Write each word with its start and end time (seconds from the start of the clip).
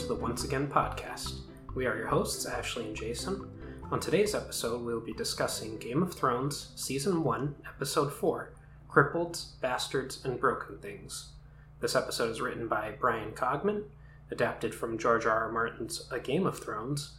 To 0.00 0.06
the 0.06 0.14
Once 0.14 0.44
Again 0.44 0.66
podcast. 0.66 1.40
We 1.74 1.84
are 1.84 1.94
your 1.94 2.06
hosts, 2.06 2.46
Ashley 2.46 2.86
and 2.86 2.96
Jason. 2.96 3.50
On 3.90 4.00
today's 4.00 4.34
episode, 4.34 4.82
we 4.82 4.94
will 4.94 5.00
be 5.02 5.12
discussing 5.12 5.76
Game 5.76 6.02
of 6.02 6.14
Thrones, 6.14 6.72
Season 6.74 7.22
1, 7.22 7.54
Episode 7.66 8.10
4 8.10 8.50
Crippled, 8.88 9.38
Bastards, 9.60 10.24
and 10.24 10.40
Broken 10.40 10.78
Things. 10.78 11.32
This 11.80 11.94
episode 11.94 12.30
is 12.30 12.40
written 12.40 12.66
by 12.66 12.92
Bryan 12.92 13.32
Cogman, 13.32 13.82
adapted 14.30 14.74
from 14.74 14.96
George 14.96 15.26
R. 15.26 15.44
R. 15.44 15.52
Martin's 15.52 16.08
A 16.10 16.18
Game 16.18 16.46
of 16.46 16.58
Thrones, 16.58 17.18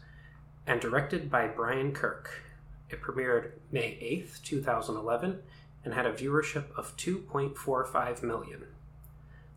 and 0.65 0.81
directed 0.81 1.29
by 1.29 1.45
Brian 1.45 1.91
Kirk. 1.91 2.41
It 2.89 3.01
premiered 3.03 3.51
May 3.71 3.91
8th, 4.01 4.41
2011, 4.41 5.39
and 5.85 5.93
had 5.93 6.07
a 6.07 6.13
viewership 6.13 6.75
of 6.75 6.97
2.45 6.97 8.23
million. 8.23 8.65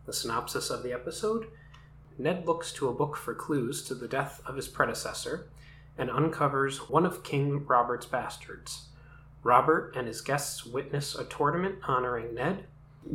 The 0.05 0.13
synopsis 0.13 0.69
of 0.69 0.83
the 0.83 0.93
episode 0.93 1.47
Ned 2.17 2.45
looks 2.45 2.71
to 2.73 2.87
a 2.87 2.93
book 2.93 3.17
for 3.17 3.33
clues 3.33 3.83
to 3.83 3.95
the 3.95 4.07
death 4.07 4.41
of 4.45 4.55
his 4.55 4.67
predecessor 4.67 5.47
and 5.97 6.09
uncovers 6.09 6.89
one 6.89 7.05
of 7.05 7.23
King 7.23 7.65
Robert's 7.65 8.05
bastards. 8.05 8.87
Robert 9.43 9.93
and 9.95 10.07
his 10.07 10.21
guests 10.21 10.65
witness 10.65 11.15
a 11.15 11.25
tournament 11.25 11.75
honoring 11.87 12.33
Ned. 12.33 12.65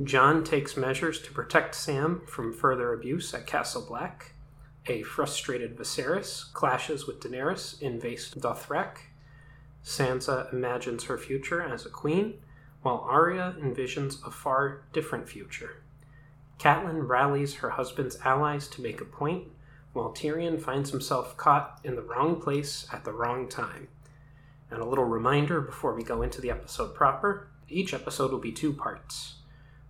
Jon 0.05 0.45
takes 0.45 0.77
measures 0.77 1.21
to 1.23 1.33
protect 1.33 1.75
Sam 1.75 2.23
from 2.27 2.53
further 2.53 2.93
abuse 2.93 3.34
at 3.34 3.47
Castle 3.47 3.84
Black. 3.87 4.33
A 4.87 5.03
frustrated 5.03 5.77
Viserys 5.77 6.53
clashes 6.53 7.06
with 7.06 7.21
Daenerys 7.21 7.81
in 7.83 8.01
Vaes 8.01 8.33
Dothrak. 8.33 8.98
Sansa 9.84 10.53
imagines 10.53 11.05
her 11.05 11.19
future 11.19 11.62
as 11.62 11.84
a 11.84 11.91
queen, 11.91 12.34
while 12.83 13.05
Arya 13.09 13.56
envisions 13.61 14.25
a 14.27 14.31
far 14.31 14.83
different 14.93 15.28
future. 15.28 15.80
Catelyn 16.61 17.08
rallies 17.08 17.55
her 17.56 17.70
husband's 17.70 18.19
allies 18.22 18.69
to 18.69 18.83
make 18.83 19.00
a 19.00 19.06
point, 19.06 19.44
while 19.94 20.12
Tyrion 20.12 20.61
finds 20.61 20.91
himself 20.91 21.34
caught 21.39 21.80
in 21.83 21.97
the 21.97 22.03
wrong 22.03 22.39
place 22.39 22.86
at 22.92 23.05
the 23.05 23.12
wrong 23.12 23.48
time. 23.48 23.89
And 24.70 24.81
a 24.81 24.84
little 24.84 25.06
reminder 25.06 25.62
before 25.62 25.94
we 25.94 26.05
go 26.05 26.20
into 26.20 26.42
the 26.42 26.50
episode 26.50 26.94
proper 26.94 27.48
each 27.70 27.94
episode 27.94 28.31
will 28.31 28.41
be 28.41 28.53
two 28.53 28.72
parts. 28.72 29.36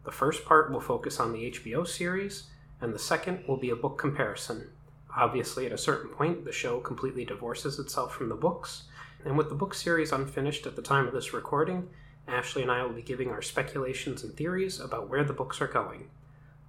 The 0.04 0.12
first 0.12 0.44
part 0.44 0.70
will 0.70 0.80
focus 0.80 1.18
on 1.18 1.32
the 1.32 1.50
HBO 1.50 1.86
series, 1.88 2.44
and 2.80 2.94
the 2.94 2.98
second 2.98 3.44
will 3.48 3.56
be 3.56 3.70
a 3.70 3.76
book 3.76 3.98
comparison. 3.98 4.68
Obviously, 5.16 5.66
at 5.66 5.72
a 5.72 5.78
certain 5.78 6.10
point, 6.10 6.44
the 6.44 6.52
show 6.52 6.78
completely 6.78 7.24
divorces 7.24 7.78
itself 7.78 8.14
from 8.14 8.28
the 8.28 8.34
books, 8.34 8.84
and 9.24 9.36
with 9.36 9.48
the 9.48 9.54
book 9.54 9.74
series 9.74 10.12
unfinished 10.12 10.66
at 10.66 10.76
the 10.76 10.82
time 10.82 11.06
of 11.06 11.12
this 11.12 11.32
recording, 11.32 11.88
Ashley 12.28 12.62
and 12.62 12.70
I 12.70 12.84
will 12.84 12.92
be 12.92 13.02
giving 13.02 13.30
our 13.30 13.42
speculations 13.42 14.22
and 14.22 14.34
theories 14.34 14.78
about 14.78 15.08
where 15.08 15.24
the 15.24 15.32
books 15.32 15.60
are 15.60 15.66
going. 15.66 16.10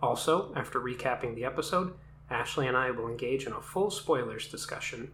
Also, 0.01 0.53
after 0.55 0.79
recapping 0.79 1.35
the 1.35 1.45
episode, 1.45 1.93
Ashley 2.29 2.67
and 2.67 2.75
I 2.75 2.91
will 2.91 3.07
engage 3.07 3.45
in 3.45 3.53
a 3.53 3.61
full 3.61 3.91
spoilers 3.91 4.47
discussion 4.47 5.11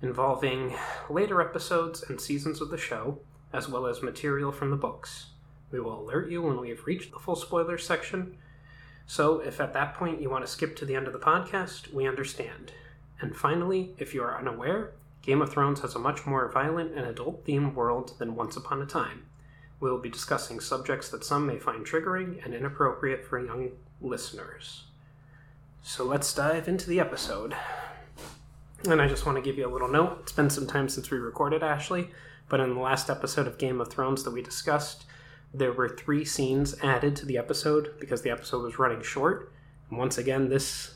involving 0.00 0.74
later 1.10 1.40
episodes 1.40 2.02
and 2.08 2.20
seasons 2.20 2.60
of 2.60 2.70
the 2.70 2.78
show, 2.78 3.20
as 3.52 3.68
well 3.68 3.86
as 3.86 4.02
material 4.02 4.52
from 4.52 4.70
the 4.70 4.76
books. 4.76 5.26
We 5.70 5.80
will 5.80 6.00
alert 6.00 6.30
you 6.30 6.42
when 6.42 6.60
we 6.60 6.70
have 6.70 6.86
reached 6.86 7.12
the 7.12 7.18
full 7.18 7.36
spoilers 7.36 7.84
section, 7.84 8.36
so 9.06 9.40
if 9.40 9.60
at 9.60 9.72
that 9.72 9.94
point 9.94 10.20
you 10.20 10.30
want 10.30 10.44
to 10.44 10.50
skip 10.50 10.76
to 10.76 10.84
the 10.84 10.94
end 10.94 11.06
of 11.06 11.12
the 11.12 11.18
podcast, 11.18 11.92
we 11.92 12.06
understand. 12.06 12.72
And 13.20 13.36
finally, 13.36 13.94
if 13.98 14.14
you 14.14 14.22
are 14.22 14.38
unaware, 14.38 14.92
Game 15.22 15.42
of 15.42 15.50
Thrones 15.50 15.80
has 15.80 15.94
a 15.94 15.98
much 15.98 16.26
more 16.26 16.50
violent 16.50 16.92
and 16.94 17.06
adult 17.06 17.44
themed 17.44 17.74
world 17.74 18.12
than 18.18 18.36
Once 18.36 18.56
Upon 18.56 18.80
a 18.80 18.86
Time. 18.86 19.26
We 19.80 19.90
will 19.90 19.98
be 19.98 20.10
discussing 20.10 20.60
subjects 20.60 21.08
that 21.08 21.24
some 21.24 21.46
may 21.46 21.58
find 21.58 21.86
triggering 21.86 22.44
and 22.44 22.54
inappropriate 22.54 23.24
for 23.24 23.38
young 23.44 23.70
listeners. 24.00 24.84
So 25.82 26.04
let's 26.04 26.32
dive 26.34 26.68
into 26.68 26.88
the 26.88 27.00
episode. 27.00 27.54
And 28.84 29.00
I 29.02 29.08
just 29.08 29.26
want 29.26 29.36
to 29.36 29.42
give 29.42 29.58
you 29.58 29.66
a 29.66 29.72
little 29.72 29.88
note. 29.88 30.18
It's 30.22 30.32
been 30.32 30.50
some 30.50 30.66
time 30.66 30.88
since 30.88 31.10
we 31.10 31.18
recorded, 31.18 31.62
Ashley, 31.62 32.10
but 32.48 32.60
in 32.60 32.74
the 32.74 32.80
last 32.80 33.10
episode 33.10 33.46
of 33.46 33.58
Game 33.58 33.80
of 33.80 33.88
Thrones 33.88 34.22
that 34.24 34.30
we 34.30 34.42
discussed, 34.42 35.04
there 35.52 35.72
were 35.72 35.88
three 35.88 36.24
scenes 36.24 36.76
added 36.82 37.16
to 37.16 37.26
the 37.26 37.38
episode 37.38 37.94
because 37.98 38.22
the 38.22 38.30
episode 38.30 38.62
was 38.62 38.78
running 38.78 39.02
short. 39.02 39.52
And 39.90 39.98
once 39.98 40.18
again, 40.18 40.48
this 40.48 40.94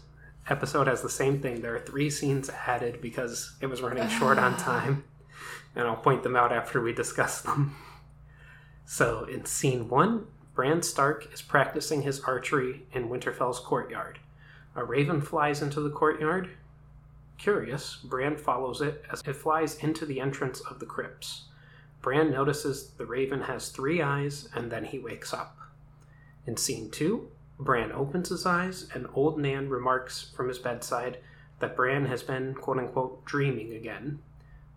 episode 0.48 0.86
has 0.86 1.02
the 1.02 1.08
same 1.08 1.40
thing. 1.40 1.60
There 1.62 1.74
are 1.74 1.80
three 1.80 2.10
scenes 2.10 2.50
added 2.66 3.00
because 3.00 3.56
it 3.60 3.66
was 3.66 3.80
running 3.80 4.08
short 4.08 4.38
on 4.38 4.56
time. 4.58 5.04
And 5.74 5.88
I'll 5.88 5.96
point 5.96 6.22
them 6.22 6.36
out 6.36 6.52
after 6.52 6.80
we 6.80 6.92
discuss 6.92 7.40
them. 7.40 7.74
So, 8.84 9.24
in 9.24 9.46
scene 9.46 9.88
one, 9.88 10.26
Bran 10.54 10.82
Stark 10.82 11.32
is 11.32 11.40
practicing 11.40 12.02
his 12.02 12.20
archery 12.20 12.86
in 12.92 13.08
Winterfell's 13.08 13.58
courtyard. 13.58 14.18
A 14.76 14.84
raven 14.84 15.22
flies 15.22 15.62
into 15.62 15.80
the 15.80 15.90
courtyard. 15.90 16.50
Curious, 17.38 17.96
Bran 18.04 18.36
follows 18.36 18.82
it 18.82 19.02
as 19.10 19.22
it 19.26 19.36
flies 19.36 19.76
into 19.76 20.04
the 20.04 20.20
entrance 20.20 20.60
of 20.60 20.78
the 20.78 20.86
crypts. 20.86 21.44
Bran 22.02 22.30
notices 22.30 22.90
the 22.90 23.06
raven 23.06 23.42
has 23.42 23.70
three 23.70 24.02
eyes 24.02 24.48
and 24.54 24.70
then 24.70 24.84
he 24.84 24.98
wakes 24.98 25.32
up. 25.32 25.56
In 26.46 26.58
scene 26.58 26.90
two, 26.90 27.30
Bran 27.58 27.90
opens 27.90 28.28
his 28.28 28.44
eyes 28.44 28.88
and 28.92 29.06
old 29.14 29.38
Nan 29.38 29.70
remarks 29.70 30.32
from 30.36 30.48
his 30.48 30.58
bedside 30.58 31.18
that 31.60 31.76
Bran 31.76 32.06
has 32.06 32.22
been, 32.22 32.54
quote 32.54 32.78
unquote, 32.78 33.24
dreaming 33.24 33.72
again. 33.72 34.18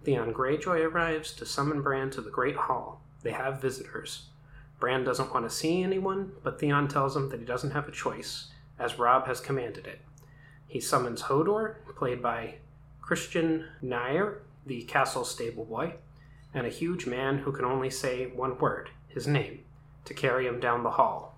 Theon 0.03 0.33
Greyjoy 0.33 0.85
arrives 0.85 1.33
to 1.33 1.45
summon 1.45 1.81
Bran 1.81 2.11
to 2.11 2.21
the 2.21 2.29
Great 2.29 2.55
Hall. 2.55 3.01
They 3.23 3.31
have 3.31 3.59
visitors. 3.59 4.27
Bran 4.79 5.03
doesn't 5.03 5.33
want 5.33 5.49
to 5.49 5.55
see 5.55 5.83
anyone, 5.83 6.33
but 6.43 6.59
Theon 6.59 6.87
tells 6.87 7.15
him 7.15 7.29
that 7.29 7.39
he 7.39 7.45
doesn't 7.45 7.71
have 7.71 7.87
a 7.87 7.91
choice, 7.91 8.47
as 8.77 8.99
Robb 8.99 9.27
has 9.27 9.39
commanded 9.39 9.87
it. 9.87 10.01
He 10.67 10.79
summons 10.79 11.23
Hodor, 11.23 11.75
played 11.95 12.21
by 12.21 12.55
Kristian 13.01 13.67
Nairn, 13.81 14.37
the 14.65 14.83
castle 14.83 15.23
stable 15.23 15.65
boy, 15.65 15.93
and 16.53 16.65
a 16.65 16.71
huge 16.71 17.05
man 17.05 17.39
who 17.39 17.51
can 17.51 17.65
only 17.65 17.89
say 17.89 18.27
one 18.27 18.57
word, 18.57 18.89
his 19.07 19.27
name, 19.27 19.63
to 20.05 20.13
carry 20.13 20.47
him 20.47 20.59
down 20.59 20.83
the 20.83 20.91
hall. 20.91 21.37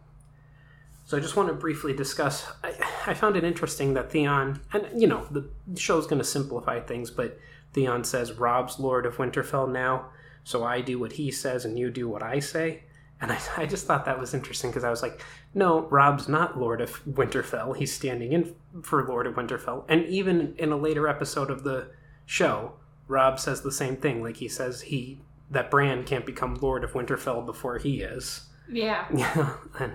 So 1.06 1.16
I 1.16 1.20
just 1.20 1.36
want 1.36 1.50
to 1.50 1.56
briefly 1.56 1.94
discuss. 1.94 2.47
I, 2.64 2.74
I 3.08 3.14
found 3.14 3.38
it 3.38 3.44
interesting 3.44 3.94
that 3.94 4.12
Theon, 4.12 4.59
and 4.74 5.02
you 5.02 5.08
know, 5.08 5.26
the 5.31 5.47
show's 5.78 6.08
going 6.08 6.20
to 6.20 6.26
simplify 6.26 6.80
things, 6.80 7.12
but 7.12 7.40
Theon 7.74 8.03
says 8.03 8.34
Robb's 8.34 8.80
Lord 8.80 9.06
of 9.06 9.18
Winterfell 9.18 9.72
now, 9.72 10.08
so 10.44 10.64
I 10.64 10.81
do 10.81 11.00
what 11.00 11.14
he 11.14 11.31
says 11.31 11.64
and 11.64 11.78
you 11.78 11.90
do 11.90 12.09
what 12.09 12.24
I 12.24 12.40
say. 12.40 12.84
And 13.22 13.31
I, 13.31 13.39
I 13.57 13.66
just 13.66 13.85
thought 13.85 14.05
that 14.05 14.19
was 14.19 14.33
interesting 14.33 14.69
because 14.69 14.83
I 14.83 14.89
was 14.89 15.01
like, 15.01 15.22
no, 15.53 15.81
Robb's 15.81 16.28
not 16.28 16.59
Lord 16.59 16.81
of 16.81 17.03
Winterfell. 17.05 17.75
He's 17.75 17.94
standing 17.94 18.33
in 18.33 18.55
for 18.83 19.05
Lord 19.05 19.28
of 19.28 19.35
Winterfell. 19.35 19.85
And 19.88 20.05
even 20.05 20.55
in 20.57 20.72
a 20.72 20.78
later 20.78 21.07
episode 21.07 21.50
of 21.50 21.63
the 21.63 21.89
show, 22.25 22.73
Robb 23.07 23.39
says 23.39 23.61
the 23.61 23.72
same 23.72 23.97
thing. 23.97 24.22
Like 24.22 24.38
he 24.38 24.47
says 24.47 24.81
he 24.81 25.19
that 25.50 25.72
Bran 25.72 26.03
can't 26.03 26.25
become 26.25 26.55
Lord 26.55 26.83
of 26.83 26.91
Winterfell 26.91 27.45
before 27.45 27.78
he 27.78 28.01
is. 28.01 28.47
Yeah. 28.69 29.05
Yeah. 29.13 29.53
and 29.79 29.94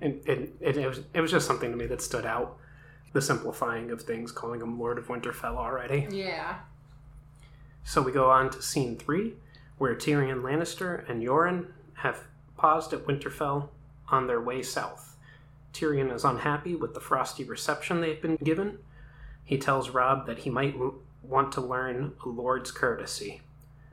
and, 0.00 0.20
and 0.26 0.52
it, 0.60 0.76
it 0.76 0.86
was 0.86 1.00
it 1.12 1.20
was 1.20 1.30
just 1.30 1.46
something 1.46 1.70
to 1.70 1.76
me 1.76 1.86
that 1.86 2.02
stood 2.02 2.26
out. 2.26 2.58
The 3.12 3.22
simplifying 3.22 3.92
of 3.92 4.02
things, 4.02 4.32
calling 4.32 4.60
him 4.60 4.78
Lord 4.78 4.98
of 4.98 5.06
Winterfell 5.06 5.56
already. 5.56 6.08
Yeah. 6.10 6.56
So 7.84 8.02
we 8.02 8.10
go 8.10 8.28
on 8.30 8.50
to 8.50 8.60
scene 8.62 8.96
three, 8.96 9.34
where 9.78 9.94
Tyrion 9.94 10.42
Lannister 10.42 11.08
and 11.08 11.22
Yoren 11.22 11.68
have 11.94 12.24
paused 12.56 12.92
at 12.92 13.06
Winterfell 13.06 13.68
on 14.08 14.26
their 14.26 14.40
way 14.40 14.62
south. 14.62 15.16
Tyrion 15.72 16.14
is 16.14 16.24
unhappy 16.24 16.74
with 16.74 16.94
the 16.94 17.00
frosty 17.00 17.44
reception 17.44 18.00
they've 18.00 18.22
been 18.22 18.36
given. 18.36 18.78
He 19.44 19.58
tells 19.58 19.90
Robb 19.90 20.26
that 20.26 20.38
he 20.38 20.50
might 20.50 20.76
want 21.22 21.52
to 21.52 21.60
learn 21.60 22.12
a 22.24 22.28
lord's 22.28 22.70
courtesy. 22.70 23.42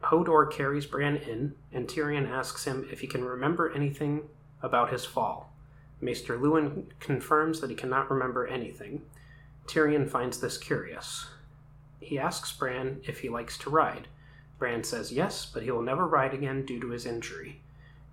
Hodor 0.04 0.52
carries 0.52 0.86
Bran 0.86 1.18
in, 1.18 1.56
and 1.72 1.88
Tyrion 1.88 2.30
asks 2.30 2.66
him 2.66 2.88
if 2.92 3.02
he 3.02 3.08
can 3.08 3.24
remember 3.24 3.72
anything 3.72 4.24
about 4.62 4.92
his 4.92 5.06
fall. 5.06 5.54
Maester 6.00 6.38
Luwin 6.38 6.86
confirms 7.00 7.62
that 7.62 7.70
he 7.70 7.76
cannot 7.76 8.10
remember 8.10 8.48
anything. 8.48 9.04
Tyrion 9.68 10.10
finds 10.10 10.40
this 10.40 10.58
curious. 10.58 11.28
He 12.00 12.18
asks 12.18 12.52
Bran 12.52 13.02
if 13.04 13.20
he 13.20 13.30
likes 13.30 13.58
to 13.60 13.70
ride. 13.70 14.08
Bran 14.58 14.84
says 14.84 15.12
yes, 15.12 15.46
but 15.46 15.64
he 15.64 15.72
will 15.72 15.84
never 15.84 16.08
ride 16.08 16.34
again 16.34 16.66
due 16.66 16.80
to 16.80 16.90
his 16.90 17.06
injury. 17.06 17.62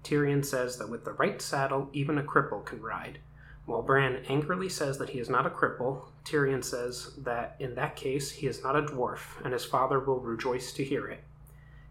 Tyrion 0.09 0.43
says 0.43 0.79
that 0.79 0.89
with 0.89 1.05
the 1.05 1.13
right 1.13 1.43
saddle, 1.43 1.91
even 1.93 2.17
a 2.17 2.23
cripple 2.23 2.65
can 2.65 2.81
ride. 2.81 3.19
While 3.67 3.83
Bran 3.83 4.25
angrily 4.27 4.71
says 4.71 4.97
that 4.97 5.11
he 5.11 5.19
is 5.19 5.29
not 5.29 5.45
a 5.45 5.51
cripple, 5.51 6.05
Tyrion 6.25 6.65
says 6.65 7.11
that 7.19 7.57
in 7.59 7.75
that 7.75 7.95
case 7.95 8.31
he 8.31 8.47
is 8.47 8.63
not 8.63 8.75
a 8.75 8.83
dwarf, 8.83 9.45
and 9.45 9.53
his 9.53 9.67
father 9.67 10.01
will 10.01 10.21
rejoice 10.21 10.73
to 10.73 10.85
hear 10.85 11.07
it. 11.09 11.23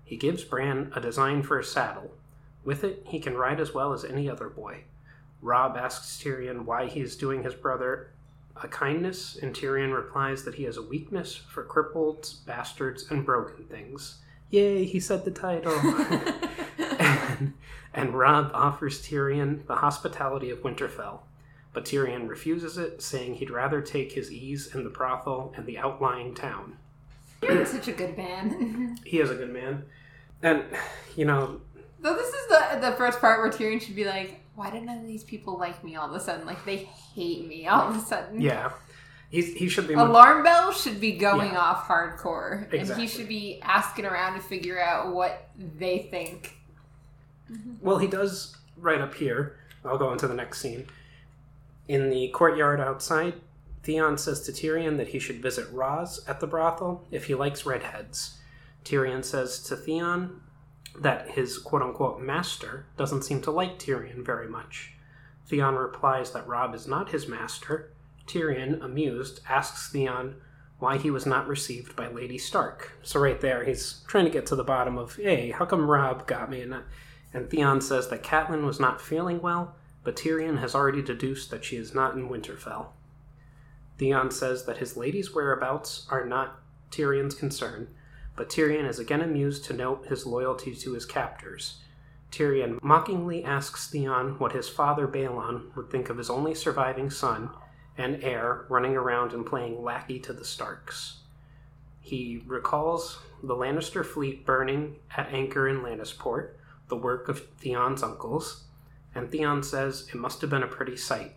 He 0.04 0.18
gives 0.18 0.44
Bran 0.44 0.92
a 0.96 1.00
design 1.00 1.44
for 1.44 1.60
a 1.60 1.64
saddle. 1.64 2.12
With 2.64 2.84
it, 2.84 3.04
he 3.06 3.20
can 3.20 3.38
ride 3.38 3.60
as 3.60 3.76
well 3.76 3.94
as 3.94 4.04
any 4.04 4.28
other 4.28 4.50
boy. 4.50 4.86
Robb 5.40 5.78
asks 5.78 6.20
Tyrion 6.20 6.66
why 6.66 6.88
he 6.88 7.02
is 7.02 7.16
doing 7.16 7.44
his 7.44 7.54
brother 7.54 8.10
a 8.64 8.68
kindness, 8.68 9.38
and 9.40 9.54
Tyrion 9.54 9.94
replies 9.94 10.44
that 10.44 10.56
he 10.56 10.64
has 10.64 10.78
a 10.78 10.82
weakness 10.82 11.36
for 11.36 11.64
crippled, 11.64 12.34
bastards, 12.48 13.12
and 13.12 13.24
broken 13.24 13.66
things. 13.66 14.18
Yay, 14.50 14.86
he 14.86 15.00
said 15.00 15.24
the 15.24 15.30
title. 15.30 15.80
and, 17.40 17.54
and 17.94 18.14
Robb 18.18 18.52
offers 18.54 19.02
Tyrion 19.02 19.66
the 19.68 19.76
hospitality 19.76 20.50
of 20.50 20.60
Winterfell, 20.60 21.20
but 21.74 21.86
Tyrion 21.86 22.28
refuses 22.28 22.78
it, 22.78 23.02
saying 23.02 23.36
he'd 23.36 23.50
rather 23.50 23.82
take 23.82 24.12
his 24.14 24.32
ease 24.32 24.74
in 24.74 24.84
the 24.84 24.90
brothel 24.90 25.54
and 25.56 25.66
the 25.66 25.78
outlying 25.78 26.34
town. 26.36 26.78
You're 27.42 27.66
such 27.66 27.88
a 27.88 27.92
good 27.94 28.18
man. 28.18 28.98
He 29.06 29.20
is 29.20 29.30
a 29.30 29.36
good 29.36 29.54
man. 29.54 29.84
And, 30.42 30.64
you 31.16 31.26
know, 31.26 31.62
Though 32.00 32.16
this 32.16 32.28
is 32.34 32.48
the 32.48 32.78
the 32.80 32.92
first 32.96 33.20
part 33.20 33.42
where 33.42 33.50
Tyrion 33.52 33.82
should 33.82 33.96
be 33.96 34.06
like, 34.06 34.42
why 34.56 34.70
did 34.70 34.84
none 34.84 35.00
of 35.00 35.08
these 35.08 35.24
people 35.24 35.58
like 35.58 35.84
me 35.84 35.96
all 35.96 36.08
of 36.10 36.16
a 36.16 36.20
sudden? 36.20 36.46
Like 36.46 36.64
they 36.66 36.78
hate 36.78 37.48
me 37.48 37.68
all 37.68 37.90
of 37.90 37.96
a 37.96 38.00
sudden. 38.00 38.40
yeah, 38.42 38.72
he's, 39.30 39.54
he 39.56 39.68
should 39.68 39.88
be. 39.88 39.94
Alarm 39.96 40.44
bell 40.44 40.72
should 40.72 41.00
be 41.02 41.14
going 41.14 41.52
Yeah. 41.54 41.60
off 41.60 41.88
hardcore, 41.88 42.72
and 42.74 42.88
he 43.00 43.08
should 43.08 43.28
be 43.28 43.60
asking 43.64 44.06
around 44.06 44.34
to 44.36 44.42
figure 44.42 44.80
out 44.80 45.14
what 45.14 45.50
they 45.58 46.08
think. 46.12 46.56
Mm-hmm. 47.52 47.76
Well, 47.82 47.98
he 47.98 48.08
does 48.08 48.58
right 48.76 49.02
up 49.02 49.16
here. 49.16 49.58
I'll 49.86 49.98
go 49.98 50.12
into 50.12 50.28
the 50.28 50.34
next 50.34 50.60
scene. 50.60 50.88
In 51.88 52.10
the 52.10 52.28
courtyard 52.30 52.80
outside, 52.82 53.36
Theon 53.84 54.18
says 54.18 54.42
to 54.42 54.52
Tyrion 54.52 54.98
that 54.98 55.10
he 55.10 55.20
should 55.20 55.42
visit 55.42 55.72
Ros 55.72 56.26
at 56.28 56.40
the 56.40 56.48
brothel 56.48 57.06
if 57.12 57.26
he 57.26 57.36
likes 57.36 57.66
redheads. 57.66 58.38
Tyrion 58.84 59.24
says 59.24 59.62
to 59.64 59.76
Theon 59.76 60.42
that 61.00 61.32
his 61.32 61.58
quote 61.58 61.82
unquote 61.82 62.22
master 62.22 62.86
doesn't 62.98 63.24
seem 63.24 63.42
to 63.44 63.52
like 63.52 63.80
Tyrion 63.80 64.26
very 64.26 64.48
much. 64.48 64.94
Theon 65.48 65.76
replies 65.76 66.32
that 66.32 66.48
Robb 66.48 66.76
is 66.76 66.88
not 66.88 67.12
his 67.12 67.28
master. 67.28 67.94
Tyrion, 68.26 68.84
amused, 68.84 69.40
asks 69.48 69.90
Theon 69.90 70.36
why 70.80 70.98
he 70.98 71.10
was 71.10 71.26
not 71.26 71.48
received 71.48 71.96
by 71.96 72.08
Lady 72.08 72.38
Stark. 72.38 72.92
So 73.02 73.20
right 73.20 73.40
there, 73.40 73.64
he's 73.64 74.04
trying 74.08 74.26
to 74.26 74.32
get 74.32 74.46
to 74.48 74.56
the 74.56 74.64
bottom 74.64 74.98
of, 74.98 75.16
hey, 75.16 75.52
how 75.52 75.66
come 75.66 75.90
Robb 75.90 76.28
got 76.28 76.50
me 76.50 76.62
and 76.62 76.72
not 76.72 76.84
and 77.34 77.50
Theon 77.50 77.82
says 77.82 78.08
that 78.10 78.24
Catelyn 78.24 78.66
was 78.66 78.80
not 78.80 79.02
feeling 79.02 79.42
well, 79.42 79.76
but 80.04 80.16
Tyrion 80.16 80.60
has 80.60 80.74
already 80.74 81.02
deduced 81.02 81.52
that 81.52 81.66
she 81.66 81.76
is 81.76 81.94
not 81.94 82.16
in 82.16 82.30
Winterfell. 82.30 82.88
Theon 83.98 84.32
says 84.32 84.66
that 84.66 84.78
his 84.78 84.96
lady's 84.96 85.34
whereabouts 85.34 86.08
are 86.10 86.26
not 86.26 86.60
Tyrion's 86.92 87.36
concern, 87.36 87.90
but 88.36 88.50
Tyrion 88.50 88.88
is 88.88 89.00
again 89.00 89.22
amused 89.22 89.66
to 89.66 89.74
note 89.74 90.08
his 90.08 90.26
loyalty 90.26 90.76
to 90.76 90.94
his 90.94 91.06
captors. 91.06 91.80
Tyrion 92.32 92.82
mockingly 92.84 93.44
asks 93.44 93.90
Theon 93.90 94.38
what 94.38 94.52
his 94.52 94.70
father 94.70 95.08
Balon 95.08 95.76
would 95.76 95.90
think 95.90 96.10
of 96.10 96.18
his 96.18 96.30
only 96.30 96.54
surviving 96.54 97.10
son 97.10 97.50
and 97.98 98.24
heir 98.24 98.66
running 98.70 98.96
around 98.96 99.34
and 99.34 99.46
playing 99.46 99.84
lackey 99.84 100.20
to 100.20 100.34
the 100.34 100.46
Starks. 100.46 101.20
He 102.00 102.44
recalls 102.46 103.20
the 103.42 103.56
Lannister 103.56 104.06
fleet 104.06 104.46
burning 104.46 104.98
at 105.16 105.34
anchor 105.34 105.68
in 105.68 105.82
Lannisport, 105.82 106.52
the 106.90 106.96
work 106.96 107.28
of 107.30 107.48
Theon's 107.58 108.04
uncles, 108.04 108.64
and 109.14 109.30
Theon 109.30 109.64
says 109.64 110.08
it 110.14 110.16
must 110.16 110.42
have 110.42 110.50
been 110.50 110.64
a 110.64 110.68
pretty 110.68 110.98
sight. 110.98 111.34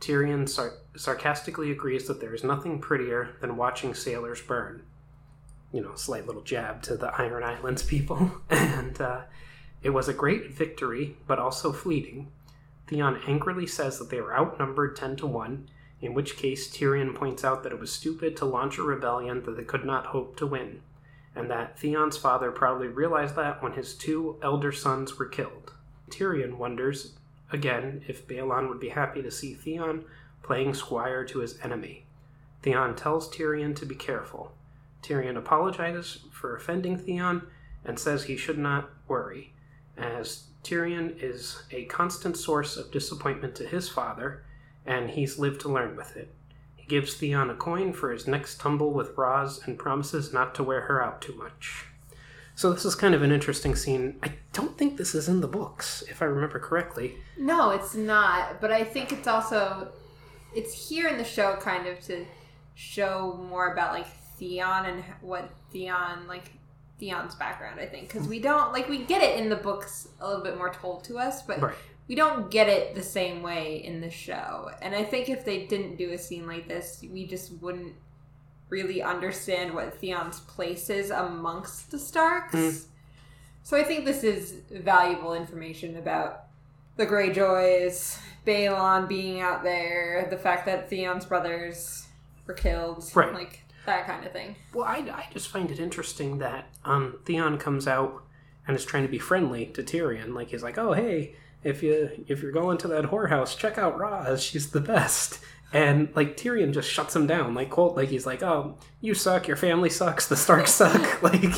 Tyrion 0.00 0.48
sar- 0.48 0.74
sarcastically 0.96 1.70
agrees 1.70 2.06
that 2.06 2.20
there 2.20 2.34
is 2.34 2.44
nothing 2.44 2.78
prettier 2.78 3.36
than 3.40 3.56
watching 3.56 3.94
sailors 3.94 4.40
burn. 4.40 4.82
You 5.72 5.82
know, 5.82 5.94
slight 5.94 6.26
little 6.26 6.42
jab 6.42 6.82
to 6.82 6.96
the 6.96 7.12
Iron 7.20 7.42
Islands 7.42 7.82
people. 7.82 8.30
and 8.50 9.00
uh, 9.00 9.22
it 9.82 9.90
was 9.90 10.08
a 10.08 10.14
great 10.14 10.52
victory, 10.52 11.16
but 11.26 11.38
also 11.38 11.72
fleeting. 11.72 12.30
Theon 12.86 13.20
angrily 13.26 13.66
says 13.66 13.98
that 13.98 14.10
they 14.10 14.20
were 14.20 14.36
outnumbered 14.36 14.96
10 14.96 15.16
to 15.16 15.26
1, 15.26 15.68
in 16.00 16.14
which 16.14 16.36
case 16.36 16.70
Tyrion 16.70 17.14
points 17.14 17.44
out 17.44 17.62
that 17.62 17.72
it 17.72 17.80
was 17.80 17.92
stupid 17.92 18.36
to 18.36 18.44
launch 18.44 18.78
a 18.78 18.82
rebellion 18.82 19.42
that 19.42 19.56
they 19.56 19.64
could 19.64 19.84
not 19.84 20.06
hope 20.06 20.36
to 20.36 20.46
win 20.46 20.82
and 21.36 21.50
that 21.50 21.78
Theon's 21.78 22.16
father 22.16 22.50
probably 22.50 22.88
realized 22.88 23.36
that 23.36 23.62
when 23.62 23.72
his 23.72 23.94
two 23.94 24.38
elder 24.42 24.72
sons 24.72 25.18
were 25.18 25.26
killed. 25.26 25.72
Tyrion 26.10 26.56
wonders, 26.56 27.12
again, 27.52 28.02
if 28.08 28.26
Balon 28.26 28.68
would 28.68 28.80
be 28.80 28.88
happy 28.88 29.22
to 29.22 29.30
see 29.30 29.54
Theon 29.54 30.04
playing 30.42 30.72
squire 30.74 31.24
to 31.26 31.40
his 31.40 31.58
enemy. 31.62 32.06
Theon 32.62 32.96
tells 32.96 33.28
Tyrion 33.28 33.76
to 33.76 33.86
be 33.86 33.94
careful. 33.94 34.52
Tyrion 35.02 35.36
apologizes 35.36 36.24
for 36.32 36.56
offending 36.56 36.96
Theon 36.96 37.46
and 37.84 37.98
says 37.98 38.24
he 38.24 38.36
should 38.36 38.58
not 38.58 38.90
worry, 39.06 39.52
as 39.96 40.44
Tyrion 40.64 41.22
is 41.22 41.62
a 41.70 41.84
constant 41.84 42.36
source 42.36 42.76
of 42.76 42.90
disappointment 42.90 43.54
to 43.56 43.66
his 43.66 43.88
father, 43.88 44.42
and 44.84 45.10
he's 45.10 45.38
lived 45.38 45.60
to 45.60 45.68
learn 45.68 45.96
with 45.96 46.16
it. 46.16 46.34
Gives 46.88 47.14
Theon 47.14 47.50
a 47.50 47.54
coin 47.54 47.92
for 47.92 48.12
his 48.12 48.26
next 48.26 48.60
tumble 48.60 48.92
with 48.92 49.16
Ros 49.16 49.66
and 49.66 49.78
promises 49.78 50.32
not 50.32 50.54
to 50.54 50.62
wear 50.62 50.82
her 50.82 51.02
out 51.02 51.20
too 51.20 51.34
much. 51.34 51.86
So 52.54 52.72
this 52.72 52.84
is 52.84 52.94
kind 52.94 53.14
of 53.14 53.22
an 53.22 53.32
interesting 53.32 53.74
scene. 53.74 54.18
I 54.22 54.32
don't 54.52 54.78
think 54.78 54.96
this 54.96 55.14
is 55.14 55.28
in 55.28 55.40
the 55.40 55.48
books, 55.48 56.02
if 56.08 56.22
I 56.22 56.24
remember 56.24 56.58
correctly. 56.58 57.16
No, 57.36 57.70
it's 57.70 57.94
not. 57.94 58.60
But 58.60 58.72
I 58.72 58.82
think 58.84 59.12
it's 59.12 59.26
also 59.28 59.92
it's 60.54 60.88
here 60.88 61.08
in 61.08 61.18
the 61.18 61.24
show 61.24 61.56
kind 61.56 61.86
of 61.86 62.00
to 62.04 62.24
show 62.74 63.38
more 63.50 63.72
about 63.72 63.92
like 63.92 64.06
Theon 64.38 64.86
and 64.86 65.04
what 65.20 65.50
Theon 65.70 66.26
like 66.26 66.52
Theon's 66.98 67.34
background. 67.34 67.78
I 67.78 67.86
think 67.86 68.08
because 68.08 68.26
we 68.26 68.38
don't 68.40 68.72
like 68.72 68.88
we 68.88 69.04
get 69.04 69.22
it 69.22 69.38
in 69.38 69.50
the 69.50 69.56
books 69.56 70.08
a 70.20 70.26
little 70.26 70.42
bit 70.42 70.56
more 70.56 70.72
told 70.72 71.04
to 71.04 71.18
us, 71.18 71.42
but 71.42 71.60
Right. 71.60 71.74
We 72.08 72.14
don't 72.14 72.50
get 72.50 72.68
it 72.68 72.94
the 72.94 73.02
same 73.02 73.42
way 73.42 73.82
in 73.84 74.00
the 74.00 74.10
show. 74.10 74.70
And 74.82 74.94
I 74.94 75.02
think 75.04 75.28
if 75.28 75.44
they 75.44 75.66
didn't 75.66 75.96
do 75.96 76.12
a 76.12 76.18
scene 76.18 76.46
like 76.46 76.68
this, 76.68 77.04
we 77.12 77.26
just 77.26 77.52
wouldn't 77.60 77.94
really 78.68 79.02
understand 79.02 79.74
what 79.74 79.94
Theon's 80.00 80.40
place 80.40 80.90
is 80.90 81.10
amongst 81.10 81.90
the 81.90 81.98
Starks. 81.98 82.54
Mm. 82.54 82.84
So 83.62 83.76
I 83.76 83.82
think 83.82 84.04
this 84.04 84.22
is 84.24 84.54
valuable 84.70 85.34
information 85.34 85.96
about 85.96 86.44
the 86.96 87.06
Greyjoys, 87.06 88.18
Balon 88.46 89.08
being 89.08 89.40
out 89.40 89.62
there, 89.62 90.26
the 90.30 90.36
fact 90.36 90.66
that 90.66 90.88
Theon's 90.88 91.24
brothers 91.24 92.06
were 92.46 92.54
killed, 92.54 93.04
Right. 93.14 93.34
like 93.34 93.62
that 93.86 94.06
kind 94.06 94.24
of 94.24 94.32
thing. 94.32 94.56
Well, 94.72 94.84
I, 94.84 94.98
I 94.98 95.26
just 95.32 95.48
find 95.48 95.70
it 95.70 95.78
interesting 95.80 96.38
that 96.38 96.68
um, 96.84 97.18
Theon 97.24 97.58
comes 97.58 97.86
out 97.88 98.22
and 98.66 98.76
is 98.76 98.84
trying 98.84 99.02
to 99.04 99.08
be 99.08 99.18
friendly 99.18 99.66
to 99.66 99.82
Tyrion. 99.82 100.32
Like 100.34 100.48
he's 100.50 100.62
like, 100.62 100.78
"Oh, 100.78 100.92
hey, 100.92 101.34
if 101.66 101.82
you 101.82 102.24
if 102.28 102.42
you're 102.42 102.52
going 102.52 102.78
to 102.78 102.88
that 102.88 103.04
whorehouse, 103.06 103.56
check 103.56 103.76
out 103.78 103.98
Ros. 103.98 104.42
She's 104.42 104.70
the 104.70 104.80
best." 104.80 105.40
And 105.72 106.08
like 106.14 106.36
Tyrion 106.36 106.72
just 106.72 106.88
shuts 106.88 107.14
him 107.16 107.26
down. 107.26 107.54
Like 107.54 107.70
Colt, 107.70 107.96
like 107.96 108.08
he's 108.08 108.24
like, 108.24 108.42
"Oh, 108.42 108.78
you 109.00 109.14
suck. 109.14 109.48
Your 109.48 109.56
family 109.56 109.90
sucks. 109.90 110.28
The 110.28 110.36
Starks 110.36 110.70
suck." 110.70 111.22
like, 111.22 111.52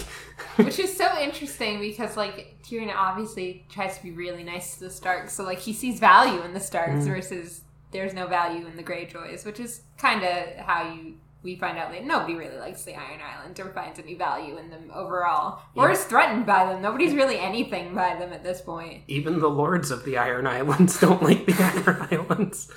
Which 0.56 0.78
is 0.78 0.96
so 0.96 1.06
interesting 1.20 1.78
because 1.80 2.16
like 2.16 2.56
Tyrion 2.64 2.92
obviously 2.94 3.66
tries 3.68 3.96
to 3.98 4.02
be 4.02 4.10
really 4.10 4.42
nice 4.42 4.74
to 4.78 4.84
the 4.84 4.90
Starks, 4.90 5.34
so 5.34 5.44
like 5.44 5.58
he 5.58 5.72
sees 5.74 6.00
value 6.00 6.40
in 6.42 6.54
the 6.54 6.60
Starks 6.60 7.04
Mm. 7.04 7.08
versus 7.08 7.62
there's 7.92 8.14
no 8.14 8.26
value 8.26 8.66
in 8.66 8.76
the 8.76 8.82
Greyjoys, 8.82 9.44
which 9.46 9.60
is 9.60 9.82
kind 9.98 10.22
of 10.24 10.56
how 10.64 10.92
you 10.92 11.14
we 11.42 11.56
find 11.56 11.78
out 11.78 11.92
that 11.92 12.04
Nobody 12.04 12.34
really 12.34 12.58
likes 12.58 12.82
the 12.84 12.94
Iron 12.96 13.20
Island 13.22 13.58
or 13.60 13.70
finds 13.72 13.98
any 13.98 14.14
value 14.14 14.56
in 14.58 14.70
them 14.70 14.90
overall, 14.94 15.60
or 15.76 15.86
Yeah. 15.88 15.92
is 15.92 16.04
threatened 16.04 16.46
by 16.46 16.66
them. 16.66 16.82
Nobody's 16.82 17.14
really 17.14 17.38
anything 17.38 17.94
by 17.94 18.16
them 18.16 18.32
at 18.32 18.42
this 18.42 18.60
point. 18.60 19.02
even 19.08 19.38
the 19.38 19.48
lords 19.50 19.90
of 19.90 20.04
the 20.04 20.18
Iron 20.18 20.46
Islands 20.46 20.98
don't 21.00 21.22
like 21.22 21.46
the 21.46 21.54
Iron 21.86 22.08
Islands. 22.30 22.70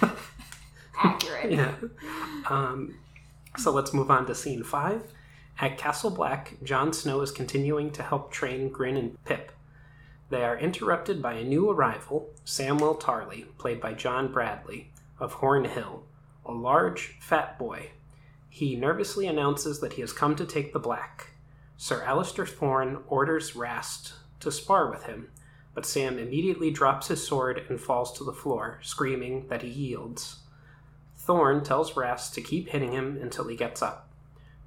Accurate. 1.02 1.52
yeah. 1.52 1.74
Um, 2.48 2.94
so 3.58 3.70
let's 3.72 3.92
move 3.92 4.10
on 4.10 4.26
to 4.26 4.34
scene 4.34 4.62
five. 4.64 5.02
At 5.58 5.78
Castle 5.78 6.10
Black, 6.10 6.56
Jon 6.62 6.92
Snow 6.92 7.20
is 7.22 7.30
continuing 7.30 7.90
to 7.92 8.02
help 8.02 8.30
train 8.30 8.68
Grenn 8.68 8.96
and 8.96 9.22
Pip. 9.24 9.52
They 10.28 10.42
are 10.44 10.58
interrupted 10.58 11.22
by 11.22 11.34
a 11.34 11.44
new 11.44 11.70
arrival, 11.70 12.30
Samwell 12.44 13.00
Tarley, 13.00 13.46
played 13.58 13.80
by 13.80 13.94
John 13.94 14.32
Bradley, 14.32 14.92
of 15.18 15.34
Horn 15.34 15.64
Hill, 15.64 16.04
a 16.44 16.52
large, 16.52 17.16
fat 17.20 17.58
boy. 17.58 17.90
He 18.56 18.74
nervously 18.74 19.26
announces 19.26 19.80
that 19.80 19.92
he 19.92 20.00
has 20.00 20.14
come 20.14 20.34
to 20.36 20.46
take 20.46 20.72
the 20.72 20.78
Black. 20.78 21.32
Sir 21.76 22.02
Alliser 22.06 22.48
Thorne 22.48 23.00
orders 23.06 23.54
Rast 23.54 24.14
to 24.40 24.50
spar 24.50 24.90
with 24.90 25.02
him, 25.02 25.28
but 25.74 25.84
Sam 25.84 26.18
immediately 26.18 26.70
drops 26.70 27.08
his 27.08 27.22
sword 27.22 27.66
and 27.68 27.78
falls 27.78 28.16
to 28.16 28.24
the 28.24 28.32
floor, 28.32 28.80
screaming 28.82 29.48
that 29.48 29.60
he 29.60 29.68
yields. 29.68 30.38
Thorne 31.18 31.64
tells 31.64 31.98
Rast 31.98 32.32
to 32.32 32.40
keep 32.40 32.70
hitting 32.70 32.92
him 32.92 33.18
until 33.20 33.46
he 33.46 33.56
gets 33.56 33.82
up. 33.82 34.08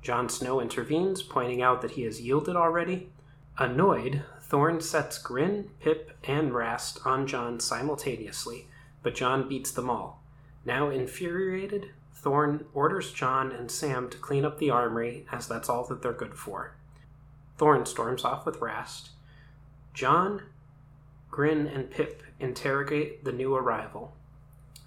Jon 0.04 0.30
Snow 0.30 0.62
intervenes, 0.62 1.24
pointing 1.24 1.64
out 1.64 1.82
that 1.82 1.92
he 1.94 2.04
has 2.04 2.22
yielded 2.22 2.56
already. 2.56 3.10
Annoyed, 3.58 4.22
Thorne 4.40 4.82
sets 4.82 5.18
Grenn, 5.18 5.72
Pip, 5.80 6.12
and 6.26 6.54
Rast 6.54 7.00
on 7.08 7.26
Jon 7.26 7.60
simultaneously, 7.60 8.68
but 9.02 9.16
Jon 9.16 9.50
beats 9.50 9.72
them 9.72 9.90
all. 9.90 10.19
Now 10.66 10.90
infuriated, 10.90 11.92
Thorne 12.14 12.66
orders 12.74 13.14
Jon 13.14 13.52
and 13.52 13.72
Sam 13.72 14.10
to 14.10 14.18
clean 14.18 14.44
up 14.44 14.58
the 14.58 14.70
armory, 14.70 15.26
as 15.32 15.48
that's 15.48 15.70
all 15.70 15.86
that 15.86 16.02
they're 16.02 16.14
good 16.14 16.36
for. 16.36 16.76
Thorne 17.58 17.86
storms 17.86 18.26
off 18.26 18.46
with 18.46 18.62
Rast. 18.62 19.12
Jon, 19.94 20.44
Grenn, 21.32 21.68
and 21.68 21.90
Pip 21.90 22.24
interrogate 22.40 23.24
the 23.24 23.32
new 23.32 23.56
arrival. 23.56 24.16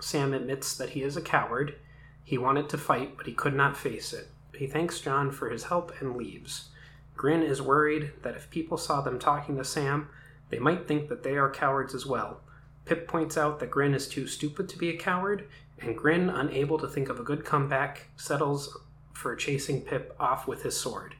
Sam 0.00 0.34
admits 0.34 0.76
that 0.76 0.90
he 0.90 1.02
is 1.02 1.16
a 1.16 1.22
coward. 1.22 1.76
He 2.24 2.36
wanted 2.36 2.68
to 2.70 2.78
fight, 2.78 3.16
but 3.16 3.26
he 3.26 3.32
could 3.32 3.54
not 3.54 3.76
face 3.76 4.12
it. 4.12 4.28
He 4.56 4.66
thanks 4.66 5.00
Jon 5.00 5.30
for 5.30 5.50
his 5.50 5.64
help 5.64 5.92
and 6.00 6.16
leaves. 6.16 6.68
Grenn 7.16 7.42
is 7.42 7.62
worried 7.62 8.12
that 8.22 8.36
if 8.36 8.50
people 8.50 8.76
saw 8.76 9.00
them 9.00 9.18
talking 9.18 9.56
to 9.56 9.64
Sam, 9.64 10.08
they 10.50 10.58
might 10.58 10.86
think 10.86 11.08
that 11.08 11.22
they 11.22 11.36
are 11.36 11.50
cowards 11.50 11.94
as 11.94 12.04
well. 12.04 12.40
Pip 12.84 13.06
points 13.06 13.36
out 13.36 13.60
that 13.60 13.70
Grenn 13.70 13.94
is 13.94 14.08
too 14.08 14.26
stupid 14.26 14.68
to 14.68 14.78
be 14.78 14.88
a 14.88 14.96
coward, 14.96 15.46
and 15.82 15.96
Grenn, 15.96 16.28
unable 16.30 16.78
to 16.78 16.86
think 16.86 17.08
of 17.08 17.18
a 17.20 17.22
good 17.22 17.44
comeback, 17.44 18.08
settles 18.16 18.76
for 19.12 19.34
chasing 19.36 19.82
Pip 19.82 20.14
off 20.18 20.46
with 20.46 20.62
his 20.62 20.78
sword. 20.78 21.14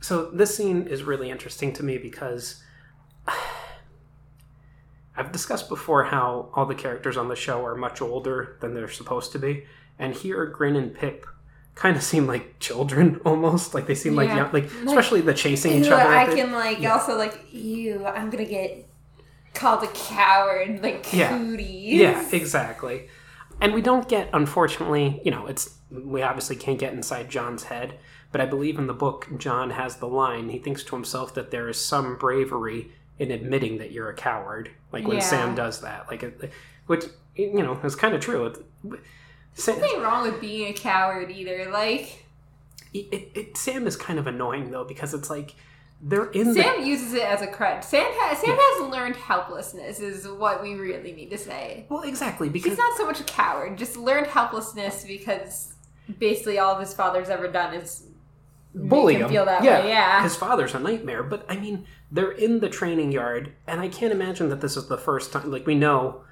So 0.00 0.30
this 0.30 0.54
scene 0.56 0.86
is 0.86 1.02
really 1.02 1.30
interesting 1.30 1.72
to 1.74 1.82
me 1.82 1.98
because 1.98 2.62
I've 5.16 5.32
discussed 5.32 5.68
before 5.68 6.04
how 6.04 6.50
all 6.54 6.66
the 6.66 6.74
characters 6.74 7.16
on 7.16 7.28
the 7.28 7.36
show 7.36 7.64
are 7.64 7.74
much 7.74 8.02
older 8.02 8.58
than 8.60 8.74
they're 8.74 8.88
supposed 8.88 9.32
to 9.32 9.38
be, 9.38 9.64
and 9.98 10.12
here 10.14 10.44
Grenn 10.46 10.76
and 10.76 10.94
Pip 10.94 11.26
kind 11.74 11.96
of 11.96 12.02
seem 12.02 12.26
like 12.26 12.58
children 12.58 13.20
almost. 13.24 13.72
Like 13.74 13.86
they 13.86 13.94
seem 13.94 14.14
like 14.14 14.28
Yeah. 14.28 14.36
young, 14.36 14.52
like 14.52 14.64
especially 14.86 15.22
the 15.22 15.32
chasing 15.34 15.72
each 15.72 15.86
Ew, 15.86 15.94
other. 15.94 16.08
I 16.14 16.26
can 16.26 16.52
like 16.52 16.80
Yeah. 16.80 16.92
also 16.92 17.16
like 17.16 17.46
you. 17.50 18.04
I'm 18.04 18.28
gonna 18.30 18.44
get 18.44 18.86
called 19.54 19.82
a 19.84 19.88
coward, 19.88 20.82
like 20.82 21.10
Yeah. 21.12 21.30
cooties. 21.38 21.98
Yeah, 22.00 22.28
exactly. 22.32 23.08
And 23.60 23.72
we 23.74 23.80
don't 23.82 24.08
get, 24.08 24.28
unfortunately, 24.32 25.20
you 25.24 25.30
know, 25.30 25.46
it's 25.46 25.74
we 25.90 26.22
obviously 26.22 26.56
can't 26.56 26.78
get 26.78 26.92
inside 26.92 27.30
Jon's 27.30 27.64
head, 27.64 27.98
but 28.32 28.40
I 28.40 28.46
believe 28.46 28.78
in 28.78 28.86
the 28.86 28.92
book 28.94 29.28
Jon 29.38 29.70
has 29.70 29.96
the 29.96 30.08
line. 30.08 30.50
He 30.50 30.58
thinks 30.58 30.82
to 30.84 30.94
himself 30.96 31.34
that 31.34 31.50
there 31.50 31.68
is 31.68 31.82
some 31.82 32.16
bravery 32.16 32.90
in 33.18 33.30
admitting 33.30 33.78
that 33.78 33.92
you're 33.92 34.10
a 34.10 34.14
coward, 34.14 34.70
like 34.92 35.06
when 35.06 35.16
Yeah. 35.18 35.22
Sam 35.22 35.54
does 35.54 35.80
that, 35.80 36.06
like, 36.10 36.52
which 36.86 37.04
you 37.34 37.62
know 37.62 37.78
is 37.82 37.96
kind 37.96 38.14
of 38.14 38.20
true. 38.20 38.46
It, 38.46 38.58
Sam, 39.54 39.80
Nothing 39.80 40.02
wrong 40.02 40.30
with 40.30 40.38
being 40.40 40.68
a 40.68 40.74
coward 40.74 41.30
either. 41.30 41.70
Like 41.70 42.26
it, 42.92 43.30
it- 43.34 43.56
Sam 43.56 43.86
is 43.86 43.96
kind 43.96 44.18
of 44.18 44.26
annoying 44.26 44.70
though 44.70 44.84
because 44.84 45.14
it's 45.14 45.30
like 45.30 45.54
they're 46.00 46.30
in 46.30 46.48
the 46.48 46.62
Sam 46.62 46.84
uses 46.84 47.14
it 47.14 47.22
as 47.22 47.42
a 47.42 47.46
crutch. 47.46 47.84
Sam 47.84 48.06
has 48.20 48.38
Sam 48.38 48.56
has 48.58 48.90
learned 48.90 49.16
helplessness 49.16 49.98
is 50.00 50.28
what 50.28 50.62
we 50.62 50.74
really 50.74 51.12
need 51.12 51.30
to 51.30 51.38
say. 51.38 51.86
well 51.88 52.02
exactly 52.02 52.48
because 52.48 52.72
He's 52.72 52.78
not 52.78 52.96
so 52.96 53.06
much 53.06 53.20
a 53.20 53.24
coward, 53.24 53.78
just 53.78 53.96
learned 53.96 54.26
helplessness 54.26 55.04
because 55.06 55.74
basically 56.18 56.58
all 56.58 56.74
of 56.74 56.80
his 56.80 56.94
father's 56.94 57.28
ever 57.28 57.48
done 57.48 57.74
is 57.74 58.04
make 58.74 58.88
bully 58.90 59.14
him 59.14 59.22
him. 59.22 59.28
feel 59.30 59.44
that 59.46 59.64
yeah, 59.64 59.80
way. 59.80 59.88
Yeah. 59.88 60.22
his 60.22 60.36
father's 60.36 60.74
a 60.74 60.78
nightmare. 60.78 61.22
But 61.22 61.46
I 61.48 61.56
mean, 61.56 61.86
they're 62.12 62.32
in 62.32 62.60
the 62.60 62.68
training 62.68 63.10
yard, 63.12 63.52
and 63.66 63.80
I 63.80 63.88
can't 63.88 64.12
imagine 64.12 64.48
that 64.50 64.60
this 64.60 64.76
is 64.76 64.88
the 64.88 64.98
first 64.98 65.32
time. 65.32 65.50
Like 65.50 65.66
we 65.66 65.74
know, 65.74 66.22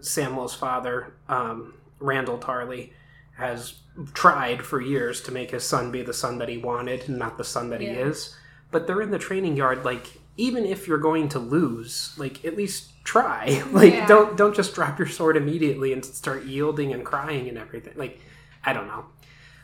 Samuel's 0.00 0.54
father, 0.54 1.14
um, 1.28 1.74
Randyll 2.00 2.40
Tarley, 2.40 2.92
has 3.36 3.74
tried 4.12 4.62
for 4.62 4.80
years 4.80 5.20
to 5.22 5.32
make 5.32 5.50
his 5.50 5.64
son 5.64 5.90
be 5.90 6.02
the 6.02 6.12
son 6.12 6.38
that 6.38 6.48
he 6.48 6.58
wanted, 6.58 7.08
and 7.08 7.18
not 7.18 7.38
the 7.38 7.44
son 7.44 7.70
that 7.70 7.80
he 7.80 7.88
is. 7.88 8.36
But 8.70 8.86
they're 8.86 9.02
in 9.02 9.10
the 9.10 9.18
training 9.18 9.56
yard. 9.56 9.84
Like 9.84 10.18
even 10.36 10.64
if 10.64 10.86
you're 10.88 10.98
going 10.98 11.28
to 11.30 11.38
lose, 11.38 12.14
like 12.16 12.44
at 12.44 12.56
least 12.56 12.92
try. 13.04 13.62
Like 13.72 13.92
Yeah. 13.92 14.06
don't 14.06 14.36
don't 14.36 14.54
just 14.54 14.74
drop 14.74 14.98
your 14.98 15.08
sword 15.08 15.36
immediately 15.36 15.92
and 15.92 16.04
start 16.04 16.44
yielding 16.44 16.92
and 16.92 17.04
crying 17.04 17.48
and 17.48 17.58
everything. 17.58 17.94
Like 17.96 18.20
I 18.64 18.72
don't 18.72 18.86
know. 18.86 19.06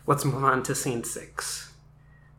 Let's 0.06 0.24
move 0.24 0.44
on 0.44 0.62
to 0.64 0.74
scene 0.74 1.04
six. 1.04 1.72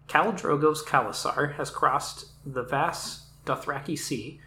Khal 0.08 0.40
Drogo's 0.40 0.84
Khalasar 0.84 1.56
has 1.56 1.70
crossed 1.70 2.28
the 2.46 2.64
vast 2.64 3.24
Dothraki 3.46 3.98
Sea 3.98 4.40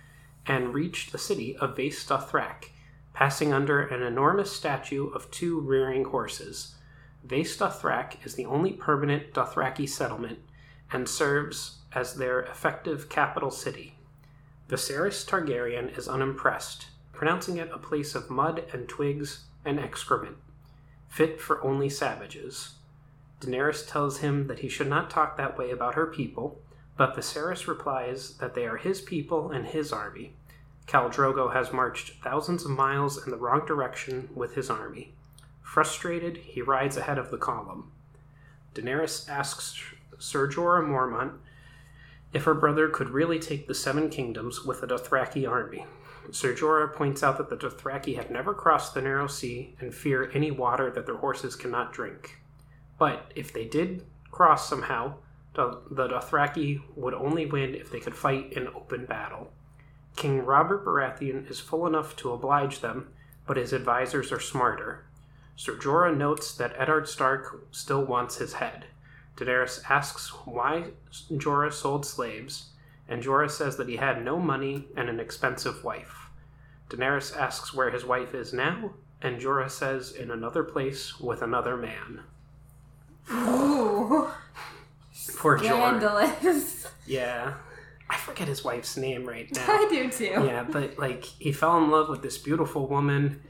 and 0.46 0.72
reached 0.72 1.12
the 1.12 1.18
city 1.18 1.54
of 1.58 1.76
Vaes 1.76 2.02
Dothrak, 2.06 2.70
passing 3.12 3.52
under 3.52 3.80
an 3.82 4.02
enormous 4.02 4.50
statue 4.50 5.08
of 5.10 5.30
two 5.30 5.60
rearing 5.60 6.06
horses. 6.06 6.76
Vaes 7.22 7.54
Dothrak 7.58 8.24
is 8.24 8.34
the 8.36 8.46
only 8.46 8.72
permanent 8.72 9.34
Dothraki 9.34 9.86
settlement 9.86 10.38
and 10.90 11.06
serves 11.06 11.79
as 11.92 12.14
their 12.14 12.40
effective 12.40 13.08
capital 13.08 13.50
city. 13.50 13.94
Viserys 14.68 15.26
Targaryen 15.26 15.96
is 15.98 16.08
unimpressed, 16.08 16.86
pronouncing 17.12 17.56
it 17.56 17.70
a 17.72 17.78
place 17.78 18.14
of 18.14 18.30
mud 18.30 18.64
and 18.72 18.88
twigs 18.88 19.44
and 19.64 19.80
excrement, 19.80 20.36
fit 21.08 21.40
for 21.40 21.62
only 21.64 21.88
savages. 21.88 22.76
Daenerys 23.40 23.88
tells 23.88 24.18
him 24.18 24.46
that 24.46 24.60
he 24.60 24.68
should 24.68 24.88
not 24.88 25.10
talk 25.10 25.36
that 25.36 25.58
way 25.58 25.70
about 25.70 25.94
her 25.94 26.06
people, 26.06 26.60
but 26.96 27.16
Viserys 27.16 27.66
replies 27.66 28.36
that 28.36 28.54
they 28.54 28.66
are 28.66 28.76
his 28.76 29.00
people 29.00 29.50
and 29.50 29.66
his 29.66 29.92
army. 29.92 30.34
Khal 30.86 31.12
Drogo 31.12 31.52
has 31.52 31.72
marched 31.72 32.22
thousands 32.22 32.64
of 32.64 32.70
miles 32.70 33.24
in 33.24 33.30
the 33.30 33.38
wrong 33.38 33.64
direction 33.64 34.28
with 34.34 34.54
his 34.54 34.68
army. 34.68 35.14
Frustrated, 35.62 36.36
he 36.36 36.62
rides 36.62 36.96
ahead 36.96 37.16
of 37.16 37.30
the 37.30 37.38
column. 37.38 37.92
Daenerys 38.74 39.28
asks 39.28 39.82
Ser 40.18 40.48
Jorah 40.48 40.84
Mormont 40.84 41.38
if 42.32 42.44
her 42.44 42.54
brother 42.54 42.88
could 42.88 43.10
really 43.10 43.38
take 43.38 43.66
the 43.66 43.74
Seven 43.74 44.08
Kingdoms 44.08 44.64
with 44.64 44.82
a 44.82 44.86
Dothraki 44.86 45.48
army. 45.48 45.84
Ser 46.30 46.54
Jorah 46.54 46.92
points 46.92 47.22
out 47.22 47.38
that 47.38 47.50
the 47.50 47.56
Dothraki 47.56 48.16
have 48.16 48.30
never 48.30 48.54
crossed 48.54 48.94
the 48.94 49.02
narrow 49.02 49.26
sea 49.26 49.74
and 49.80 49.94
fear 49.94 50.30
any 50.32 50.50
water 50.50 50.90
that 50.90 51.06
their 51.06 51.16
horses 51.16 51.56
cannot 51.56 51.92
drink. 51.92 52.38
But 52.98 53.32
if 53.34 53.52
they 53.52 53.64
did 53.64 54.04
cross 54.30 54.68
somehow, 54.68 55.14
the 55.54 56.08
Dothraki 56.08 56.80
would 56.94 57.14
only 57.14 57.46
win 57.46 57.74
if 57.74 57.90
they 57.90 57.98
could 57.98 58.14
fight 58.14 58.52
in 58.52 58.68
open 58.68 59.06
battle. 59.06 59.52
King 60.14 60.44
Robert 60.44 60.84
Baratheon 60.84 61.50
is 61.50 61.58
full 61.60 61.86
enough 61.86 62.14
to 62.16 62.32
oblige 62.32 62.80
them, 62.80 63.08
but 63.46 63.56
his 63.56 63.72
advisors 63.72 64.30
are 64.30 64.40
smarter. 64.40 65.06
Ser 65.56 65.76
Jorah 65.76 66.16
notes 66.16 66.54
that 66.54 66.74
Eddard 66.78 67.08
Stark 67.08 67.66
still 67.72 68.04
wants 68.04 68.36
his 68.36 68.54
head. 68.54 68.86
Daenerys 69.40 69.82
asks 69.90 70.28
why 70.46 70.90
Jorah 71.30 71.72
sold 71.72 72.04
slaves, 72.04 72.70
and 73.08 73.22
Jorah 73.22 73.50
says 73.50 73.76
that 73.78 73.88
he 73.88 73.96
had 73.96 74.22
no 74.24 74.38
money 74.38 74.86
and 74.96 75.08
an 75.08 75.18
expensive 75.18 75.82
wife. 75.82 76.28
Daenerys 76.90 77.34
asks 77.36 77.72
where 77.72 77.90
his 77.90 78.04
wife 78.04 78.34
is 78.34 78.52
now, 78.52 78.90
and 79.22 79.40
Jorah 79.40 79.70
says 79.70 80.12
in 80.12 80.30
another 80.30 80.62
place 80.62 81.18
with 81.18 81.40
another 81.42 81.76
man. 81.76 82.20
Ooh. 83.32 84.28
Poor 85.36 85.58
Jorah. 85.58 86.86
Yeah. 87.06 87.54
I 88.08 88.16
forget 88.16 88.48
his 88.48 88.64
wife's 88.64 88.96
name 88.96 89.24
right 89.26 89.48
now. 89.54 89.64
I 89.66 89.86
do 89.88 90.10
too. 90.10 90.24
yeah, 90.24 90.64
but 90.68 90.98
like 90.98 91.24
he 91.24 91.52
fell 91.52 91.78
in 91.78 91.90
love 91.90 92.08
with 92.08 92.22
this 92.22 92.38
beautiful 92.38 92.86
woman 92.88 93.40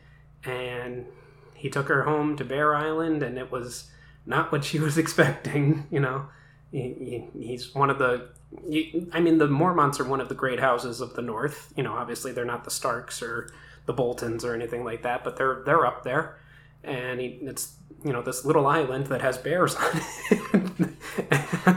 and 0.45 1.07
he 1.55 1.71
took 1.71 1.89
her 1.89 2.03
home 2.05 2.37
to 2.37 2.45
Bear 2.45 2.75
Island 2.75 3.23
and 3.23 3.39
it 3.39 3.51
was 3.51 3.91
not 4.31 4.51
what 4.51 4.65
she 4.65 4.79
was 4.87 4.97
expecting, 4.97 5.87
you 5.91 6.01
know. 6.01 6.27
He, 6.73 7.27
he, 7.35 7.47
he's 7.47 7.75
one 7.75 7.91
of 7.91 7.99
the 7.99 8.29
you, 8.67 9.11
I 9.13 9.19
mean 9.21 9.39
the 9.39 9.49
Mormonts 9.49 9.99
are 9.99 10.05
one 10.05 10.21
of 10.21 10.29
the 10.29 10.37
great 10.37 10.61
houses 10.61 11.01
of 11.01 11.15
the 11.15 11.23
north. 11.23 11.73
You 11.77 11.83
know, 11.83 11.93
obviously 11.95 12.31
they're 12.33 12.45
not 12.45 12.65
the 12.65 12.71
Starks 12.71 13.23
or 13.23 13.51
the 13.87 13.93
Boltons 13.93 14.45
or 14.45 14.55
anything 14.55 14.85
like 14.85 15.03
that, 15.03 15.25
but 15.25 15.37
they're 15.37 15.63
they're 15.67 15.85
up 15.85 16.05
there. 16.05 16.39
And 16.85 17.21
he, 17.21 17.27
it's 17.43 17.75
you 18.05 18.13
know 18.13 18.23
this 18.23 18.45
little 18.45 18.67
island 18.69 19.09
that 19.09 19.21
has 19.21 19.37
bears 19.37 19.75
on 19.75 19.91
it. 20.31 21.77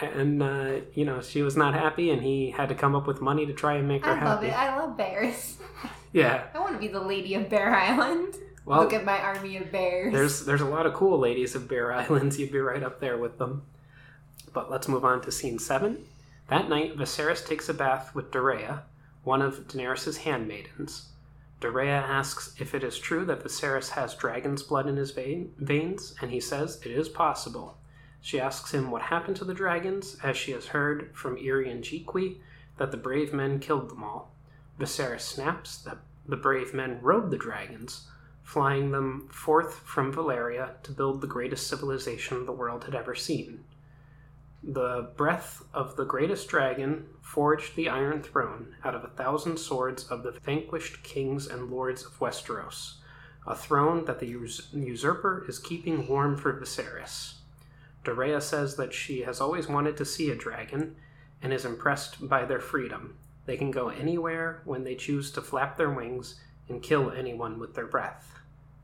and 0.00 0.42
uh, 0.42 0.72
you 0.94 1.04
know 1.06 1.20
she 1.22 1.40
was 1.42 1.56
not 1.56 1.72
happy, 1.74 2.10
and 2.10 2.22
he 2.22 2.50
had 2.50 2.68
to 2.68 2.74
come 2.74 2.94
up 2.94 3.06
with 3.06 3.20
money 3.22 3.46
to 3.46 3.52
try 3.54 3.74
and 3.76 3.88
make 3.88 4.04
her 4.04 4.10
I 4.12 4.24
love 4.24 4.42
happy. 4.42 4.46
it. 4.48 4.52
I 4.52 4.78
love 4.78 4.96
bears. 4.96 5.58
Yeah. 6.12 6.44
I 6.54 6.60
want 6.60 6.74
to 6.74 6.78
be 6.78 6.86
the 6.86 7.00
lady 7.00 7.34
of 7.34 7.48
Bear 7.48 7.74
Island. 7.74 8.36
Well, 8.64 8.80
Look 8.80 8.92
at 8.94 9.04
my 9.04 9.18
army 9.18 9.56
of 9.58 9.70
bears. 9.70 10.12
there's 10.12 10.44
there's 10.46 10.60
a 10.60 10.66
lot 10.66 10.86
of 10.86 10.94
cool 10.94 11.18
ladies 11.18 11.54
of 11.54 11.68
Bear 11.68 11.92
Islands. 12.02 12.38
You'd 12.38 12.52
be 12.52 12.58
right 12.58 12.82
up 12.82 13.00
there 13.00 13.18
with 13.18 13.38
them. 13.38 13.62
But 14.52 14.70
let's 14.70 14.88
move 14.88 15.04
on 15.04 15.20
to 15.22 15.32
scene 15.32 15.58
seven. 15.58 16.06
That 16.48 16.68
night, 16.68 16.96
Viserys 16.96 17.44
takes 17.46 17.68
a 17.68 17.74
bath 17.74 18.14
with 18.14 18.30
Doreah, 18.30 18.82
one 19.22 19.42
of 19.42 19.66
Daenerys' 19.68 20.18
handmaidens. 20.18 21.08
Doreah 21.60 22.02
asks 22.02 22.54
if 22.58 22.74
it 22.74 22.84
is 22.84 22.98
true 22.98 23.24
that 23.24 23.42
Viserys 23.42 23.90
has 23.90 24.14
dragon's 24.14 24.62
blood 24.62 24.86
in 24.86 24.96
his 24.96 25.10
vein, 25.12 25.54
veins, 25.58 26.14
and 26.20 26.30
he 26.30 26.40
says 26.40 26.80
it 26.84 26.90
is 26.90 27.08
possible. 27.08 27.78
She 28.20 28.40
asks 28.40 28.72
him 28.72 28.90
what 28.90 29.02
happened 29.02 29.36
to 29.36 29.44
the 29.44 29.54
dragons, 29.54 30.16
as 30.22 30.36
she 30.36 30.52
has 30.52 30.66
heard 30.68 31.10
from 31.14 31.36
Irri 31.36 31.70
and 31.70 31.84
that 32.76 32.90
the 32.90 32.96
brave 32.96 33.32
men 33.32 33.60
killed 33.60 33.88
them 33.90 34.04
all. 34.04 34.32
Viserys 34.78 35.20
snaps 35.20 35.78
that 35.78 35.98
the 36.26 36.36
brave 36.36 36.74
men 36.74 36.98
rode 37.00 37.30
the 37.30 37.36
dragons, 37.38 38.08
flying 38.44 38.92
them 38.92 39.26
forth 39.32 39.74
from 39.80 40.12
Valyria 40.12 40.80
to 40.82 40.92
build 40.92 41.20
the 41.20 41.26
greatest 41.26 41.66
civilization 41.66 42.44
the 42.44 42.52
world 42.52 42.84
had 42.84 42.94
ever 42.94 43.14
seen. 43.14 43.64
The 44.62 45.10
breath 45.16 45.64
of 45.74 45.96
the 45.96 46.04
greatest 46.04 46.48
dragon 46.48 47.06
forged 47.20 47.74
the 47.74 47.88
Iron 47.88 48.22
Throne 48.22 48.76
out 48.84 48.94
of 48.94 49.02
a 49.02 49.08
thousand 49.08 49.58
swords 49.58 50.04
of 50.04 50.22
the 50.22 50.32
vanquished 50.32 51.02
kings 51.02 51.46
and 51.46 51.70
lords 51.70 52.04
of 52.04 52.18
Westeros, 52.18 52.96
a 53.46 53.56
throne 53.56 54.04
that 54.04 54.20
the 54.20 54.28
us- 54.28 54.72
usurper 54.72 55.44
is 55.48 55.58
keeping 55.58 56.06
warm 56.06 56.36
for 56.36 56.52
Viserys. 56.52 57.34
Doreah 58.04 58.42
says 58.42 58.76
that 58.76 58.92
she 58.92 59.22
has 59.22 59.40
always 59.40 59.68
wanted 59.68 59.96
to 59.96 60.04
see 60.04 60.30
a 60.30 60.36
dragon 60.36 60.96
and 61.42 61.52
is 61.52 61.64
impressed 61.64 62.28
by 62.28 62.44
their 62.44 62.60
freedom. 62.60 63.16
They 63.46 63.56
can 63.56 63.70
go 63.70 63.88
anywhere 63.88 64.60
when 64.64 64.84
they 64.84 64.94
choose 64.94 65.30
to 65.32 65.42
flap 65.42 65.76
their 65.76 65.90
wings 65.90 66.40
and 66.68 66.82
kill 66.82 67.10
anyone 67.10 67.58
with 67.58 67.74
their 67.74 67.86
breath. 67.86 68.38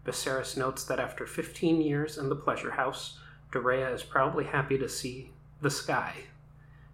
Viserys 0.05 0.57
notes 0.57 0.85
that 0.85 0.99
after 0.99 1.27
15 1.27 1.81
years 1.81 2.17
in 2.17 2.29
the 2.29 2.37
pleasure 2.37 2.73
house, 2.73 3.19
Doreah 3.53 3.95
is 3.95 4.03
probably 4.03 4.45
happy 4.45 4.79
to 4.79 4.89
see 4.89 5.33
the 5.61 5.71
sky. 5.71 6.15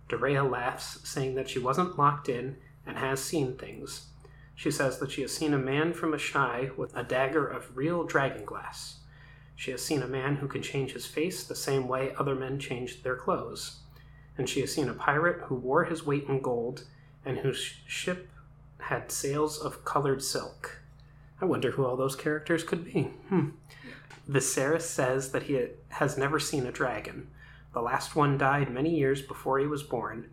Doreah 0.08 0.48
laughs, 0.48 0.98
saying 1.08 1.34
that 1.34 1.48
she 1.48 1.58
wasn't 1.58 1.98
locked 1.98 2.28
in 2.28 2.56
and 2.86 2.96
has 2.96 3.22
seen 3.22 3.56
things. 3.56 4.06
She 4.54 4.70
says 4.70 4.98
that 4.98 5.10
she 5.10 5.22
has 5.22 5.34
seen 5.34 5.52
a 5.52 5.58
man 5.58 5.92
from 5.92 6.14
a 6.14 6.16
Asshai 6.16 6.76
with 6.76 6.96
a 6.96 7.02
dagger 7.02 7.46
of 7.46 7.76
real 7.76 8.04
dragon 8.04 8.44
glass. 8.44 9.00
She 9.54 9.70
has 9.70 9.84
seen 9.84 10.02
a 10.02 10.08
man 10.08 10.36
who 10.36 10.48
can 10.48 10.62
change 10.62 10.92
his 10.92 11.06
face 11.06 11.44
the 11.44 11.54
same 11.54 11.88
way 11.88 12.14
other 12.16 12.34
men 12.34 12.58
change 12.58 13.02
their 13.02 13.16
clothes. 13.16 13.80
And 14.38 14.48
she 14.48 14.60
has 14.60 14.72
seen 14.72 14.88
a 14.88 14.94
pirate 14.94 15.42
who 15.44 15.54
wore 15.54 15.84
his 15.84 16.04
weight 16.04 16.26
in 16.28 16.40
gold 16.40 16.84
and 17.24 17.38
whose 17.38 17.74
ship 17.86 18.28
had 18.86 19.10
sails 19.10 19.58
of 19.58 19.84
colored 19.84 20.22
silk. 20.22 20.78
I 21.40 21.44
wonder 21.44 21.72
who 21.72 21.84
all 21.84 21.96
those 21.96 22.16
characters 22.16 22.62
could 22.64 22.84
be. 22.84 23.02
Hmm. 23.28 23.48
Viserys 24.28 24.82
says 24.82 25.32
that 25.32 25.44
he 25.44 25.66
has 25.88 26.16
never 26.16 26.38
seen 26.38 26.66
a 26.66 26.72
dragon. 26.72 27.28
The 27.74 27.82
last 27.82 28.16
one 28.16 28.38
died 28.38 28.70
many 28.70 28.94
years 28.96 29.22
before 29.22 29.58
he 29.58 29.66
was 29.66 29.82
born. 29.82 30.30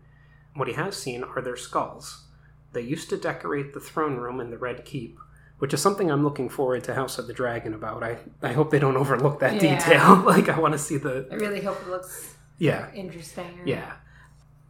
What 0.54 0.68
he 0.68 0.74
has 0.74 0.96
seen 0.96 1.22
are 1.24 1.42
their 1.42 1.56
skulls. 1.56 2.24
They 2.72 2.80
used 2.80 3.08
to 3.10 3.16
decorate 3.16 3.74
the 3.74 3.80
throne 3.80 4.16
room 4.16 4.40
in 4.40 4.50
the 4.50 4.58
Red 4.58 4.84
Keep, 4.84 5.18
which 5.58 5.74
is 5.74 5.82
something 5.82 6.10
I'm 6.10 6.24
looking 6.24 6.48
forward 6.48 6.84
to 6.84 6.94
House 6.94 7.18
of 7.18 7.26
the 7.26 7.32
Dragon 7.34 7.74
about. 7.74 8.02
I, 8.02 8.18
I 8.42 8.52
hope 8.52 8.70
they 8.70 8.78
don't 8.78 8.96
overlook 8.96 9.40
that 9.40 9.60
Yeah. 9.60 9.76
detail. 9.78 10.16
like, 10.26 10.48
I 10.48 10.58
want 10.58 10.72
to 10.72 10.78
see 10.78 10.96
the. 10.96 11.26
I 11.30 11.34
really 11.34 11.60
hope 11.60 11.80
it 11.82 11.88
looks 11.88 12.34
Yeah. 12.58 12.92
interesting. 12.94 13.60
or- 13.60 13.66
Yeah. 13.66 13.92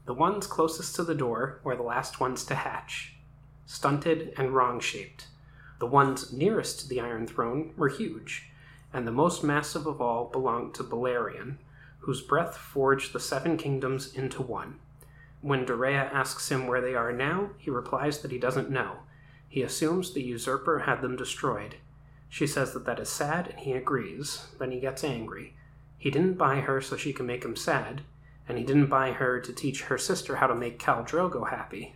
The 0.07 0.14
ones 0.14 0.47
closest 0.47 0.97
to 0.97 1.03
the 1.05 1.14
door 1.14 1.61
were 1.64 1.76
the 1.76 1.83
last 1.83 2.21
ones 2.21 2.45
to 2.47 2.55
hatch, 2.55 3.14
stunted 3.66 4.33
and 4.37 4.50
wrong 4.50 4.80
shaped. 4.80 5.28
The 5.78 5.87
ones 5.87 6.33
nearest 6.33 6.88
the 6.88 7.00
Iron 7.00 7.26
Throne 7.26 7.73
were 7.76 7.88
huge, 7.88 8.50
and 8.92 9.06
the 9.06 9.12
most 9.12 9.42
massive 9.42 9.87
of 9.87 10.00
all 10.00 10.26
belonged 10.26 10.75
to 10.75 10.85
Balerion, 10.85 11.59
whose 12.00 12.21
breath 12.21 12.56
forged 12.56 13.12
the 13.12 13.21
Seven 13.21 13.56
Kingdoms 13.56 14.14
into 14.14 14.42
one. 14.42 14.78
When 15.40 15.66
Doreah 15.66 16.12
asks 16.12 16.50
him 16.50 16.66
where 16.66 16.80
they 16.80 16.94
are 16.94 17.12
now, 17.12 17.50
he 17.59 17.71
replies 17.71 18.21
that 18.21 18.30
he 18.30 18.38
doesn't 18.38 18.71
know. 18.71 19.00
He 19.49 19.62
assumes 19.62 20.12
the 20.12 20.23
usurper 20.23 20.80
had 20.80 21.02
them 21.02 21.16
destroyed. 21.16 21.76
She 22.28 22.47
says 22.47 22.73
that 22.73 22.87
that 22.87 22.99
is 22.99 23.09
sad, 23.09 23.49
and 23.49 23.61
he 23.61 23.73
agrees. 23.73 24.47
Then 24.59 24.71
he 24.71 24.80
gets 24.80 25.04
angry. 25.04 25.54
He 25.99 26.11
didn't 26.11 26.38
buy 26.38 26.61
her 26.61 26.80
so 26.80 26.97
she 26.97 27.12
can 27.12 27.26
make 27.26 27.44
him 27.44 27.56
sad, 27.56 28.02
and 28.49 28.59
he 28.59 28.64
didn't 28.64 28.87
buy 28.87 29.12
her 29.12 29.40
to 29.40 29.52
teach 29.52 29.83
her 29.85 29.99
sister 29.99 30.37
how 30.37 30.47
to 30.47 30.54
make 30.54 30.78
Khal 30.78 31.06
Drogo 31.06 31.50
happy. 31.50 31.94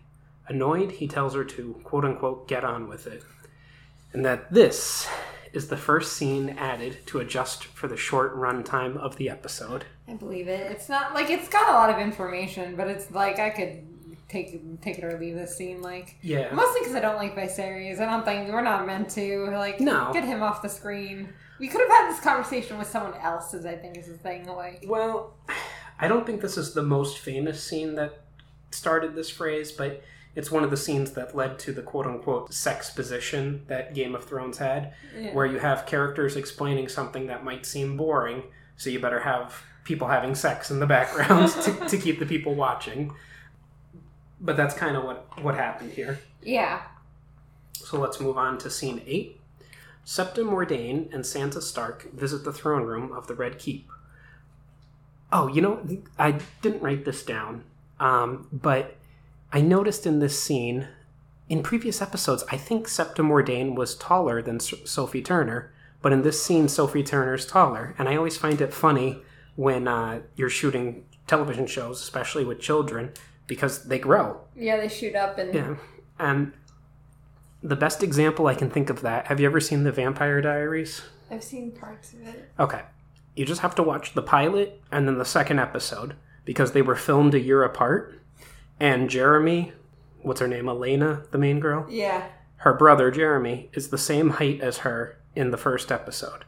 Annoyed, 0.49 0.93
he 0.93 1.07
tells 1.09 1.35
her 1.35 1.45
to 1.45 1.81
quote 1.85 2.05
unquote 2.05 2.49
get 2.49 2.65
on 2.65 2.89
with 2.89 3.07
it. 3.07 3.23
And 4.13 4.25
that 4.25 4.53
this 4.53 5.07
is 5.53 5.69
the 5.69 5.77
first 5.77 6.13
scene 6.15 6.51
added 6.59 6.99
to 7.07 7.19
adjust 7.21 7.65
for 7.65 7.89
the 7.89 7.97
short 7.97 8.35
runtime 8.37 8.97
of 8.97 9.17
the 9.17 9.29
episode. 9.31 9.85
I 10.07 10.15
believe 10.15 10.49
it. 10.49 10.71
It's 10.73 10.89
not 10.89 11.15
like 11.15 11.31
it's 11.31 11.49
got 11.49 11.69
a 11.69 11.73
lot 11.73 11.91
of 11.91 11.99
information, 11.99 12.77
but 12.77 12.89
it's 12.89 13.11
like 13.11 13.39
I 13.39 13.51
could 13.51 13.85
take 14.29 14.81
take 14.83 14.99
it 14.99 15.05
or 15.05 15.19
leave 15.19 15.35
this 15.35 15.57
scene. 15.57 15.81
Like 15.83 16.17
Yeah. 16.23 16.53
mostly 16.55 16.81
because 16.81 16.95
I 16.95 17.01
don't 17.01 17.17
like 17.17 17.35
Viserys. 17.37 17.99
I 18.01 18.05
don't 18.07 18.25
think 18.25 18.51
we're 18.51 18.61
not 18.63 18.87
meant 18.87 19.11
to 19.11 19.47
like 19.51 19.81
No. 19.81 20.11
get 20.13 20.25
him 20.25 20.43
off 20.43 20.63
the 20.63 20.69
screen. 20.69 21.29
We 21.59 21.67
could 21.69 21.81
have 21.81 21.91
had 21.91 22.11
this 22.13 22.21
conversation 22.21 22.79
with 22.79 22.89
someone 22.89 23.15
else. 23.21 23.53
Is 23.55 23.67
I 23.67 23.75
think 23.75 23.97
is 23.99 24.07
the 24.07 24.19
thing. 24.19 24.47
Like 24.47 24.85
Well, 24.87 25.35
I 26.01 26.09
don't 26.09 26.25
think 26.25 26.41
this 26.41 26.57
is 26.57 26.75
the 26.75 26.83
most 26.83 27.19
famous 27.19 27.63
scene 27.63 27.95
that 27.97 28.21
started 28.71 29.15
this 29.15 29.31
phrase, 29.31 29.73
but 29.73 30.03
it's 30.39 30.53
one 30.53 30.63
of 30.63 30.71
the 30.71 30.77
scenes 30.77 31.11
that 31.15 31.35
led 31.35 31.59
to 31.59 31.73
the 31.73 31.83
quote 31.83 32.07
unquote 32.07 32.55
sexposition 32.55 33.65
that 33.67 33.93
Game 33.93 34.15
of 34.15 34.25
Thrones 34.25 34.57
had, 34.57 34.95
yeah. 35.19 35.35
where 35.35 35.45
you 35.45 35.59
have 35.59 35.85
characters 35.85 36.37
explaining 36.37 36.87
something 36.87 37.27
that 37.27 37.43
might 37.43 37.67
seem 37.67 37.97
boring, 37.97 38.45
so 38.77 38.89
you 38.89 39.01
better 39.01 39.19
have 39.19 39.61
people 39.83 40.07
having 40.07 40.37
sex 40.37 40.71
in 40.71 40.79
the 40.79 40.87
background 40.87 41.51
to, 41.65 41.89
to 41.89 41.99
keep 41.99 42.21
the 42.21 42.25
people 42.25 42.55
watching. 42.55 43.13
But 44.41 44.57
that's 44.57 44.77
kind 44.77 44.97
of 44.97 45.03
what, 45.03 45.43
what 45.43 45.57
happened 45.57 45.91
here. 45.91 46.21
yeah. 46.41 46.83
So 47.73 47.99
let's 47.99 48.21
move 48.21 48.39
on 48.39 48.59
to 48.59 48.71
scene 48.71 49.03
8. 49.05 49.41
Septa 50.05 50.43
Mordane 50.43 51.13
and 51.13 51.25
Sansa 51.25 51.61
Stark 51.61 52.13
visit 52.13 52.45
the 52.45 52.53
throne 52.53 52.85
room 52.85 53.11
of 53.11 53.27
the 53.27 53.35
Red 53.35 53.59
Keep. 53.59 53.91
Oh, 55.33 55.49
you 55.49 55.63
know, 55.63 55.85
I 56.17 56.39
didn't 56.63 56.81
write 56.81 57.05
this 57.05 57.25
down, 57.25 57.65
um, 57.99 58.47
but 58.53 58.98
I 59.53 59.61
noticed 59.61 60.07
in 60.07 60.19
this 60.19 60.41
scene, 60.41 60.89
in 61.49 61.63
previous 61.63 62.03
episodes, 62.03 62.45
I 62.51 62.57
think 62.57 62.87
Septa 62.89 63.23
Mordane 63.23 63.75
was 63.75 63.95
taller 63.95 64.43
than 64.43 64.57
S- 64.57 64.75
Sophie 64.85 65.23
Turner, 65.23 65.73
but 66.03 66.13
in 66.13 66.23
this 66.23 66.43
scene, 66.43 66.69
Sophie 66.69 67.03
Turner's 67.03 67.47
taller. 67.47 67.95
And 67.99 68.09
I 68.09 68.17
always 68.17 68.37
find 68.37 68.61
it 68.61 68.75
funny 68.75 69.23
when 69.57 69.89
uh, 69.89 70.21
you're 70.37 70.51
shooting 70.51 71.05
television 71.27 71.67
shows, 71.67 72.01
especially 72.03 72.45
with 72.45 72.61
children, 72.61 73.13
because 73.47 73.85
they 73.85 73.99
grow. 73.99 74.41
Yeah, 74.55 74.77
they 74.77 74.89
shoot 74.89 75.15
up 75.15 75.39
and 75.39 75.55
Yeah. 75.55 75.75
And 76.19 76.53
the 77.63 77.77
best 77.77 78.03
example 78.03 78.47
I 78.47 78.55
can 78.55 78.71
think 78.71 78.91
of 78.91 79.01
that, 79.01 79.27
have 79.27 79.41
you 79.41 79.47
ever 79.47 79.61
seen 79.61 79.85
The 79.85 79.93
Vampire 79.93 80.41
Diaries? 80.41 81.03
I've 81.31 81.43
seen 81.43 81.73
parts 81.73 82.13
of 82.13 82.27
it. 82.27 82.51
Okay. 82.59 82.83
You 83.35 83.45
just 83.45 83.61
have 83.63 83.75
to 83.77 83.83
watch 83.83 84.15
the 84.15 84.23
pilot 84.23 84.81
and 84.93 85.07
then 85.09 85.19
the 85.19 85.25
second 85.25 85.59
episode 85.59 86.15
because 86.45 86.73
they 86.73 86.83
were 86.83 86.97
filmed 86.97 87.35
a 87.35 87.41
year 87.41 87.63
apart. 87.63 88.18
And 88.81 89.11
Jeremy, 89.11 89.73
what's 90.23 90.41
her 90.41 90.49
name? 90.49 90.69
Elena, 90.69 91.25
the 91.31 91.39
main 91.39 91.61
girl? 91.61 91.87
Yeah. 91.89 92.29
Her 92.59 92.73
brother, 92.75 93.11
Jeremy, 93.11 93.71
is 93.73 93.89
the 93.89 93.99
same 93.99 94.31
height 94.31 94.61
as 94.61 94.79
her 94.79 95.19
in 95.35 95.51
the 95.51 95.57
first 95.57 95.91
episode. 95.93 96.45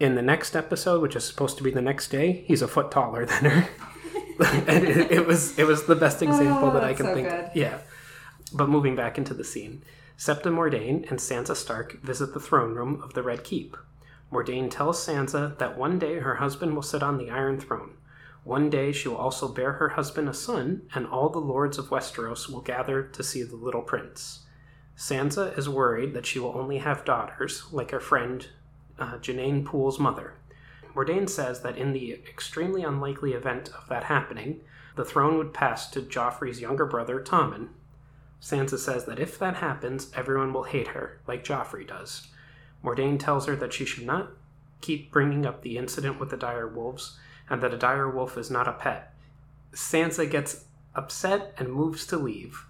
In 0.00 0.14
the 0.14 0.22
next 0.22 0.56
episode, 0.56 1.00
which 1.02 1.16
is 1.16 1.24
supposed 1.24 1.56
to 1.58 1.62
be 1.62 1.70
the 1.70 1.82
next 1.82 2.08
day, 2.08 2.44
he's 2.46 2.62
a 2.62 2.68
foot 2.68 2.90
taller 2.90 3.26
than 3.26 3.44
her. 3.50 3.68
and 4.66 4.84
it, 4.84 5.10
it 5.12 5.26
was 5.26 5.58
it 5.58 5.64
was 5.64 5.84
the 5.84 5.94
best 5.94 6.22
example 6.22 6.70
Oh, 6.70 6.72
that 6.72 6.82
I 6.84 6.94
can 6.94 7.06
so 7.06 7.14
think. 7.14 7.28
good. 7.28 7.50
Yeah. 7.54 7.78
But 8.52 8.68
moving 8.68 8.96
back 8.96 9.18
into 9.18 9.34
the 9.34 9.44
scene, 9.44 9.84
Septa 10.16 10.48
Mordane 10.50 11.08
and 11.10 11.18
Sansa 11.20 11.54
Stark 11.54 12.00
visit 12.02 12.34
the 12.34 12.40
throne 12.40 12.74
room 12.74 13.00
of 13.02 13.14
the 13.14 13.22
Red 13.22 13.44
Keep. 13.44 13.76
Mordane 14.32 14.70
tells 14.70 15.04
Sansa 15.06 15.56
that 15.58 15.76
one 15.78 15.98
day 15.98 16.18
her 16.20 16.36
husband 16.36 16.74
will 16.74 16.82
sit 16.82 17.02
on 17.02 17.18
the 17.18 17.30
Iron 17.30 17.60
Throne. 17.60 17.94
One 18.44 18.70
day 18.70 18.92
she 18.92 19.08
will 19.08 19.16
also 19.16 19.48
bear 19.48 19.74
her 19.74 19.90
husband 19.90 20.28
a 20.28 20.34
son, 20.34 20.82
and 20.94 21.06
all 21.06 21.28
the 21.28 21.38
lords 21.38 21.78
of 21.78 21.90
Westeros 21.90 22.48
will 22.48 22.60
gather 22.60 23.02
to 23.02 23.22
see 23.22 23.42
the 23.42 23.56
little 23.56 23.82
prince. 23.82 24.40
Sansa 24.96 25.56
is 25.56 25.68
worried 25.68 26.12
that 26.14 26.26
she 26.26 26.38
will 26.38 26.56
only 26.56 26.78
have 26.78 27.04
daughters, 27.04 27.64
like 27.72 27.92
her 27.92 28.00
friend 28.00 28.48
uh, 28.98 29.18
Janine 29.18 29.64
Poole's 29.64 29.98
mother. 29.98 30.34
Mordane 30.94 31.28
says 31.28 31.62
that 31.62 31.78
in 31.78 31.92
the 31.92 32.12
extremely 32.12 32.82
unlikely 32.82 33.32
event 33.32 33.70
of 33.70 33.88
that 33.88 34.04
happening, 34.04 34.60
the 34.96 35.04
throne 35.04 35.38
would 35.38 35.54
pass 35.54 35.88
to 35.90 36.02
Joffrey's 36.02 36.60
younger 36.60 36.84
brother, 36.84 37.20
Tommen. 37.20 37.68
Sansa 38.40 38.78
says 38.78 39.06
that 39.06 39.20
if 39.20 39.38
that 39.38 39.56
happens, 39.56 40.10
everyone 40.14 40.52
will 40.52 40.64
hate 40.64 40.88
her, 40.88 41.20
like 41.26 41.44
Joffrey 41.44 41.86
does. 41.86 42.28
Mordane 42.84 43.18
tells 43.18 43.46
her 43.46 43.56
that 43.56 43.72
she 43.72 43.84
should 43.84 44.04
not 44.04 44.32
keep 44.80 45.12
bringing 45.12 45.46
up 45.46 45.62
the 45.62 45.78
incident 45.78 46.18
with 46.18 46.30
the 46.30 46.36
dire 46.36 46.68
wolves, 46.68 47.18
and 47.52 47.62
that 47.62 47.74
a 47.74 47.76
dire 47.76 48.08
wolf 48.08 48.38
is 48.38 48.50
not 48.50 48.66
a 48.66 48.72
pet. 48.72 49.12
Sansa 49.74 50.28
gets 50.28 50.64
upset 50.94 51.52
and 51.58 51.70
moves 51.70 52.06
to 52.06 52.16
leave. 52.16 52.64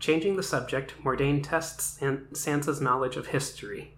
Changing 0.00 0.34
the 0.34 0.42
subject, 0.42 0.94
Mordane 1.04 1.40
tests 1.40 1.84
San- 2.00 2.26
Sansa's 2.32 2.80
knowledge 2.80 3.16
of 3.16 3.28
history. 3.28 3.94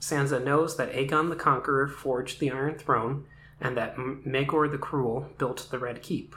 Sansa 0.00 0.42
knows 0.42 0.76
that 0.76 0.92
Aegon 0.92 1.30
the 1.30 1.36
Conqueror 1.36 1.88
forged 1.88 2.38
the 2.38 2.52
Iron 2.52 2.76
Throne, 2.78 3.24
and 3.60 3.76
that 3.76 3.96
Maegor 3.96 4.70
the 4.70 4.78
Cruel 4.78 5.30
built 5.36 5.66
the 5.72 5.80
Red 5.80 6.00
Keep. 6.00 6.36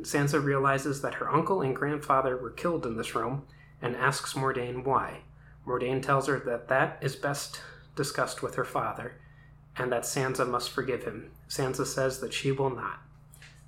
Sansa 0.00 0.42
realizes 0.42 1.02
that 1.02 1.16
her 1.16 1.30
uncle 1.30 1.60
and 1.60 1.76
grandfather 1.76 2.38
were 2.38 2.50
killed 2.50 2.86
in 2.86 2.96
this 2.96 3.14
room, 3.14 3.44
and 3.82 3.94
asks 3.96 4.32
Mordane 4.32 4.82
why. 4.82 5.20
Mordane 5.66 6.02
tells 6.02 6.26
her 6.26 6.38
that 6.38 6.68
that 6.68 6.96
is 7.02 7.16
best 7.16 7.60
discussed 7.94 8.42
with 8.42 8.54
her 8.54 8.64
father, 8.64 9.20
and 9.76 9.92
that 9.92 10.04
Sansa 10.04 10.48
must 10.48 10.70
forgive 10.70 11.04
him. 11.04 11.30
Sansa 11.48 11.86
says 11.86 12.20
that 12.20 12.32
she 12.32 12.52
will 12.52 12.70
not. 12.70 13.00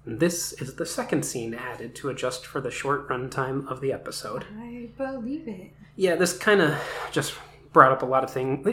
And 0.05 0.21
this 0.21 0.53
is 0.55 0.77
the 0.77 0.87
second 0.87 1.25
scene 1.25 1.53
added 1.55 1.95
to 1.97 2.09
adjust 2.09 2.47
for 2.47 2.61
the 2.61 2.71
short 2.71 3.09
runtime 3.09 3.67
of 3.69 3.81
the 3.81 3.93
episode. 3.93 4.45
I 4.59 4.89
believe 4.97 5.49
it. 5.49 5.73
Yeah, 5.97 6.15
this 6.15 6.37
kind 6.37 6.61
of 6.61 6.79
just 7.11 7.35
brought 7.73 7.93
up 7.93 8.03
a 8.03 8.07
lot 8.07 8.23
of 8.25 8.31
things. 8.31 8.67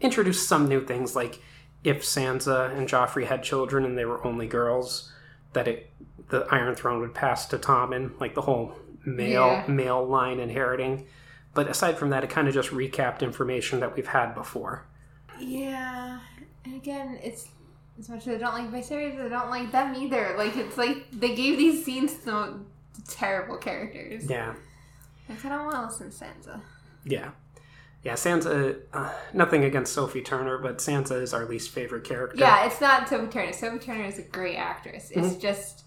Introduced 0.00 0.48
some 0.48 0.68
new 0.68 0.84
things, 0.84 1.16
like 1.16 1.40
if 1.84 2.02
Sansa 2.02 2.76
and 2.76 2.88
Joffrey 2.88 3.24
had 3.26 3.42
children 3.42 3.84
and 3.84 3.96
they 3.96 4.04
were 4.04 4.24
only 4.26 4.46
girls, 4.46 5.12
that 5.54 5.66
it 5.68 5.90
the 6.28 6.46
Iron 6.50 6.74
Throne 6.74 7.00
would 7.00 7.14
pass 7.14 7.46
to 7.46 7.56
Tommen, 7.58 8.20
like 8.20 8.34
the 8.34 8.42
whole 8.42 8.74
male 9.06 9.46
Yeah. 9.46 9.64
male 9.66 10.06
line 10.06 10.38
inheriting. 10.40 11.06
But 11.54 11.68
aside 11.68 11.96
from 11.96 12.10
that, 12.10 12.22
it 12.22 12.28
kind 12.30 12.46
of 12.46 12.52
just 12.52 12.68
recapped 12.70 13.22
information 13.22 13.80
that 13.80 13.96
we've 13.96 14.08
had 14.08 14.34
before. 14.34 14.84
Yeah, 15.40 16.20
and 16.66 16.74
again, 16.74 17.18
it's 17.22 17.48
as 17.98 18.08
much 18.08 18.26
as 18.26 18.34
I 18.36 18.38
don't 18.38 18.54
like 18.54 18.70
Viserys, 18.70 19.20
I 19.20 19.28
don't 19.28 19.50
like 19.50 19.72
them 19.72 19.94
either. 19.94 20.34
Like 20.36 20.56
it's 20.56 20.76
like 20.78 21.10
they 21.12 21.34
gave 21.34 21.58
these 21.58 21.84
scenes 21.84 22.14
to 22.24 22.60
terrible 23.08 23.56
characters. 23.56 24.28
Yeah, 24.28 24.54
Like 25.28 25.44
I 25.44 25.48
don't 25.48 25.66
want 25.66 25.76
to 25.76 26.04
listen 26.04 26.10
to 26.10 26.50
Sansa. 26.50 26.60
yeah, 27.04 27.30
yeah. 28.02 28.14
Sansa. 28.14 28.78
Uh, 28.92 29.12
nothing 29.32 29.64
against 29.64 29.92
Sophie 29.92 30.22
Turner, 30.22 30.58
but 30.58 30.78
Sansa 30.78 31.20
is 31.20 31.32
our 31.34 31.44
least 31.44 31.70
favorite 31.70 32.04
character. 32.04 32.36
Yeah, 32.38 32.66
it's 32.66 32.80
not 32.80 33.08
Sophie 33.08 33.26
Turner. 33.32 33.52
Sophie 33.52 33.78
Turner 33.78 34.04
is 34.04 34.18
a 34.18 34.22
great 34.22 34.56
actress. 34.56 35.10
It's 35.10 35.36
just 35.36 35.84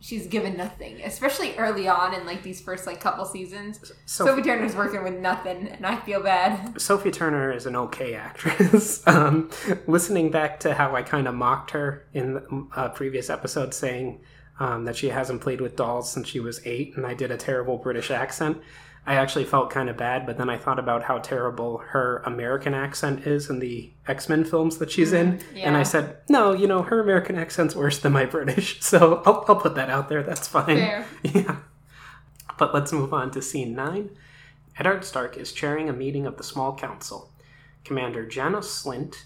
she's 0.00 0.26
given 0.26 0.56
nothing, 0.56 1.00
especially 1.02 1.56
early 1.56 1.88
on 1.88 2.14
in 2.14 2.26
like 2.26 2.42
these 2.42 2.60
first 2.60 2.86
like 2.86 3.00
couple 3.00 3.24
seasons. 3.24 3.92
Sophie, 4.04 4.30
Sophie 4.30 4.42
Turner's 4.42 4.74
working 4.74 5.02
with 5.02 5.18
nothing, 5.18 5.68
and 5.68 5.86
I 5.86 5.96
feel 5.96 6.22
bad. 6.22 6.80
Sophie 6.80 7.10
Turner 7.10 7.52
is 7.52 7.66
an 7.66 7.76
okay 7.76 8.14
actress. 8.14 9.02
um, 9.06 9.50
listening 9.86 10.30
back 10.30 10.60
to 10.60 10.74
how 10.74 10.94
I 10.94 11.02
kind 11.02 11.26
of 11.26 11.34
mocked 11.34 11.72
her 11.72 12.06
in 12.12 12.68
a 12.76 12.88
previous 12.88 13.30
episode, 13.30 13.74
saying 13.74 14.20
um, 14.58 14.84
that 14.84 14.96
she 14.96 15.08
hasn't 15.08 15.40
played 15.40 15.60
with 15.60 15.76
dolls 15.76 16.10
since 16.10 16.28
she 16.28 16.40
was 16.40 16.60
eight, 16.64 16.96
and 16.96 17.06
I 17.06 17.14
did 17.14 17.30
a 17.30 17.36
terrible 17.36 17.78
British 17.78 18.10
accent. 18.10 18.58
I 19.06 19.14
actually 19.14 19.44
felt 19.44 19.70
kind 19.70 19.88
of 19.88 19.96
bad, 19.96 20.26
but 20.26 20.36
then 20.36 20.50
I 20.50 20.58
thought 20.58 20.80
about 20.80 21.04
how 21.04 21.18
terrible 21.18 21.78
her 21.78 22.22
American 22.26 22.74
accent 22.74 23.24
is 23.26 23.48
in 23.48 23.60
the 23.60 23.92
X 24.08 24.28
Men 24.28 24.44
films 24.44 24.78
that 24.78 24.90
she's 24.90 25.12
in, 25.12 25.38
mm, 25.38 25.62
and 25.62 25.76
I 25.76 25.84
said, 25.84 26.18
no, 26.28 26.52
you 26.52 26.66
know, 26.66 26.82
her 26.82 27.00
American 27.00 27.36
accent's 27.36 27.76
worse 27.76 27.98
than 28.00 28.12
my 28.12 28.24
British, 28.24 28.80
so 28.82 29.22
I'll, 29.24 29.44
I'll 29.48 29.56
put 29.60 29.76
that 29.76 29.90
out 29.90 30.08
there. 30.08 30.22
That's 30.22 30.48
fine. 30.48 30.78
Fair. 30.78 31.06
Yeah. 31.22 31.56
But 32.58 32.72
let's 32.72 32.92
move 32.92 33.12
on 33.12 33.30
to 33.32 33.42
scene 33.42 33.74
9. 33.74 34.10
Eddard 34.78 35.04
Stark 35.04 35.36
is 35.36 35.52
chairing 35.52 35.88
a 35.88 35.92
meeting 35.92 36.26
of 36.26 36.36
the 36.36 36.42
small 36.42 36.74
council. 36.74 37.30
Commander 37.84 38.26
Janos 38.26 38.82
Slint 38.82 39.16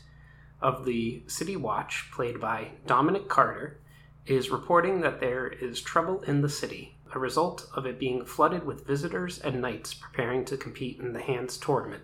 of 0.60 0.84
the 0.84 1.22
City 1.26 1.56
Watch, 1.56 2.10
played 2.12 2.40
by 2.40 2.72
Dominic 2.86 3.28
Carter, 3.28 3.80
is 4.26 4.50
reporting 4.50 5.00
that 5.00 5.20
there 5.20 5.48
is 5.48 5.80
trouble 5.80 6.22
in 6.22 6.42
the 6.42 6.48
city, 6.48 6.96
a 7.12 7.18
result 7.18 7.68
of 7.74 7.86
it 7.86 7.98
being 7.98 8.24
flooded 8.24 8.64
with 8.64 8.86
visitors 8.86 9.38
and 9.38 9.60
knights 9.60 9.94
preparing 9.94 10.44
to 10.44 10.56
compete 10.56 10.98
in 10.98 11.12
the 11.12 11.20
Hands 11.20 11.56
tournament. 11.56 12.02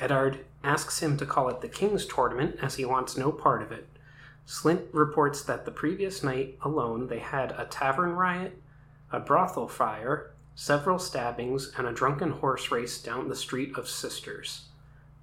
Eddard 0.00 0.44
asks 0.62 1.00
him 1.00 1.16
to 1.16 1.26
call 1.26 1.48
it 1.48 1.60
the 1.60 1.68
King's 1.68 2.06
Tournament 2.06 2.56
as 2.62 2.76
he 2.76 2.84
wants 2.84 3.16
no 3.16 3.32
part 3.32 3.62
of 3.62 3.72
it. 3.72 3.88
Slint 4.46 4.86
reports 4.92 5.42
that 5.42 5.64
the 5.64 5.70
previous 5.70 6.22
night 6.22 6.56
alone 6.62 7.08
they 7.08 7.18
had 7.18 7.52
a 7.52 7.66
tavern 7.66 8.12
riot, 8.12 8.62
a 9.12 9.20
brothel 9.20 9.68
fire, 9.68 10.30
several 10.54 10.98
stabbings, 10.98 11.72
and 11.76 11.86
a 11.86 11.92
drunken 11.92 12.30
horse 12.30 12.70
race 12.70 13.00
down 13.00 13.28
the 13.28 13.36
Street 13.36 13.76
of 13.76 13.88
Sisters. 13.88 14.68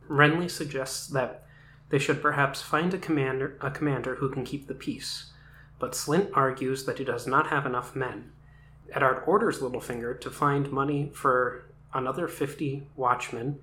Renly 0.10 0.50
suggests 0.50 1.08
that 1.08 1.46
they 1.90 2.00
should 2.00 2.22
perhaps 2.22 2.62
find 2.62 2.94
a 2.94 2.98
commander, 2.98 3.58
a 3.62 3.72
commander 3.72 4.16
who 4.16 4.30
can 4.30 4.44
keep 4.44 4.68
the 4.68 4.74
peace, 4.74 5.32
but 5.80 5.94
Slint 5.94 6.30
argues 6.34 6.86
that 6.86 7.00
he 7.00 7.06
does 7.06 7.26
not 7.26 7.48
have 7.48 7.66
enough 7.66 7.96
men. 7.96 8.32
Eddard 8.94 9.24
orders 9.26 9.60
Littlefinger 9.60 10.20
to 10.22 10.30
find 10.30 10.72
money 10.72 11.12
for 11.14 11.66
another 11.94 12.28
50 12.28 12.88
watchmen 12.96 13.60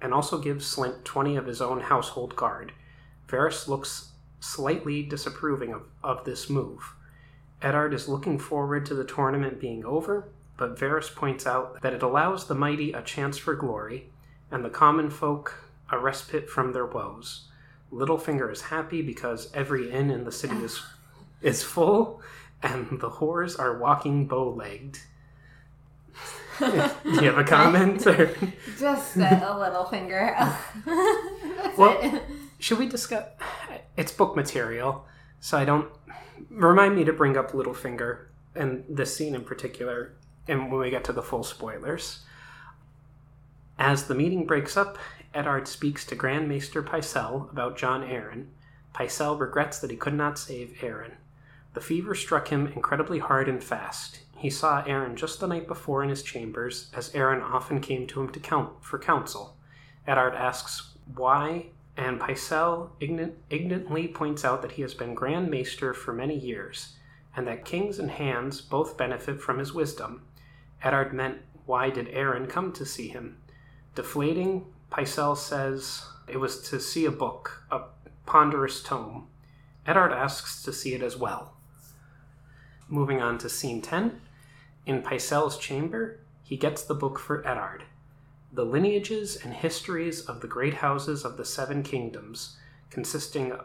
and 0.00 0.12
also 0.12 0.38
gives 0.38 0.74
Slint 0.74 1.04
20 1.04 1.36
of 1.36 1.46
his 1.46 1.62
own 1.62 1.80
household 1.80 2.36
guard. 2.36 2.72
Varys 3.28 3.66
looks 3.68 4.10
slightly 4.40 5.02
disapproving 5.02 5.72
of, 5.72 5.82
of 6.02 6.24
this 6.24 6.50
move. 6.50 6.94
Eddard 7.62 7.94
is 7.94 8.08
looking 8.08 8.38
forward 8.38 8.84
to 8.86 8.94
the 8.94 9.04
tournament 9.04 9.60
being 9.60 9.84
over, 9.84 10.28
but 10.56 10.78
Varys 10.78 11.14
points 11.14 11.46
out 11.46 11.80
that 11.82 11.94
it 11.94 12.02
allows 12.02 12.46
the 12.46 12.54
mighty 12.54 12.92
a 12.92 13.02
chance 13.02 13.38
for 13.38 13.54
glory, 13.54 14.10
and 14.50 14.64
the 14.64 14.70
common 14.70 15.10
folk 15.10 15.54
a 15.90 15.98
respite 15.98 16.50
from 16.50 16.72
their 16.72 16.86
woes. 16.86 17.48
Littlefinger 17.92 18.50
is 18.50 18.62
happy 18.62 19.02
because 19.02 19.50
every 19.54 19.90
inn 19.90 20.10
in 20.10 20.24
the 20.24 20.32
city 20.32 20.56
is, 20.56 20.82
is 21.40 21.62
full, 21.62 22.20
and 22.62 22.86
the 23.00 23.10
whores 23.10 23.58
are 23.58 23.78
walking 23.78 24.26
bow-legged. 24.26 24.98
Do 26.58 26.66
you 27.04 27.20
have 27.30 27.36
a 27.38 27.44
comment? 27.44 28.06
Or 28.06 28.34
Just 28.78 29.16
a, 29.16 29.52
a 29.52 29.58
little 29.58 29.84
finger. 29.84 30.34
Well- 31.76 31.98
it. 32.00 32.22
should 32.58 32.78
we 32.78 32.86
discuss? 32.88 33.26
It's 33.98 34.12
book 34.12 34.34
material, 34.36 35.04
so 35.40 35.58
I 35.58 35.64
don't. 35.66 35.90
Remind 36.50 36.94
me 36.96 37.04
to 37.04 37.12
bring 37.12 37.36
up 37.36 37.50
Littlefinger 37.52 38.26
and 38.54 38.84
this 38.88 39.14
scene 39.14 39.34
in 39.34 39.42
particular, 39.44 40.14
and 40.48 40.70
when 40.72 40.80
we 40.80 40.88
get 40.90 41.04
to 41.04 41.12
the 41.12 41.22
full 41.22 41.44
spoilers. 41.44 42.20
As 43.78 44.04
the 44.04 44.14
meeting 44.14 44.46
breaks 44.46 44.74
up, 44.76 44.96
Eddard 45.34 45.68
speaks 45.68 46.06
to 46.06 46.14
Grand 46.14 46.48
Maester 46.48 46.82
Pycelle 46.82 47.50
about 47.52 47.76
Jon 47.76 48.02
Arryn. 48.02 48.46
Pycelle 48.94 49.38
regrets 49.38 49.78
that 49.80 49.90
he 49.90 49.96
could 49.98 50.14
not 50.14 50.38
save 50.38 50.78
Arryn. 50.80 51.12
The 51.76 51.82
fever 51.82 52.14
struck 52.14 52.48
him 52.48 52.68
incredibly 52.68 53.18
hard 53.18 53.50
and 53.50 53.62
fast. 53.62 54.20
He 54.38 54.48
saw 54.48 54.82
Arryn 54.84 55.14
just 55.14 55.40
the 55.40 55.46
night 55.46 55.68
before 55.68 56.02
in 56.02 56.08
his 56.08 56.22
chambers, 56.22 56.90
as 56.94 57.10
Arryn 57.10 57.42
often 57.42 57.82
came 57.82 58.06
to 58.06 58.22
him 58.22 58.30
to 58.30 58.40
count 58.40 58.82
for 58.82 58.98
counsel. 58.98 59.58
Eddard 60.06 60.34
asks 60.34 60.96
why, 61.14 61.66
and 61.94 62.18
ign- 62.18 63.34
ignorantly 63.50 64.08
points 64.08 64.42
out 64.42 64.62
that 64.62 64.72
he 64.72 64.80
has 64.80 64.94
been 64.94 65.12
Grand 65.12 65.50
Maester 65.50 65.92
for 65.92 66.14
many 66.14 66.34
years, 66.34 66.96
and 67.36 67.46
that 67.46 67.66
kings 67.66 67.98
and 67.98 68.12
hands 68.12 68.62
both 68.62 68.96
benefit 68.96 69.42
from 69.42 69.58
his 69.58 69.74
wisdom. 69.74 70.22
Eddard 70.82 71.12
meant, 71.12 71.42
why 71.66 71.90
did 71.90 72.08
Arryn 72.08 72.48
come 72.48 72.72
to 72.72 72.86
see 72.86 73.08
him? 73.08 73.36
Deflating, 73.94 74.64
Pycelle 74.90 75.36
says 75.36 76.06
it 76.26 76.38
was 76.38 76.62
to 76.70 76.80
see 76.80 77.04
a 77.04 77.10
book, 77.10 77.64
a 77.70 77.82
ponderous 78.24 78.82
tome. 78.82 79.26
Eddard 79.86 80.14
asks 80.14 80.62
to 80.62 80.72
see 80.72 80.94
it 80.94 81.02
as 81.02 81.18
well. 81.18 81.52
Moving 82.88 83.20
on 83.20 83.36
to 83.38 83.48
scene 83.48 83.82
10. 83.82 84.20
In 84.86 85.02
Pycelle's 85.02 85.58
chamber, 85.58 86.20
he 86.44 86.56
gets 86.56 86.84
the 86.84 86.94
book 86.94 87.18
for 87.18 87.44
Eddard 87.44 87.82
The 88.52 88.64
lineages 88.64 89.34
and 89.34 89.52
histories 89.52 90.20
of 90.20 90.40
the 90.40 90.46
great 90.46 90.74
houses 90.74 91.24
of 91.24 91.36
the 91.36 91.44
Seven 91.44 91.82
Kingdoms, 91.82 92.56
consisting 92.88 93.58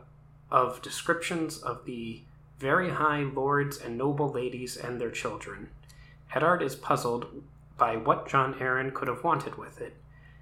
of 0.50 0.82
descriptions 0.82 1.60
of 1.60 1.86
the 1.86 2.24
very 2.58 2.90
high 2.90 3.22
lords 3.22 3.78
and 3.78 3.96
noble 3.96 4.32
ladies 4.32 4.76
and 4.76 5.00
their 5.00 5.12
children. 5.12 5.70
Eddard 6.34 6.64
is 6.64 6.76
puzzled 6.76 7.44
by 7.78 7.98
what 7.98 8.28
Jon 8.28 8.56
Arryn 8.56 8.92
could 8.92 9.08
have 9.08 9.24
wanted 9.24 9.56
with 9.56 9.80
it. 9.80 9.98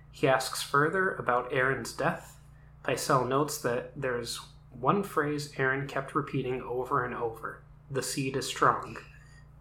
He 0.10 0.26
asks 0.26 0.64
further 0.64 1.16
about 1.16 1.52
Arryn's 1.52 1.92
death. 1.92 2.38
Pycelle 2.86 3.28
notes 3.28 3.58
that 3.58 3.92
there's 3.98 4.40
one 4.72 5.04
phrase 5.04 5.52
Arryn 5.58 5.86
kept 5.86 6.16
repeating 6.16 6.62
over 6.62 7.04
and 7.04 7.14
over 7.14 7.60
the 7.92 8.04
seed 8.04 8.36
is 8.36 8.48
strong. 8.48 8.98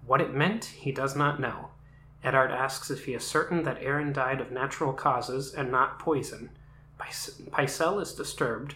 What 0.06 0.20
it 0.20 0.34
meant, 0.34 0.64
he 0.66 0.92
does 0.92 1.16
not 1.16 1.40
know. 1.40 1.70
Eddard 2.22 2.50
asks 2.50 2.90
if 2.90 3.04
he 3.04 3.14
is 3.14 3.24
certain 3.24 3.62
that 3.62 3.80
Arryn 3.80 4.12
died 4.12 4.40
of 4.40 4.50
natural 4.50 4.92
causes 4.92 5.54
and 5.54 5.70
not 5.70 5.98
poison. 5.98 6.50
Pycelle 6.98 8.00
is 8.02 8.12
disturbed, 8.12 8.74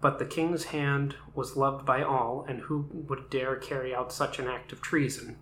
but 0.00 0.18
the 0.18 0.24
king's 0.24 0.64
hand 0.64 1.16
was 1.34 1.56
loved 1.56 1.84
by 1.84 2.02
all, 2.02 2.44
and 2.48 2.60
who 2.60 2.86
would 2.92 3.28
dare 3.28 3.56
carry 3.56 3.94
out 3.94 4.12
such 4.12 4.38
an 4.38 4.46
act 4.46 4.72
of 4.72 4.80
treason? 4.80 5.36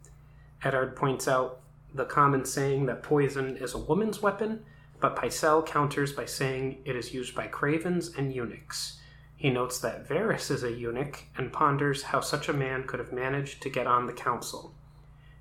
Eddard 0.63 0.97
points 0.97 1.29
out 1.29 1.61
the 1.93 2.05
common 2.05 2.45
saying 2.45 2.87
that 2.87 3.03
poison 3.03 3.57
is 3.57 3.75
a 3.75 3.79
woman's 3.79 4.23
weapon, 4.23 4.65
but 5.01 5.17
Pycelle 5.17 5.67
counters 5.67 6.13
by 6.13 6.25
saying 6.25 6.79
it 6.85 6.97
is 6.97 7.13
used 7.13 7.35
by 7.35 7.47
cravens 7.47 8.15
and 8.17 8.35
eunuchs. 8.35 9.01
He 9.37 9.51
notes 9.51 9.79
that 9.81 10.09
Varys 10.09 10.51
is 10.51 10.63
a 10.63 10.73
eunuch 10.73 11.25
and 11.37 11.53
ponders 11.53 12.05
how 12.05 12.21
such 12.21 12.49
a 12.49 12.53
man 12.53 12.85
could 12.85 12.99
have 13.01 13.13
managed 13.13 13.63
to 13.63 13.71
get 13.71 13.87
on 13.87 14.07
the 14.07 14.13
council. 14.13 14.75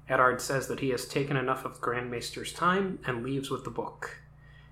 Eddard 0.09 0.41
says 0.41 0.67
that 0.67 0.81
he 0.81 0.89
has 0.89 1.07
taken 1.07 1.37
enough 1.37 1.63
of 1.63 1.79
Grand 1.79 2.11
Maester's 2.11 2.51
time 2.51 2.99
and 3.05 3.23
leaves 3.23 3.49
with 3.49 3.63
the 3.63 3.69
book. 3.69 4.17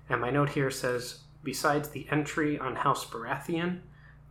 And 0.08 0.20
my 0.20 0.30
note 0.30 0.50
here 0.50 0.70
says 0.70 1.20
besides 1.42 1.88
the 1.88 2.06
entry 2.10 2.58
on 2.58 2.76
House 2.76 3.04
Baratheon, 3.06 3.80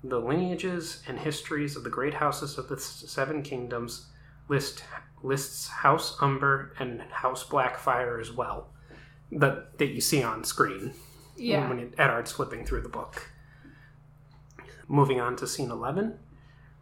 the 0.03 0.19
lineages 0.19 1.01
and 1.07 1.19
histories 1.19 1.75
of 1.75 1.83
the 1.83 1.89
great 1.89 2.13
houses 2.15 2.57
of 2.57 2.67
the 2.69 2.77
Seven 2.77 3.41
Kingdoms 3.43 4.07
list 4.47 4.83
lists 5.23 5.67
House 5.67 6.17
Umber 6.21 6.73
and 6.79 7.01
House 7.01 7.43
Blackfyre 7.47 8.19
as 8.19 8.31
well, 8.31 8.69
that 9.31 9.77
that 9.77 9.89
you 9.89 10.01
see 10.01 10.23
on 10.23 10.43
screen 10.43 10.93
Yeah. 11.35 11.67
when 11.69 11.93
Eddard's 11.97 12.31
flipping 12.31 12.65
through 12.65 12.81
the 12.81 12.89
book. 12.89 13.30
Moving 14.91 15.21
on 15.21 15.37
to 15.37 15.47
scene 15.47 15.71
11. 15.71 16.19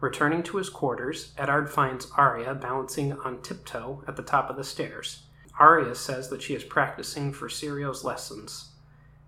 Returning 0.02 0.42
to 0.42 0.58
his 0.58 0.68
quarters, 0.68 1.32
Eddard 1.38 1.70
finds 1.70 2.10
Arya 2.18 2.56
balancing 2.56 3.14
on 3.14 3.40
tiptoe 3.44 4.04
at 4.08 4.16
the 4.16 4.24
top 4.24 4.50
of 4.50 4.56
the 4.56 4.64
stairs. 4.64 5.26
Arya 5.60 5.94
says 5.94 6.28
that 6.30 6.42
she 6.42 6.56
is 6.56 6.64
practicing 6.64 7.32
for 7.32 7.50
Syrio's 7.50 8.04
lessons. 8.04 8.72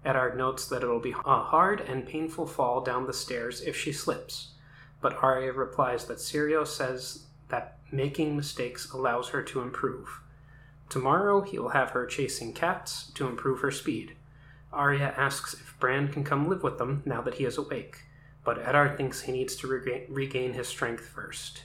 Eddard 0.03 0.35
notes 0.35 0.65
that 0.65 0.81
it'll 0.81 0.99
be 0.99 1.11
a 1.11 1.43
hard 1.43 1.81
and 1.81 2.07
painful 2.07 2.47
fall 2.47 2.81
down 2.81 3.05
the 3.05 3.13
stairs 3.13 3.61
if 3.61 3.77
she 3.77 3.93
slips, 3.93 4.53
but 4.99 5.13
Arya 5.21 5.53
replies 5.53 6.05
that 6.05 6.17
Sirio 6.17 6.65
says 6.65 7.27
that 7.49 7.77
making 7.91 8.35
mistakes 8.35 8.91
allows 8.91 9.29
her 9.29 9.43
to 9.43 9.61
improve. 9.61 10.21
Tomorrow 10.89 11.41
he 11.41 11.59
will 11.59 11.69
have 11.69 11.91
her 11.91 12.07
chasing 12.07 12.51
cats 12.51 13.11
to 13.13 13.27
improve 13.27 13.59
her 13.59 13.69
speed. 13.69 14.15
Arya 14.73 15.13
asks 15.15 15.53
if 15.53 15.75
Bran 15.79 16.07
can 16.07 16.23
come 16.23 16.49
live 16.49 16.63
with 16.63 16.79
them 16.79 17.03
now 17.05 17.21
that 17.21 17.35
he 17.35 17.45
is 17.45 17.59
awake, 17.59 18.05
but 18.43 18.59
Eddard 18.59 18.97
thinks 18.97 19.21
he 19.21 19.31
needs 19.31 19.55
to 19.57 19.67
regain, 19.67 20.05
regain 20.09 20.53
his 20.53 20.67
strength 20.67 21.05
first. 21.05 21.63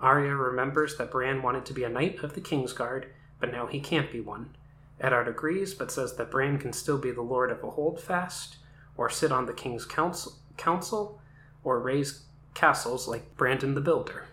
Arya 0.00 0.34
remembers 0.34 0.96
that 0.96 1.10
Bran 1.10 1.42
wanted 1.42 1.64
to 1.66 1.72
be 1.72 1.84
a 1.84 1.88
knight 1.88 2.22
of 2.22 2.34
the 2.34 2.40
Kingsguard, 2.40 3.06
but 3.40 3.52
now 3.52 3.66
he 3.66 3.80
can't 3.80 4.12
be 4.12 4.20
one. 4.20 4.56
Eddard 5.00 5.28
agrees, 5.28 5.74
but 5.74 5.90
says 5.90 6.16
that 6.16 6.30
Bran 6.30 6.58
can 6.58 6.72
still 6.72 6.98
be 6.98 7.10
the 7.10 7.22
lord 7.22 7.50
of 7.50 7.62
a 7.62 7.70
holdfast, 7.70 8.56
or 8.96 9.10
sit 9.10 9.30
on 9.30 9.46
the 9.46 9.52
king's 9.52 9.84
council, 9.84 10.34
council 10.56 11.20
or 11.62 11.78
raise 11.78 12.24
castles 12.54 13.06
like 13.06 13.36
Brandon 13.36 13.74
the 13.74 13.80
Builder. 13.80 14.24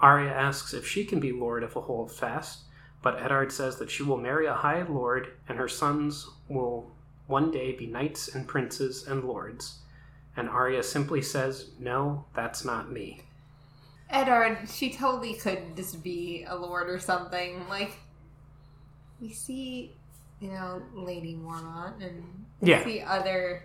Arya 0.00 0.30
asks 0.30 0.74
if 0.74 0.86
she 0.86 1.04
can 1.04 1.20
be 1.20 1.32
lord 1.32 1.62
of 1.62 1.76
a 1.76 1.80
holdfast, 1.82 2.60
but 3.02 3.20
Eddard 3.20 3.52
says 3.52 3.76
that 3.78 3.90
she 3.90 4.02
will 4.02 4.18
marry 4.18 4.46
a 4.46 4.54
high 4.54 4.82
lord, 4.82 5.32
and 5.48 5.58
her 5.58 5.68
sons 5.68 6.28
will 6.48 6.90
one 7.26 7.50
day 7.50 7.72
be 7.72 7.86
knights 7.86 8.34
and 8.34 8.46
princes 8.46 9.06
and 9.06 9.24
lords. 9.24 9.78
And 10.36 10.48
Arya 10.48 10.82
simply 10.82 11.22
says, 11.22 11.70
No, 11.78 12.24
that's 12.34 12.64
not 12.64 12.90
me. 12.90 13.20
Eddard, 14.10 14.68
she 14.68 14.92
totally 14.92 15.34
could 15.34 15.76
just 15.76 16.02
be 16.02 16.44
a 16.48 16.54
lord 16.56 16.88
or 16.90 16.98
something. 16.98 17.66
Like, 17.68 17.92
we 19.20 19.30
see, 19.32 19.92
you 20.40 20.48
know, 20.50 20.82
Lady 20.94 21.34
Mormont, 21.34 22.02
and 22.04 22.22
we 22.60 22.70
Yeah. 22.70 22.84
see 22.84 23.00
other 23.00 23.62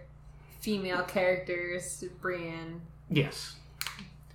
female 0.61 1.03
characters, 1.03 2.03
Brienne. 2.21 2.81
Yes. 3.09 3.55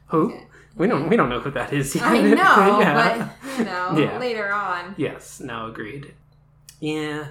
Who? 0.08 0.38
We 0.76 0.86
don't 0.88 1.08
we 1.08 1.16
don't 1.16 1.28
know 1.28 1.40
who 1.40 1.50
that 1.52 1.72
is 1.72 1.94
yet. 1.94 2.04
I 2.04 2.20
know, 2.20 2.34
Yeah. 2.80 3.28
but, 3.42 3.58
you 3.58 3.64
know, 3.64 3.96
Yeah. 3.98 4.18
later 4.18 4.52
on. 4.52 4.94
Yes, 4.98 5.40
no 5.40 5.66
agreed. 5.66 6.12
Yeah. 6.80 7.28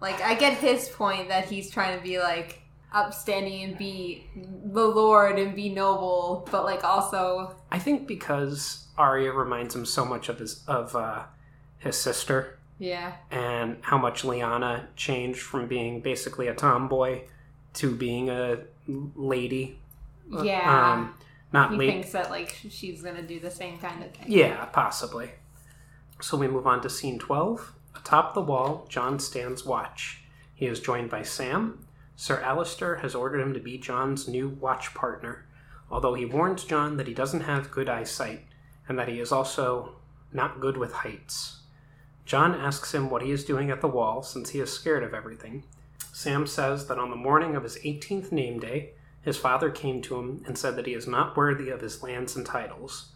Like, 0.00 0.20
I 0.22 0.34
get 0.34 0.54
his 0.58 0.88
point 0.88 1.28
that 1.28 1.46
he's 1.46 1.70
trying 1.70 1.96
to 1.96 2.02
be, 2.02 2.18
like, 2.20 2.62
upstanding 2.92 3.62
and 3.62 3.78
be 3.78 4.26
the 4.64 4.86
lord 4.86 5.38
and 5.38 5.54
be 5.54 5.68
noble, 5.68 6.48
but, 6.50 6.64
like, 6.64 6.84
also, 6.84 7.54
I 7.70 7.78
think 7.78 8.06
because 8.06 8.86
Arya 8.96 9.32
reminds 9.32 9.74
him 9.74 9.84
so 9.84 10.04
much 10.04 10.28
of 10.28 10.38
his 10.38 10.62
of 10.66 10.94
uh, 10.96 11.24
his 11.78 11.96
sister 11.96 12.58
yeah. 12.78 13.14
and 13.30 13.78
how 13.82 13.98
much 13.98 14.22
Lyanna 14.22 14.86
changed 14.96 15.40
from 15.40 15.66
being 15.66 16.00
basically 16.00 16.48
a 16.48 16.54
tomboy 16.54 17.22
to 17.74 17.94
being 17.94 18.30
a 18.30 18.58
lady. 18.86 19.78
Uh, 20.32 20.42
Yeah. 20.42 20.92
Um, 20.92 21.14
not 21.52 21.72
he 21.72 21.76
late. 21.78 21.90
thinks 21.90 22.12
that, 22.12 22.30
like, 22.30 22.56
she's 22.68 23.02
gonna 23.02 23.22
do 23.22 23.40
the 23.40 23.50
same 23.50 23.78
kind 23.78 24.02
of 24.02 24.12
thing. 24.12 24.26
Yeah, 24.28 24.64
possibly. 24.66 25.30
So 26.20 26.36
we 26.36 26.48
move 26.48 26.66
on 26.66 26.80
to 26.82 26.90
scene 26.90 27.18
12. 27.18 27.72
Atop 27.94 28.34
the 28.34 28.40
wall, 28.40 28.86
Jon 28.88 29.18
stands 29.18 29.64
watch. 29.64 30.22
He 30.54 30.66
is 30.66 30.80
joined 30.80 31.10
by 31.10 31.22
Sam. 31.22 31.85
Sir 32.16 32.42
Alliser 32.42 33.00
has 33.02 33.14
ordered 33.14 33.40
him 33.40 33.52
to 33.52 33.60
be 33.60 33.76
Jon's 33.76 34.26
new 34.26 34.48
watch 34.48 34.94
partner, 34.94 35.46
although 35.90 36.14
he 36.14 36.24
warns 36.24 36.64
Jon 36.64 36.96
that 36.96 37.06
he 37.06 37.14
doesn't 37.14 37.42
have 37.42 37.70
good 37.70 37.90
eyesight 37.90 38.46
and 38.88 38.98
that 38.98 39.08
he 39.08 39.20
is 39.20 39.30
also 39.30 39.96
not 40.32 40.60
good 40.60 40.78
with 40.78 40.92
heights. 40.92 41.60
Jon 42.24 42.54
asks 42.54 42.94
him 42.94 43.10
what 43.10 43.22
he 43.22 43.30
is 43.30 43.44
doing 43.44 43.70
at 43.70 43.82
the 43.82 43.88
wall 43.88 44.22
since 44.22 44.50
he 44.50 44.60
is 44.60 44.72
scared 44.72 45.02
of 45.02 45.14
everything. 45.14 45.64
Sam 46.12 46.46
says 46.46 46.86
that 46.86 46.98
on 46.98 47.10
the 47.10 47.16
morning 47.16 47.54
of 47.54 47.62
his 47.62 47.76
18th 47.84 48.32
name 48.32 48.58
day, 48.58 48.94
his 49.20 49.36
father 49.36 49.70
came 49.70 50.00
to 50.02 50.16
him 50.16 50.42
and 50.46 50.56
said 50.56 50.76
that 50.76 50.86
he 50.86 50.94
is 50.94 51.06
not 51.06 51.36
worthy 51.36 51.68
of 51.68 51.82
his 51.82 52.02
lands 52.02 52.34
and 52.34 52.46
titles. 52.46 53.12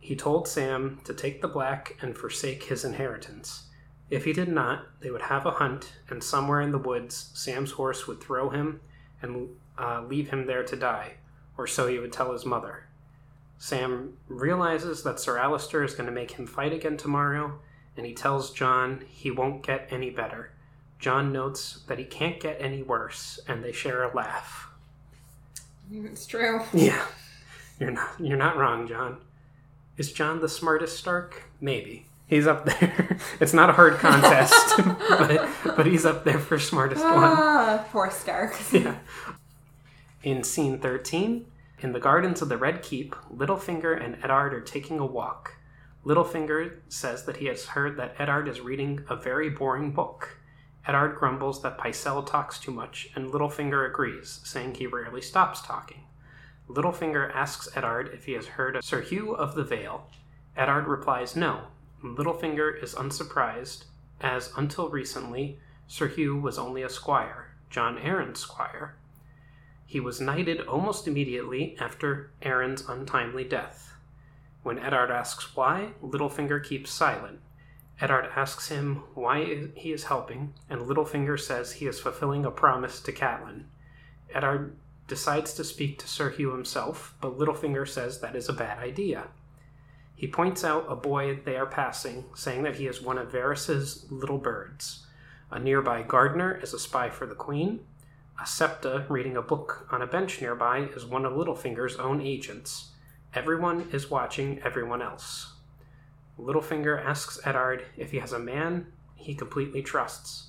He 0.00 0.16
told 0.16 0.48
Sam 0.48 1.00
to 1.04 1.14
take 1.14 1.40
the 1.40 1.48
black 1.48 1.96
and 2.02 2.16
forsake 2.16 2.64
his 2.64 2.84
inheritance. 2.84 3.67
If 4.10 4.24
he 4.24 4.32
did 4.32 4.48
not, 4.48 4.86
they 5.00 5.10
would 5.10 5.22
have 5.22 5.44
a 5.44 5.52
hunt, 5.52 5.92
and 6.08 6.22
somewhere 6.22 6.60
in 6.60 6.72
the 6.72 6.78
woods, 6.78 7.30
Sam's 7.34 7.72
horse 7.72 8.06
would 8.06 8.20
throw 8.20 8.48
him 8.48 8.80
and 9.20 9.50
uh, 9.78 10.02
leave 10.02 10.30
him 10.30 10.46
there 10.46 10.62
to 10.62 10.76
die, 10.76 11.14
or 11.58 11.66
so 11.66 11.86
he 11.86 11.98
would 11.98 12.12
tell 12.12 12.32
his 12.32 12.46
mother. 12.46 12.84
Sam 13.58 14.16
realizes 14.28 15.02
that 15.02 15.20
Sir 15.20 15.36
Alliser 15.36 15.84
is 15.84 15.94
going 15.94 16.06
to 16.06 16.12
make 16.12 16.32
him 16.32 16.46
fight 16.46 16.72
again 16.72 16.96
tomorrow, 16.96 17.60
and 17.96 18.06
he 18.06 18.14
tells 18.14 18.52
Jon 18.52 19.04
he 19.08 19.30
won't 19.30 19.66
get 19.66 19.88
any 19.90 20.10
better. 20.10 20.52
Jon 20.98 21.32
notes 21.32 21.80
that 21.86 21.98
he 21.98 22.04
can't 22.04 22.40
get 22.40 22.56
any 22.60 22.82
worse, 22.82 23.38
and 23.46 23.62
they 23.62 23.72
share 23.72 24.04
a 24.04 24.14
laugh. 24.14 24.68
It's 25.92 26.26
true. 26.26 26.60
Yeah, 26.72 27.04
you're 27.78 27.90
not 27.90 28.10
you're 28.18 28.36
not 28.36 28.56
wrong, 28.56 28.86
Jon. 28.86 29.18
Is 29.96 30.12
Jon 30.12 30.40
the 30.40 30.48
smartest 30.48 30.96
Stark? 30.96 31.44
Maybe 31.60 32.07
he's 32.28 32.46
up 32.46 32.64
there. 32.64 33.18
it's 33.40 33.52
not 33.52 33.70
a 33.70 33.72
hard 33.72 33.94
contest, 33.94 34.74
but 35.08 35.48
but 35.76 35.86
he's 35.86 36.06
up 36.06 36.24
there 36.24 36.38
for 36.38 36.58
smartest 36.58 37.02
one. 37.02 37.14
Ah, 37.16 37.84
poor 37.90 38.10
Stark. 38.10 38.54
Yeah. 38.72 38.96
In 40.22 40.44
scene 40.44 40.78
thirteen, 40.78 41.46
in 41.80 41.92
the 41.92 42.00
gardens 42.00 42.42
of 42.42 42.48
the 42.48 42.56
Red 42.56 42.82
Keep, 42.82 43.14
Littlefinger 43.34 44.02
and 44.02 44.16
Eddard 44.22 44.52
are 44.52 44.60
taking 44.60 44.98
a 44.98 45.06
walk. 45.06 45.54
Littlefinger 46.04 46.78
says 46.88 47.24
that 47.24 47.38
he 47.38 47.46
has 47.46 47.66
heard 47.66 47.96
that 47.96 48.14
Eddard 48.18 48.48
is 48.48 48.60
reading 48.60 49.04
a 49.08 49.16
very 49.16 49.50
boring 49.50 49.92
book. 49.92 50.38
Eddard 50.86 51.16
grumbles 51.16 51.62
that 51.62 51.78
Pycelle 51.78 52.26
talks 52.26 52.58
too 52.58 52.70
much, 52.70 53.10
and 53.14 53.30
Littlefinger 53.30 53.88
agrees, 53.88 54.40
saying 54.44 54.74
he 54.74 54.86
rarely 54.86 55.20
stops 55.20 55.60
talking. 55.60 56.04
Littlefinger 56.68 57.34
asks 57.34 57.68
Eddard 57.76 58.10
if 58.12 58.24
he 58.24 58.32
has 58.32 58.46
heard 58.46 58.76
of 58.76 58.84
Sir 58.84 59.02
Hugh 59.02 59.34
of 59.34 59.54
the 59.54 59.64
Vale. 59.64 60.08
Eddard 60.56 60.86
replies 60.86 61.36
no. 61.36 61.68
Littlefinger 62.02 62.82
is 62.82 62.94
unsurprised, 62.94 63.86
as 64.20 64.52
until 64.56 64.88
recently, 64.88 65.58
Sir 65.86 66.08
Hugh 66.08 66.36
was 66.36 66.58
only 66.58 66.82
a 66.82 66.88
squire, 66.88 67.54
Jon 67.70 67.98
Arryn's 67.98 68.40
squire. 68.40 68.96
He 69.86 70.00
was 70.00 70.20
knighted 70.20 70.60
almost 70.60 71.08
immediately 71.08 71.76
after 71.80 72.30
Arryn's 72.42 72.88
untimely 72.88 73.44
death. 73.44 73.94
When 74.62 74.78
Eddard 74.78 75.10
asks 75.10 75.56
why, 75.56 75.94
Littlefinger 76.02 76.62
keeps 76.62 76.90
silent. 76.90 77.40
Eddard 78.00 78.30
asks 78.36 78.68
him 78.68 79.02
why 79.14 79.70
he 79.74 79.92
is 79.92 80.04
helping, 80.04 80.54
and 80.68 80.82
Littlefinger 80.82 81.40
says 81.40 81.72
he 81.72 81.86
is 81.86 81.98
fulfilling 81.98 82.44
a 82.44 82.50
promise 82.50 83.00
to 83.00 83.12
Catelyn. 83.12 83.64
Eddard 84.32 84.76
decides 85.08 85.54
to 85.54 85.64
speak 85.64 85.98
to 85.98 86.06
Sir 86.06 86.30
Hugh 86.30 86.52
himself, 86.52 87.16
but 87.20 87.38
Littlefinger 87.38 87.88
says 87.88 88.20
that 88.20 88.36
is 88.36 88.48
a 88.48 88.52
bad 88.52 88.78
idea. 88.78 89.28
He 90.18 90.26
points 90.26 90.64
out 90.64 90.84
a 90.88 90.96
boy 90.96 91.38
they 91.44 91.56
are 91.56 91.64
passing, 91.64 92.24
saying 92.34 92.64
that 92.64 92.74
he 92.74 92.88
is 92.88 93.00
one 93.00 93.18
of 93.18 93.30
Varys's 93.30 94.04
little 94.10 94.38
birds. 94.38 95.06
A 95.48 95.60
nearby 95.60 96.02
gardener 96.02 96.58
is 96.60 96.74
a 96.74 96.78
spy 96.80 97.08
for 97.08 97.24
the 97.24 97.36
queen. 97.36 97.86
A 98.42 98.44
septa 98.44 99.06
reading 99.08 99.36
a 99.36 99.42
book 99.42 99.86
on 99.92 100.02
a 100.02 100.08
bench 100.08 100.40
nearby 100.40 100.88
is 100.96 101.06
one 101.06 101.24
of 101.24 101.34
Littlefinger's 101.34 101.94
own 102.00 102.20
agents. 102.20 102.90
Everyone 103.32 103.88
is 103.92 104.10
watching 104.10 104.60
everyone 104.64 105.02
else. 105.02 105.52
Littlefinger 106.36 107.00
asks 107.00 107.38
Eddard 107.44 107.84
if 107.96 108.10
he 108.10 108.18
has 108.18 108.32
a 108.32 108.40
man 108.40 108.88
he 109.14 109.36
completely 109.36 109.82
trusts. 109.82 110.48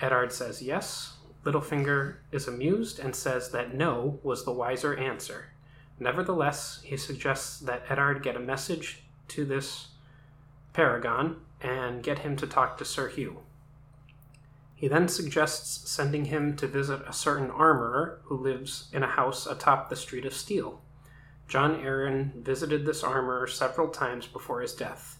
Eddard 0.00 0.32
says 0.32 0.60
yes. 0.60 1.14
Littlefinger 1.44 2.16
is 2.32 2.48
amused 2.48 2.98
and 2.98 3.14
says 3.14 3.52
that 3.52 3.72
no 3.72 4.18
was 4.24 4.44
the 4.44 4.50
wiser 4.50 4.96
answer. 4.96 5.52
Nevertheless, 5.98 6.80
he 6.84 6.96
suggests 6.96 7.58
that 7.60 7.84
Eddard 7.88 8.22
get 8.22 8.36
a 8.36 8.40
message 8.40 9.04
to 9.28 9.44
this 9.44 9.88
paragon 10.72 11.40
and 11.60 12.02
get 12.02 12.18
him 12.18 12.36
to 12.36 12.46
talk 12.46 12.76
to 12.78 12.84
Sir 12.84 13.08
Hugh. 13.08 13.38
He 14.74 14.88
then 14.88 15.08
suggests 15.08 15.90
sending 15.90 16.26
him 16.26 16.54
to 16.56 16.66
visit 16.66 17.00
a 17.06 17.12
certain 17.12 17.50
armorer 17.50 18.20
who 18.24 18.36
lives 18.36 18.90
in 18.92 19.02
a 19.02 19.08
house 19.08 19.46
atop 19.46 19.88
the 19.88 19.96
Street 19.96 20.26
of 20.26 20.34
Steel. 20.34 20.82
Jon 21.48 21.80
Arryn 21.80 22.42
visited 22.42 22.84
this 22.84 23.02
armorer 23.02 23.46
several 23.46 23.88
times 23.88 24.26
before 24.26 24.60
his 24.60 24.74
death. 24.74 25.18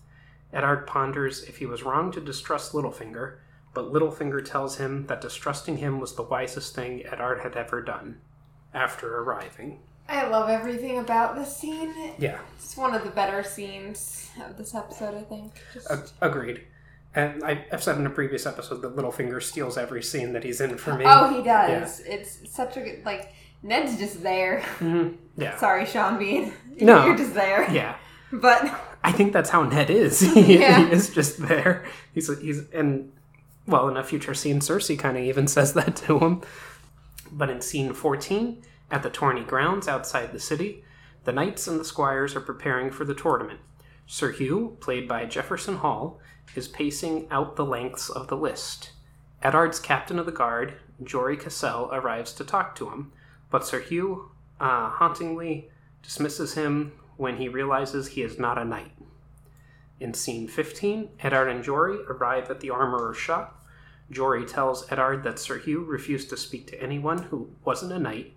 Eddard 0.53 0.87
ponders 0.87 1.43
if 1.45 1.57
he 1.57 1.67
was 1.67 1.83
wrong 1.85 2.13
to 2.13 2.21
distrust 2.21 2.75
Littlefinger, 2.75 3.39
but 3.73 3.91
Littlefinger 3.91 4.45
tells 4.45 4.77
him 4.77 5.07
that 5.07 5.23
distrusting 5.23 5.79
him 5.79 6.01
was 6.01 6.15
the 6.15 6.23
wisest 6.23 6.75
thing 6.75 7.05
Eddard 7.07 7.41
had 7.41 7.57
ever 7.57 7.81
done 7.81 8.21
after 8.75 9.19
arriving. 9.19 9.81
I 10.09 10.27
love 10.29 10.49
everything 10.49 10.99
about 10.99 11.35
this 11.37 11.57
scene. 11.57 11.93
Yeah, 12.19 12.39
It's 12.59 12.77
one 12.77 12.95
of 12.95 13.03
the 13.05 13.11
better 13.11 13.43
scenes 13.43 14.31
of 14.45 14.57
this 14.57 14.75
episode, 14.75 15.15
I 15.17 15.23
think. 15.23 15.53
Just, 15.75 15.91
ag- 15.91 16.09
agreed. 16.21 16.63
And 17.15 17.43
I, 17.43 17.65
I've 17.73 17.83
said 17.83 17.97
in 17.99 18.07
a 18.07 18.11
previous 18.11 18.45
episode 18.47 18.83
that 18.83 18.95
Littlefinger 18.95 19.43
steals 19.43 19.77
every 19.79 20.03
scene 20.03 20.33
that 20.35 20.45
he's 20.45 20.61
in 20.61 20.77
for 20.77 20.95
me. 20.95 21.05
oh, 21.07 21.35
he 21.35 21.43
does. 21.43 22.01
It's 22.01 22.51
such 22.51 22.77
a 22.77 22.81
good 22.83 23.03
like. 23.05 23.33
Ned's 23.63 23.99
just 23.99 24.23
there. 24.23 24.61
Mhm. 24.79 25.17
Yeah. 25.37 25.57
Sorry, 25.57 25.87
Sean 25.87 26.19
Bean. 26.19 26.53
No. 26.81 27.07
You're 27.07 27.17
just 27.17 27.35
there. 27.35 27.71
Yeah. 27.73 27.97
But 28.33 28.69
I 29.05 29.13
think 29.13 29.33
that's 29.33 29.49
how 29.51 29.63
Ned 29.63 29.89
is. 29.89 30.21
he, 30.35 30.59
Yeah. 30.59 30.85
he 30.87 30.93
is 30.93 31.09
just 31.11 31.39
there. 31.39 31.87
He's 32.13 32.29
he's 32.41 32.69
and 32.71 33.13
well, 33.67 33.89
in 33.89 33.97
a 33.97 34.05
future 34.05 34.35
scene, 34.35 34.61
Cersei 34.61 34.99
kind 34.99 35.17
of 35.17 35.23
even 35.25 35.47
says 35.49 35.73
that 35.75 35.97
to 35.97 36.19
him. 36.19 36.43
But 37.33 37.49
in 37.51 37.61
scene 37.63 37.95
fourteen, 37.95 38.63
at 38.91 39.03
the 39.03 39.11
tourney 39.11 39.45
grounds 39.45 39.89
outside 39.89 40.33
the 40.33 40.41
city, 40.41 40.85
the 41.25 41.33
knights 41.33 41.67
and 41.67 41.81
the 41.81 41.85
squires 41.85 42.37
are 42.37 42.41
preparing 42.41 42.91
for 42.91 43.05
the 43.05 43.15
tournament. 43.15 43.61
Sir 44.07 44.31
Hugh, 44.31 44.77
played 44.81 45.09
by 45.09 45.25
Jefferson 45.25 45.79
Hall, 45.79 46.21
is 46.55 46.69
pacing 46.69 47.27
out 47.31 47.57
the 47.57 47.65
lengths 47.65 48.09
of 48.09 48.29
the 48.29 48.37
list. 48.37 48.93
Eddard's 49.43 49.81
captain 49.81 50.19
of 50.19 50.27
the 50.27 50.33
guard, 50.33 50.75
Jory 51.03 51.37
Cassel, 51.37 51.91
arrives 51.93 52.33
to 52.35 52.45
talk 52.45 52.75
to 52.77 52.91
him. 52.91 53.13
but 53.51 53.67
Sir 53.67 53.81
Hugh 53.81 54.31
uh, 54.61 54.91
hauntingly 54.91 55.71
dismisses 56.03 56.55
him 56.55 56.93
when 57.17 57.37
he 57.37 57.49
realizes 57.49 58.09
he 58.09 58.23
is 58.23 58.39
not 58.39 58.59
a 58.59 58.65
knight. 58.65 58.93
In 59.99 60.15
scene 60.15 60.47
15, 60.47 61.11
Eddard 61.21 61.49
and 61.49 61.65
Jory 61.65 61.99
arrive 62.09 62.51
at 62.51 62.61
the 62.61 62.71
armorer's 62.71 63.17
shop. 63.17 63.65
Jory 64.11 64.45
tells 64.45 64.91
Eddard 64.93 65.25
that 65.25 65.39
Sir 65.39 65.59
Hugh 65.59 65.85
refused 65.85 66.29
to 66.31 66.37
speak 66.37 66.67
to 66.69 66.83
anyone 66.83 67.25
who 67.25 67.51
wasn't 67.65 67.93
a 67.93 67.99
knight, 67.99 68.36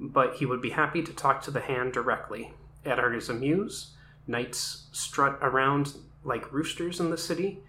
but 0.00 0.36
he 0.36 0.46
would 0.46 0.62
be 0.62 0.70
happy 0.70 1.02
to 1.02 1.12
talk 1.12 1.42
to 1.42 1.50
the 1.50 1.60
hand 1.60 1.92
directly. 1.92 2.54
Eddard 2.84 3.14
is 3.14 3.28
amused. 3.28 3.90
Knights 4.26 4.86
strut 4.92 5.38
around 5.42 5.94
like 6.24 6.52
roosters 6.52 6.98
in 7.00 7.10
the 7.10 7.18
city, 7.18 7.60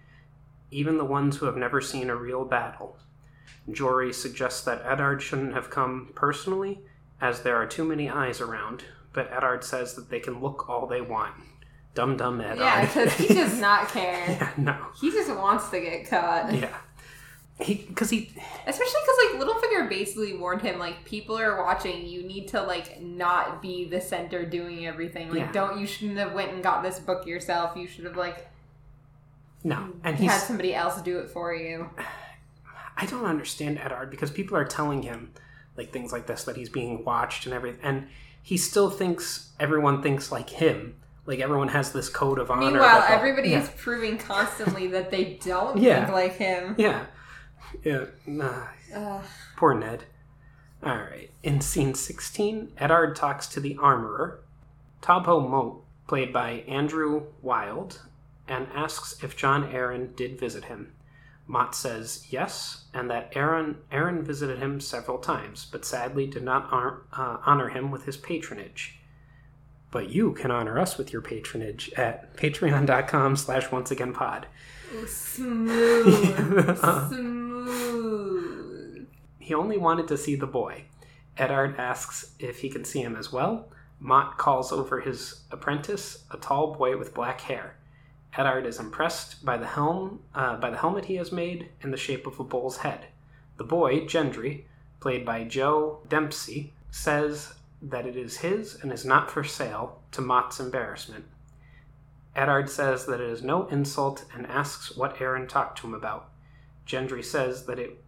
even 0.70 0.96
the 0.96 1.04
ones 1.04 1.36
who 1.36 1.46
have 1.46 1.56
never 1.56 1.80
seen 1.80 2.08
a 2.08 2.16
real 2.16 2.44
battle. 2.44 2.96
Jory 3.70 4.12
suggests 4.12 4.62
that 4.64 4.82
Eddard 4.84 5.22
shouldn't 5.22 5.54
have 5.54 5.70
come 5.70 6.10
personally, 6.14 6.80
as 7.20 7.42
there 7.42 7.56
are 7.56 7.66
too 7.66 7.84
many 7.84 8.08
eyes 8.08 8.40
around, 8.40 8.84
but 9.12 9.30
Eddard 9.32 9.62
says 9.62 9.94
that 9.94 10.08
they 10.10 10.18
can 10.20 10.40
look 10.40 10.68
all 10.68 10.86
they 10.86 11.00
want. 11.00 11.34
Dum 11.94 12.16
dum 12.16 12.40
Eddard. 12.40 12.58
Yeah, 12.58 12.86
because 12.86 13.12
he 13.14 13.28
does 13.34 13.60
not 13.60 13.88
care. 13.88 14.24
yeah, 14.26 14.50
no. 14.56 14.76
He 14.98 15.10
just 15.10 15.30
wants 15.36 15.68
to 15.70 15.80
get 15.80 16.08
caught. 16.08 16.52
Yeah. 16.54 16.74
He, 17.60 17.74
because 17.74 18.10
he, 18.10 18.32
Especially 18.66 19.00
because 19.04 19.40
like 19.40 19.46
Littlefinger 19.46 19.88
basically 19.88 20.34
warned 20.36 20.62
him 20.62 20.78
like 20.78 21.04
people 21.04 21.38
are 21.38 21.62
watching. 21.62 22.06
You 22.06 22.22
need 22.22 22.48
to 22.48 22.62
like 22.62 23.00
not 23.00 23.62
be 23.62 23.84
the 23.84 24.00
center 24.00 24.44
doing 24.44 24.86
everything. 24.86 25.28
Like 25.30 25.38
Yeah. 25.40 25.52
don't 25.52 25.78
you 25.78 25.86
shouldn't 25.86 26.18
have 26.18 26.32
went 26.32 26.52
and 26.52 26.62
got 26.62 26.82
this 26.82 26.98
book 26.98 27.26
yourself. 27.26 27.76
You 27.76 27.86
should 27.86 28.04
have 28.04 28.16
like 28.16 28.48
no, 29.64 29.90
and 30.02 30.16
had 30.16 30.38
somebody 30.40 30.74
else 30.74 31.00
do 31.02 31.18
it 31.18 31.30
for 31.30 31.54
you. 31.54 31.88
I 32.96 33.06
don't 33.06 33.24
understand 33.24 33.78
Eddard 33.78 34.10
because 34.10 34.30
people 34.30 34.56
are 34.56 34.64
telling 34.64 35.02
him 35.02 35.32
like 35.76 35.92
things 35.92 36.12
like 36.12 36.26
this 36.26 36.44
that 36.44 36.56
he's 36.56 36.68
being 36.68 37.04
watched 37.04 37.46
and 37.46 37.54
everything, 37.54 37.80
and 37.82 38.08
he 38.42 38.56
still 38.56 38.90
thinks 38.90 39.50
everyone 39.60 40.02
thinks 40.02 40.32
like 40.32 40.50
him. 40.50 40.96
Like 41.26 41.38
everyone 41.38 41.68
has 41.68 41.92
this 41.92 42.08
code 42.08 42.40
of 42.40 42.50
honor. 42.50 42.72
Meanwhile, 42.72 43.04
everybody 43.08 43.50
yeah. 43.50 43.62
is 43.62 43.70
proving 43.76 44.18
constantly 44.18 44.88
that 44.88 45.10
they 45.12 45.38
don't 45.44 45.78
Yeah. 45.78 46.00
think 46.06 46.12
like 46.12 46.34
him. 46.36 46.74
Yeah, 46.76 47.04
yeah. 47.84 48.04
Nah, 48.26 48.66
Ugh. 48.94 49.24
poor 49.56 49.74
Ned. 49.74 50.04
All 50.82 50.96
right. 50.96 51.30
In 51.42 51.60
scene 51.60 51.94
sixteen, 51.94 52.72
Eddard 52.78 53.14
talks 53.16 53.46
to 53.48 53.60
the 53.60 53.76
armorer, 53.80 54.40
Tobho 55.00 55.48
Mott, 55.48 55.76
played 56.08 56.32
by 56.32 56.64
Andrew 56.68 57.24
Wilde, 57.40 58.00
and 58.48 58.66
asks 58.74 59.22
if 59.22 59.36
Jon 59.36 59.70
Arryn 59.72 60.14
did 60.16 60.38
visit 60.40 60.64
him. 60.64 60.92
Mott 61.46 61.74
says 61.74 62.26
yes, 62.30 62.84
and 62.94 63.10
that 63.10 63.32
Arryn 63.34 63.76
Arryn 63.92 64.22
visited 64.22 64.58
him 64.58 64.80
several 64.80 65.18
times, 65.18 65.66
but 65.70 65.84
sadly 65.84 66.26
did 66.26 66.42
not 66.42 66.66
hon- 66.66 67.00
uh, 67.12 67.38
honor 67.44 67.68
him 67.68 67.90
with 67.90 68.04
his 68.04 68.16
patronage. 68.16 68.98
But 69.90 70.08
you 70.08 70.32
can 70.32 70.50
honor 70.50 70.78
us 70.78 70.96
with 70.96 71.12
your 71.12 71.20
patronage 71.20 71.92
at 71.96 72.34
patreon.com 72.36 73.36
slash 73.36 73.70
once 73.70 73.90
again 73.90 74.14
pod. 74.14 74.46
Smooth. 75.06 76.78
He 79.38 79.54
only 79.54 79.76
wanted 79.76 80.08
to 80.08 80.16
see 80.16 80.36
the 80.36 80.46
boy. 80.46 80.84
Eddard 81.36 81.76
asks 81.78 82.32
if 82.38 82.60
he 82.60 82.68
can 82.68 82.84
see 82.84 83.00
him 83.02 83.16
as 83.16 83.32
well. 83.32 83.68
Mott 83.98 84.38
calls 84.38 84.72
over 84.72 85.00
his 85.00 85.42
apprentice, 85.50 86.24
a 86.30 86.36
tall 86.36 86.74
boy 86.74 86.96
with 86.96 87.14
black 87.14 87.42
hair. 87.42 87.76
Eddard 88.36 88.66
is 88.66 88.80
impressed 88.80 89.44
by 89.44 89.56
the 89.56 89.66
helm, 89.66 90.20
uh, 90.34 90.56
by 90.56 90.70
the 90.70 90.78
helmet 90.78 91.04
he 91.04 91.16
has 91.16 91.30
made 91.30 91.68
in 91.82 91.90
the 91.90 91.96
shape 91.96 92.26
of 92.26 92.40
a 92.40 92.44
bull's 92.44 92.78
head. 92.78 93.06
The 93.58 93.64
boy, 93.64 94.00
Gendry, 94.06 94.64
played 95.00 95.24
by 95.24 95.44
Joe 95.44 96.00
Dempsie, 96.08 96.72
says 96.90 97.54
that 97.80 98.06
it 98.06 98.16
is 98.16 98.38
his 98.38 98.76
and 98.82 98.92
is 98.92 99.04
not 99.04 99.30
for 99.30 99.44
sale, 99.44 100.00
to 100.12 100.20
Mott's 100.20 100.60
embarrassment. 100.60 101.26
Eddard 102.34 102.70
says 102.70 103.06
that 103.06 103.20
it 103.20 103.28
is 103.28 103.42
no 103.42 103.66
insult 103.66 104.24
and 104.34 104.46
asks 104.46 104.96
what 104.96 105.16
Arryn 105.16 105.48
talked 105.48 105.78
to 105.78 105.86
him 105.86 105.94
about. 105.94 106.31
Gendry 106.92 107.24
says 107.24 107.64
that 107.64 107.78
it 107.78 108.04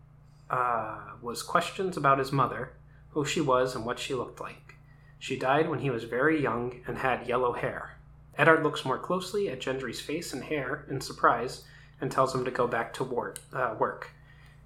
uh, 0.50 0.98
was 1.22 1.42
questions 1.42 1.96
about 1.96 2.18
his 2.18 2.32
mother, 2.32 2.72
who 3.10 3.24
she 3.24 3.40
was 3.40 3.74
and 3.74 3.86
what 3.86 3.98
she 3.98 4.14
looked 4.14 4.40
like. 4.40 4.74
She 5.18 5.38
died 5.38 5.70
when 5.70 5.78
he 5.78 5.88
was 5.88 6.04
very 6.04 6.42
young 6.42 6.82
and 6.86 6.98
had 6.98 7.26
yellow 7.26 7.52
hair. 7.52 7.96
Eddard 8.36 8.62
looks 8.62 8.84
more 8.84 8.98
closely 8.98 9.48
at 9.48 9.60
Gendry's 9.60 10.00
face 10.00 10.34
and 10.34 10.44
hair 10.44 10.84
in 10.90 11.00
surprise 11.00 11.64
and 11.98 12.12
tells 12.12 12.34
him 12.34 12.44
to 12.44 12.50
go 12.50 12.66
back 12.66 12.92
to 12.94 13.04
war- 13.04 13.34
uh, 13.54 13.74
work. 13.78 14.10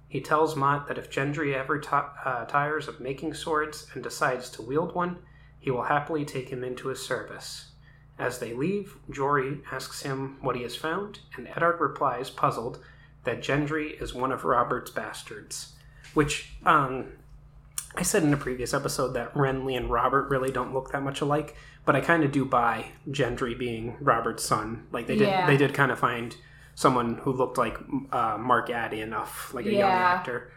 He 0.09 0.19
tells 0.19 0.55
Mott 0.55 0.87
that 0.87 0.97
if 0.97 1.09
Gendry 1.09 1.55
ever 1.55 1.79
ti 1.79 1.89
uh, 2.25 2.43
tires 2.45 2.87
of 2.87 2.99
making 2.99 3.35
swords 3.35 3.87
and 3.93 4.03
decides 4.03 4.49
to 4.49 4.61
wield 4.61 4.93
one, 4.93 5.19
he 5.59 5.71
will 5.71 5.83
happily 5.83 6.25
take 6.25 6.49
him 6.49 6.63
into 6.63 6.89
his 6.89 7.01
service. 7.01 7.71
As 8.17 8.39
they 8.39 8.53
leave, 8.53 8.97
Jory 9.09 9.61
asks 9.71 10.01
him 10.01 10.37
what 10.41 10.57
he 10.57 10.63
has 10.63 10.75
found, 10.75 11.19
and 11.37 11.47
Eddard 11.47 11.79
replies, 11.79 12.29
puzzled, 12.29 12.79
that 13.23 13.41
Gendry 13.41 14.01
is 14.01 14.13
one 14.13 14.31
of 14.31 14.45
Robert's 14.45 14.91
bastards. 14.91 15.73
Which, 16.13 16.51
um, 16.65 17.07
I 17.95 18.01
said 18.03 18.23
in 18.23 18.33
a 18.33 18.37
previous 18.37 18.73
episode 18.73 19.13
that 19.13 19.33
Renly 19.33 19.75
and 19.77 19.89
Robert 19.89 20.29
really 20.29 20.51
don't 20.51 20.73
look 20.73 20.91
that 20.91 21.03
much 21.03 21.21
alike, 21.21 21.55
but 21.85 21.95
I 21.95 22.01
kind 22.01 22.23
of 22.23 22.31
do 22.31 22.45
buy 22.45 22.91
Gendry 23.09 23.57
being 23.57 23.97
Robert's 23.99 24.43
son. 24.43 24.87
Like 24.91 25.07
they 25.07 25.15
did, 25.15 25.27
Yeah. 25.27 25.47
they 25.47 25.57
did 25.57 25.73
kind 25.73 25.91
of 25.91 25.99
find 25.99 26.35
someone 26.75 27.15
who 27.23 27.33
looked 27.33 27.57
like 27.57 27.77
uh, 28.11 28.37
Mark 28.39 28.69
Addy 28.69 29.01
enough, 29.01 29.53
like 29.53 29.65
a 29.65 29.71
young 29.73 29.91
actor. 29.91 30.51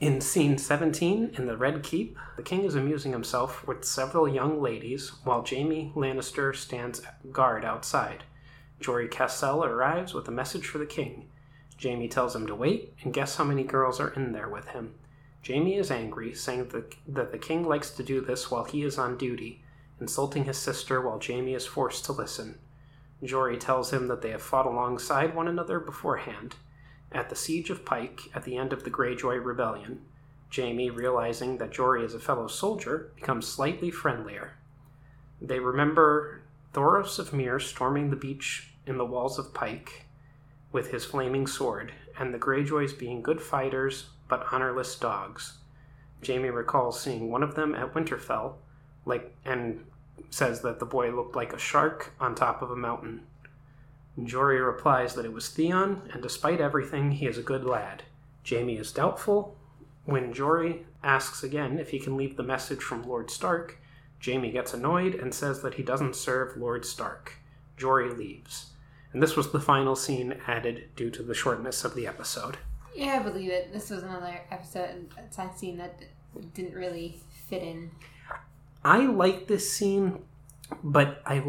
In 0.00 0.20
scene 0.20 0.58
17, 0.58 1.32
in 1.38 1.46
the 1.46 1.56
Red 1.56 1.82
Keep, 1.82 2.18
the 2.36 2.42
king 2.42 2.64
is 2.64 2.74
amusing 2.74 3.12
himself 3.12 3.66
with 3.66 3.84
several 3.84 4.28
young 4.28 4.60
ladies 4.60 5.10
while 5.24 5.44
Jaime 5.48 5.92
Lannister 5.94 6.54
stands 6.54 7.00
guard 7.32 7.64
outside. 7.64 8.24
Jory 8.80 9.08
Cassel 9.08 9.64
arrives 9.64 10.12
with 10.12 10.28
a 10.28 10.32
message 10.32 10.66
for 10.66 10.78
the 10.78 10.86
king. 10.86 11.28
Jaime 11.82 12.08
tells 12.08 12.34
him 12.34 12.46
to 12.46 12.54
wait 12.54 12.94
and 13.02 13.12
guess 13.12 13.36
how 13.36 13.44
many 13.44 13.64
girls 13.64 14.00
are 14.00 14.10
in 14.10 14.32
there 14.32 14.48
with 14.48 14.68
him. 14.68 14.94
Jaime 15.46 15.76
is 15.76 15.90
angry, 15.90 16.34
saying 16.34 16.68
that, 16.68 16.94
that 17.06 17.32
the 17.32 17.38
king 17.38 17.64
likes 17.64 17.90
to 17.90 18.02
do 18.02 18.20
this 18.20 18.50
while 18.50 18.64
he 18.64 18.82
is 18.82 18.98
on 18.98 19.18
duty, 19.18 19.62
insulting 20.00 20.44
his 20.44 20.56
sister 20.56 21.00
while 21.00 21.20
Jaime 21.24 21.54
is 21.54 21.66
forced 21.66 22.04
to 22.06 22.12
listen. 22.12 22.58
Jory 23.22 23.58
tells 23.58 23.92
him 23.92 24.08
that 24.08 24.22
they 24.22 24.30
have 24.30 24.42
fought 24.42 24.66
alongside 24.66 25.34
one 25.34 25.48
another 25.48 25.80
beforehand. 25.80 26.56
At 27.12 27.28
the 27.28 27.36
siege 27.36 27.70
of 27.70 27.84
Pike, 27.84 28.22
at 28.34 28.44
the 28.44 28.56
end 28.56 28.72
of 28.72 28.84
the 28.84 28.90
Greyjoy 28.90 29.44
Rebellion, 29.44 30.02
Jaime, 30.54 30.90
realizing 30.90 31.58
that 31.58 31.70
Jory 31.70 32.04
is 32.04 32.14
a 32.14 32.20
fellow 32.20 32.46
soldier, 32.46 33.12
becomes 33.14 33.46
slightly 33.46 33.90
friendlier. 33.90 34.56
They 35.40 35.58
remember 35.58 36.42
Thoros 36.72 37.18
of 37.18 37.32
Myr 37.32 37.58
storming 37.58 38.10
the 38.10 38.16
beach 38.16 38.70
in 38.86 38.98
the 38.98 39.04
walls 39.04 39.38
of 39.38 39.54
Pike 39.54 40.03
with 40.74 40.90
his 40.90 41.04
flaming 41.04 41.46
sword, 41.46 41.92
and 42.18 42.34
the 42.34 42.38
Greyjoys 42.38 42.98
being 42.98 43.22
good 43.22 43.40
fighters 43.40 44.06
but 44.28 44.44
honorless 44.50 44.96
dogs. 44.96 45.58
Jaime 46.26 46.50
recalls 46.50 47.00
seeing 47.00 47.30
one 47.30 47.44
of 47.44 47.54
them 47.54 47.76
at 47.76 47.94
Winterfell, 47.94 48.54
like 49.06 49.36
and 49.44 49.84
says 50.30 50.62
that 50.62 50.80
the 50.80 50.86
boy 50.86 51.14
looked 51.14 51.36
like 51.36 51.52
a 51.52 51.58
shark 51.58 52.12
on 52.18 52.34
top 52.34 52.60
of 52.60 52.72
a 52.72 52.76
mountain. 52.76 53.22
Jory 54.24 54.60
replies 54.60 55.14
that 55.14 55.24
it 55.24 55.32
was 55.32 55.48
Theon, 55.48 56.10
and 56.12 56.20
despite 56.20 56.60
everything, 56.60 57.12
he 57.12 57.26
is 57.26 57.38
a 57.38 57.42
good 57.42 57.64
lad. 57.64 58.02
Jaime 58.48 58.76
is 58.76 58.90
doubtful. 58.90 59.56
When 60.06 60.32
Jory 60.32 60.86
asks 61.04 61.44
again 61.44 61.78
if 61.78 61.90
he 61.90 62.00
can 62.00 62.16
leave 62.16 62.36
the 62.36 62.42
message 62.42 62.82
from 62.82 63.04
Lord 63.04 63.30
Stark, 63.30 63.78
Jaime 64.24 64.50
gets 64.50 64.74
annoyed 64.74 65.14
and 65.14 65.32
says 65.32 65.62
that 65.62 65.74
he 65.74 65.84
doesn't 65.84 66.16
serve 66.16 66.56
Lord 66.56 66.84
Stark. 66.84 67.34
Jory 67.76 68.12
leaves. 68.12 68.73
And 69.14 69.22
this 69.22 69.36
was 69.36 69.52
the 69.52 69.60
final 69.60 69.94
scene 69.96 70.34
added 70.46 70.88
due 70.96 71.08
to 71.10 71.22
the 71.22 71.34
shortness 71.34 71.84
of 71.84 71.94
the 71.94 72.06
episode. 72.06 72.58
Yeah, 72.94 73.18
I 73.20 73.22
believe 73.22 73.50
it. 73.50 73.72
This 73.72 73.88
was 73.90 74.02
another 74.02 74.40
episode, 74.50 75.08
a 75.16 75.56
scene 75.56 75.78
that 75.78 76.00
didn't 76.52 76.74
really 76.74 77.20
fit 77.48 77.62
in. 77.62 77.92
I 78.84 79.06
like 79.06 79.46
this 79.46 79.72
scene, 79.72 80.18
but 80.82 81.22
I 81.24 81.42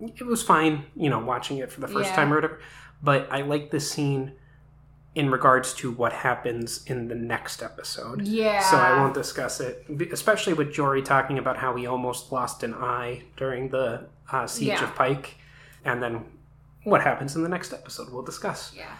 it 0.00 0.24
was 0.24 0.42
fine, 0.44 0.84
you 0.94 1.10
know, 1.10 1.18
watching 1.18 1.58
it 1.58 1.72
for 1.72 1.80
the 1.80 1.88
first 1.88 2.10
Yeah. 2.10 2.16
time 2.16 2.32
or 2.32 2.36
whatever. 2.36 2.60
But 3.02 3.26
I 3.32 3.42
like 3.42 3.72
this 3.72 3.90
scene 3.90 4.32
in 5.16 5.28
regards 5.30 5.74
to 5.74 5.90
what 5.90 6.12
happens 6.12 6.84
in 6.86 7.08
the 7.08 7.14
next 7.16 7.62
episode. 7.64 8.22
Yeah. 8.22 8.60
So 8.60 8.76
I 8.76 8.96
won't 9.00 9.14
discuss 9.14 9.58
it, 9.60 9.84
especially 10.12 10.52
with 10.52 10.72
Jory 10.72 11.02
talking 11.02 11.36
about 11.38 11.56
how 11.56 11.74
he 11.74 11.86
almost 11.86 12.30
lost 12.30 12.62
an 12.62 12.74
eye 12.74 13.24
during 13.36 13.70
the 13.70 14.06
uh, 14.30 14.46
siege 14.46 14.68
Yeah. 14.68 14.84
of 14.84 14.94
Pike, 14.94 15.34
and 15.84 16.00
then 16.00 16.24
what 16.84 17.02
happens 17.02 17.36
in 17.36 17.42
the 17.42 17.48
next 17.48 17.72
episode. 17.72 18.10
We'll 18.10 18.22
discuss. 18.22 18.72
Yeah. 18.76 18.96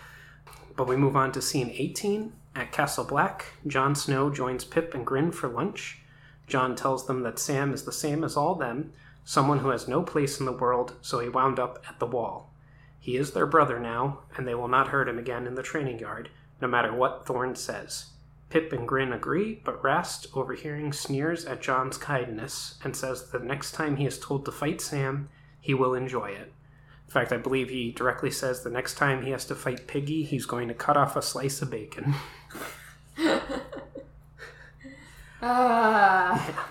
But 0.76 0.88
we 0.88 0.96
move 0.96 1.16
on 1.16 1.32
to 1.32 1.42
scene 1.42 1.70
18. 1.72 2.32
At 2.54 2.72
Castle 2.72 3.04
Black, 3.04 3.46
Jon 3.66 3.94
Snow 3.94 4.30
joins 4.30 4.64
Pip 4.64 4.94
and 4.94 5.06
Grenn 5.06 5.32
for 5.32 5.48
lunch. 5.48 6.00
Jon 6.46 6.74
tells 6.74 7.06
them 7.06 7.22
that 7.22 7.38
Sam 7.38 7.72
is 7.72 7.84
the 7.84 7.92
same 7.92 8.24
as 8.24 8.36
all 8.36 8.54
them, 8.54 8.92
someone 9.24 9.58
who 9.58 9.68
has 9.68 9.86
no 9.86 10.02
place 10.02 10.40
in 10.40 10.46
the 10.46 10.52
world, 10.52 10.94
so 11.02 11.20
he 11.20 11.28
wound 11.28 11.58
up 11.58 11.84
at 11.88 11.98
the 11.98 12.06
wall. 12.06 12.50
He 12.98 13.16
is 13.16 13.32
their 13.32 13.46
brother 13.46 13.78
now, 13.78 14.20
and 14.36 14.46
they 14.46 14.54
will 14.54 14.68
not 14.68 14.88
hurt 14.88 15.08
him 15.08 15.18
again 15.18 15.46
in 15.46 15.54
the 15.54 15.62
training 15.62 15.98
yard, 15.98 16.30
no 16.60 16.66
matter 16.66 16.92
what 16.92 17.26
Thorne 17.26 17.54
says. 17.54 18.06
Pip 18.50 18.72
and 18.72 18.88
Grenn 18.88 19.12
agree, 19.12 19.60
but 19.62 19.82
Rast, 19.84 20.26
overhearing, 20.34 20.92
sneers 20.92 21.44
at 21.44 21.60
Jon's 21.60 21.98
kindness 21.98 22.78
and 22.82 22.96
says 22.96 23.30
that 23.30 23.38
the 23.38 23.44
next 23.44 23.72
time 23.72 23.96
he 23.96 24.06
is 24.06 24.18
told 24.18 24.44
to 24.44 24.52
fight 24.52 24.80
Sam, 24.80 25.28
he 25.60 25.74
will 25.74 25.94
enjoy 25.94 26.30
it. 26.30 26.52
In 27.08 27.12
fact, 27.12 27.32
I 27.32 27.38
believe 27.38 27.70
he 27.70 27.90
directly 27.90 28.30
says 28.30 28.62
the 28.62 28.68
next 28.70 28.94
time 28.96 29.22
he 29.22 29.30
has 29.30 29.46
to 29.46 29.54
fight 29.54 29.86
Piggy, 29.86 30.24
he's 30.24 30.44
going 30.44 30.68
to 30.68 30.74
cut 30.74 30.94
off 30.98 31.16
a 31.16 31.22
slice 31.22 31.62
of 31.62 31.70
bacon. 31.70 32.14
Ah. 35.40 36.66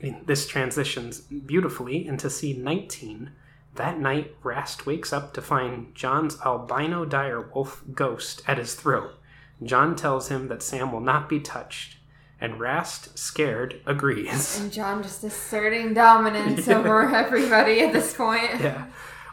I 0.00 0.04
mean, 0.04 0.22
this 0.26 0.46
transitions 0.46 1.20
beautifully 1.20 2.06
into 2.06 2.28
scene 2.28 2.62
19. 2.62 3.30
That 3.76 3.98
night, 3.98 4.36
Rast 4.42 4.84
wakes 4.84 5.12
up 5.12 5.32
to 5.34 5.40
find 5.42 5.94
Jon's 5.94 6.38
albino 6.44 7.06
direwolf 7.06 7.94
ghost 7.94 8.42
at 8.46 8.58
his 8.58 8.74
throat. 8.74 9.14
Jon 9.62 9.96
tells 9.96 10.28
him 10.28 10.48
that 10.48 10.62
Sam 10.62 10.92
will 10.92 11.00
not 11.00 11.28
be 11.28 11.40
touched, 11.40 11.96
and 12.40 12.60
Rast, 12.60 13.16
scared, 13.18 13.80
agrees. 13.86 14.60
and 14.60 14.70
Jon 14.72 15.02
just 15.02 15.24
asserting 15.24 15.94
dominance 15.94 16.68
over 16.68 17.02
everybody 17.14 17.80
at 17.80 17.92
this 17.94 18.12
point. 18.12 18.60
yeah. 18.60 18.86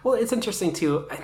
Well, 0.10 0.20
it's 0.20 0.34
interesting 0.34 0.74
too. 0.74 1.08
I, 1.12 1.20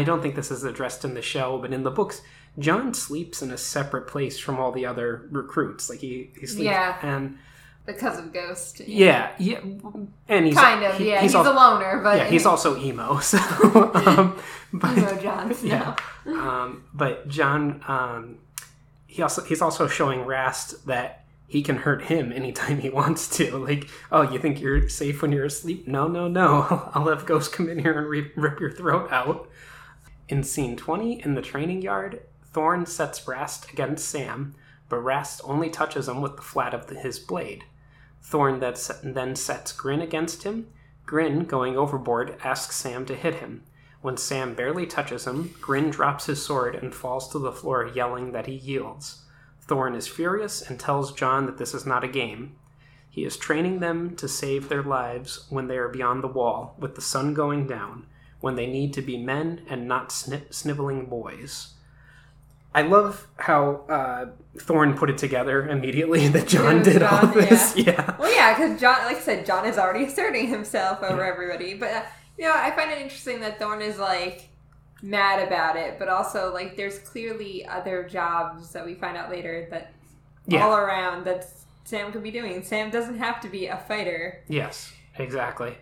I 0.00 0.02
don't 0.04 0.22
think 0.22 0.34
this 0.36 0.50
is 0.50 0.62
addressed 0.64 1.04
in 1.04 1.14
the 1.14 1.22
show, 1.22 1.58
but 1.58 1.72
in 1.72 1.82
the 1.82 1.90
books, 1.90 2.22
Jon 2.58 2.94
sleeps 2.94 3.42
in 3.42 3.50
a 3.50 3.58
separate 3.58 4.06
place 4.06 4.38
from 4.38 4.58
all 4.60 4.70
the 4.72 4.86
other 4.86 5.26
recruits. 5.30 5.90
Like 5.90 5.98
he, 6.00 6.30
he 6.38 6.46
sleeps, 6.46 6.64
Yeah. 6.64 6.96
and 7.02 7.38
Because 7.86 8.18
of 8.18 8.32
Ghost. 8.32 8.80
yeah, 8.80 9.32
yeah, 9.38 9.60
and 10.28 10.46
he's 10.46 10.54
Kind 10.56 10.84
of, 10.84 10.96
he- 10.96 11.08
yeah. 11.10 11.20
He's, 11.22 11.34
al- 11.34 11.42
a 11.46 11.52
loner, 11.52 12.00
but 12.04 12.18
yeah, 12.18 12.28
he's 12.28 12.46
also 12.52 12.76
emo. 12.78 13.18
So, 13.22 13.38
um, 13.94 14.38
but 14.72 14.96
emo 14.96 15.52
Snow. 15.52 15.56
yeah, 15.62 15.96
um, 16.26 16.84
but 16.94 17.26
Jon, 17.26 17.82
um, 17.88 18.38
he 19.08 19.22
also 19.22 19.42
he's 19.42 19.60
also 19.60 19.88
showing 19.88 20.24
Rast 20.24 20.86
that 20.86 21.24
he 21.50 21.62
can 21.62 21.78
hurt 21.78 22.04
him 22.04 22.32
anytime 22.32 22.78
he 22.78 22.90
wants 23.00 23.28
to. 23.36 23.58
Like, 23.58 23.88
oh, 24.12 24.22
you 24.22 24.38
think 24.38 24.60
you're 24.60 24.88
safe 24.88 25.20
when 25.20 25.32
you're 25.32 25.44
asleep? 25.44 25.88
No, 25.88 26.06
no, 26.06 26.28
no. 26.28 26.90
I'll 26.94 27.08
have 27.08 27.26
Ghost 27.26 27.52
come 27.52 27.68
in 27.68 27.80
here 27.80 27.98
and 27.98 28.08
re- 28.08 28.30
rip 28.36 28.60
your 28.60 28.70
throat 28.70 29.10
out. 29.10 29.50
In 30.28 30.44
scene 30.44 30.76
20, 30.76 31.24
in 31.24 31.34
the 31.34 31.42
training 31.42 31.82
yard, 31.82 32.22
Thorne 32.52 32.86
sets 32.86 33.26
Rast 33.26 33.72
against 33.72 34.08
Sam, 34.08 34.54
but 34.88 34.98
Rast 34.98 35.40
only 35.42 35.70
touches 35.70 36.08
him 36.08 36.20
with 36.20 36.36
the 36.36 36.42
flat 36.42 36.72
of 36.72 36.86
the, 36.86 36.94
his 36.94 37.18
blade. 37.18 37.64
Thorne 38.22 38.60
then 38.60 39.34
sets 39.34 39.72
Grenn 39.72 40.00
against 40.00 40.44
him. 40.44 40.68
Grenn, 41.04 41.46
going 41.46 41.76
overboard, 41.76 42.36
asks 42.44 42.76
Sam 42.76 43.04
to 43.06 43.16
hit 43.16 43.36
him. 43.36 43.64
When 44.02 44.16
Sam 44.16 44.54
barely 44.54 44.86
touches 44.86 45.26
him, 45.26 45.52
Grenn 45.60 45.90
drops 45.90 46.26
his 46.26 46.46
sword 46.46 46.76
and 46.76 46.94
falls 46.94 47.28
to 47.32 47.40
the 47.40 47.50
floor, 47.50 47.90
yelling 47.92 48.30
that 48.30 48.46
he 48.46 48.54
yields. 48.54 49.24
Thorne 49.70 49.94
is 49.94 50.08
furious 50.08 50.62
and 50.68 50.80
tells 50.80 51.12
Jon 51.12 51.46
that 51.46 51.56
this 51.56 51.74
is 51.74 51.86
not 51.86 52.02
a 52.02 52.08
game. 52.08 52.56
He 53.08 53.24
is 53.24 53.36
training 53.36 53.78
them 53.78 54.16
to 54.16 54.26
save 54.26 54.68
their 54.68 54.82
lives 54.82 55.46
when 55.48 55.68
they 55.68 55.78
are 55.78 55.88
beyond 55.88 56.24
the 56.24 56.28
wall, 56.28 56.74
with 56.76 56.96
the 56.96 57.00
sun 57.00 57.34
going 57.34 57.68
down, 57.68 58.06
when 58.40 58.56
they 58.56 58.66
need 58.66 58.92
to 58.94 59.00
be 59.00 59.16
men 59.16 59.62
and 59.68 59.86
not 59.86 60.08
sni- 60.08 60.52
sniveling 60.52 61.06
boys. 61.06 61.74
I 62.74 62.82
love 62.82 63.28
how 63.36 63.84
uh, 63.88 64.26
Thorne 64.58 64.94
put 64.94 65.08
it 65.08 65.18
together 65.18 65.68
immediately 65.68 66.26
that 66.34 66.48
Jon 66.48 66.78
Yeah, 66.78 66.82
did 66.82 67.02
all 67.04 67.28
this. 67.28 67.76
Yeah. 67.76 68.16
Well, 68.18 68.34
yeah, 68.34 68.52
because 68.54 68.80
Jon, 68.80 69.04
like 69.04 69.18
I 69.18 69.20
said, 69.20 69.46
Jon 69.46 69.66
is 69.66 69.78
already 69.78 70.04
asserting 70.08 70.48
himself 70.48 71.00
over 71.04 71.24
everybody. 71.24 71.74
But 71.74 71.92
uh, 71.92 72.02
you 72.36 72.46
know, 72.46 72.54
I 72.56 72.72
find 72.72 72.90
it 72.90 72.98
interesting 72.98 73.38
that 73.42 73.60
Thorne 73.60 73.82
is 73.82 74.00
like 74.00 74.48
mad 75.02 75.46
about 75.46 75.76
it, 75.76 75.98
but 75.98 76.08
also 76.08 76.52
like 76.52 76.76
there's 76.76 76.98
clearly 77.00 77.66
other 77.66 78.06
jobs 78.08 78.72
that 78.72 78.84
we 78.84 78.94
find 78.94 79.16
out 79.16 79.30
later 79.30 79.66
that 79.70 79.92
Yeah. 80.46 80.64
all 80.64 80.76
around 80.76 81.24
that 81.24 81.46
Sam 81.84 82.12
could 82.12 82.22
be 82.22 82.30
doing. 82.30 82.62
Sam 82.62 82.90
doesn't 82.90 83.18
have 83.18 83.40
to 83.40 83.48
be 83.48 83.66
a 83.66 83.76
fighter. 83.78 84.42
Yes, 84.48 84.92
exactly. 85.18 85.76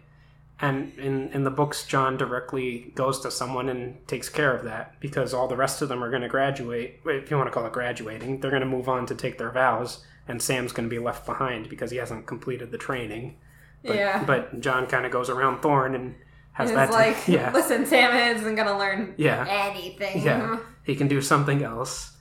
And 0.61 0.93
in, 0.99 1.29
in 1.31 1.45
the 1.45 1.51
books, 1.51 1.85
Jon 1.87 2.17
directly 2.17 2.91
goes 2.97 3.21
to 3.21 3.31
someone 3.31 3.69
and 3.69 4.05
takes 4.09 4.29
care 4.29 4.57
of 4.57 4.65
that 4.65 4.99
because 5.01 5.33
all 5.33 5.47
the 5.47 5.57
rest 5.57 5.83
of 5.83 5.89
them 5.89 6.03
are 6.03 6.11
going 6.11 6.23
to 6.23 6.29
graduate. 6.29 7.01
If 7.07 7.31
you 7.31 7.37
want 7.37 7.47
to 7.47 7.53
call 7.53 7.65
it 7.67 7.73
graduating, 7.73 8.41
they're 8.41 8.51
going 8.51 8.63
to 8.63 8.67
move 8.67 8.89
on 8.89 9.07
to 9.07 9.15
take 9.15 9.39
their 9.39 9.53
vows, 9.53 10.05
and 10.27 10.43
Sam's 10.43 10.73
going 10.73 10.89
to 10.89 10.95
be 10.95 11.01
left 11.01 11.25
behind 11.27 11.69
because 11.69 11.93
he 11.93 11.99
hasn't 11.99 12.27
completed 12.27 12.73
the 12.73 12.79
training. 12.79 13.37
But, 13.85 13.95
yeah. 13.97 14.25
But 14.25 14.59
Jon 14.61 14.87
kind 14.89 15.07
of 15.07 15.13
goes 15.13 15.31
around 15.31 15.61
Thorne 15.63 15.95
and 15.95 16.17
has 16.59 16.73
that. 16.73 16.85
it's 16.89 16.93
like, 16.93 17.29
yeah. 17.29 17.53
listen, 17.53 17.87
Sam 17.87 18.37
isn't 18.37 18.55
gonna 18.57 18.77
learn 18.79 19.15
Yeah. 19.17 19.47
anything. 19.49 20.23
Yeah, 20.23 20.59
he 20.83 20.97
can 20.97 21.07
do 21.09 21.23
something 21.23 21.63
else. 21.63 22.17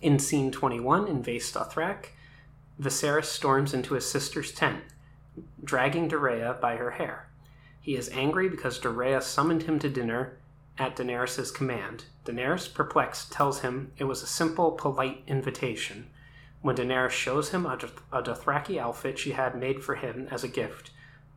In 0.00 0.18
scene 0.18 0.50
21 0.50 1.06
in 1.06 1.22
Vaes 1.22 1.52
Dothrak, 1.52 2.06
Viserys 2.80 3.26
storms 3.26 3.74
into 3.74 3.94
his 3.94 4.10
sister's 4.10 4.50
tent, 4.52 4.80
dragging 5.62 6.08
Doreah 6.08 6.60
by 6.60 6.76
her 6.76 6.92
hair. 6.92 7.28
He 7.80 7.94
is 7.96 8.08
angry 8.10 8.48
because 8.48 8.80
Doreah 8.80 9.22
summoned 9.22 9.64
him 9.64 9.78
to 9.80 9.88
dinner 9.88 10.38
at 10.78 10.96
Daenerys' 10.96 11.54
command. 11.54 12.04
Daenerys, 12.24 12.72
perplexed, 12.72 13.30
tells 13.30 13.60
him 13.60 13.92
it 13.98 14.04
was 14.04 14.22
a 14.22 14.26
simple, 14.26 14.72
polite 14.72 15.22
invitation. 15.26 16.08
When 16.62 16.76
Daenerys 16.76 17.10
shows 17.10 17.50
him 17.50 17.66
a 17.66 17.76
Dothraki 17.76 18.78
outfit 18.78 19.18
she 19.18 19.32
had 19.32 19.54
made 19.58 19.82
for 19.84 19.96
him 19.96 20.28
as 20.30 20.42
a 20.42 20.48
gift, 20.48 20.90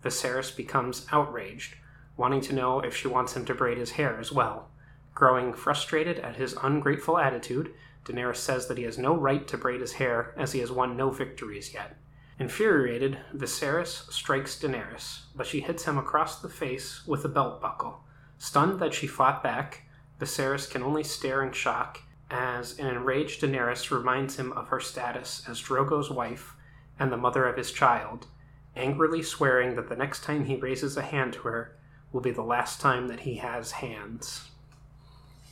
Viserys 0.03 0.55
becomes 0.55 1.05
outraged, 1.11 1.75
wanting 2.17 2.41
to 2.41 2.53
know 2.53 2.79
if 2.79 2.95
she 2.95 3.07
wants 3.07 3.35
him 3.35 3.45
to 3.45 3.55
braid 3.55 3.77
his 3.77 3.91
hair 3.91 4.19
as 4.19 4.31
well. 4.31 4.69
Growing 5.13 5.53
frustrated 5.53 6.19
at 6.19 6.35
his 6.35 6.55
ungrateful 6.61 7.17
attitude, 7.17 7.73
Daenerys 8.05 8.37
says 8.37 8.67
that 8.67 8.77
he 8.77 8.83
has 8.83 8.97
no 8.97 9.15
right 9.15 9.47
to 9.47 9.57
braid 9.57 9.81
his 9.81 9.93
hair 9.93 10.33
as 10.37 10.51
he 10.51 10.59
has 10.59 10.71
won 10.71 10.95
no 10.95 11.09
victories 11.09 11.73
yet. 11.73 11.97
Infuriated, 12.37 13.17
Viserys 13.33 14.11
strikes 14.11 14.59
Daenerys, 14.59 15.21
but 15.35 15.47
she 15.47 15.61
hits 15.61 15.85
him 15.85 15.97
across 15.97 16.41
the 16.41 16.49
face 16.49 17.05
with 17.07 17.23
a 17.23 17.29
belt 17.29 17.61
buckle. 17.61 18.03
Stunned 18.37 18.79
that 18.79 18.93
she 18.93 19.07
fought 19.07 19.41
back, 19.41 19.83
Viserys 20.19 20.69
can 20.69 20.83
only 20.83 21.03
stare 21.03 21.41
in 21.41 21.53
shock 21.53 22.01
as 22.29 22.77
an 22.77 22.87
enraged 22.87 23.41
Daenerys 23.41 23.91
reminds 23.91 24.37
him 24.37 24.51
of 24.53 24.67
her 24.67 24.79
status 24.79 25.43
as 25.47 25.61
Drogo's 25.61 26.09
wife 26.09 26.55
and 26.99 27.11
the 27.11 27.17
mother 27.17 27.45
of 27.45 27.57
his 27.57 27.71
child, 27.71 28.27
angrily 28.75 29.23
swearing 29.23 29.75
that 29.75 29.89
the 29.89 29.95
next 29.95 30.23
time 30.23 30.45
he 30.45 30.55
raises 30.55 30.97
a 30.97 31.01
hand 31.01 31.33
to 31.33 31.39
her 31.39 31.77
will 32.15 32.21
be 32.21 32.31
the 32.31 32.41
last 32.41 32.79
time 32.79 33.09
that 33.09 33.19
he 33.19 33.35
has 33.35 33.73
hands. 33.73 34.47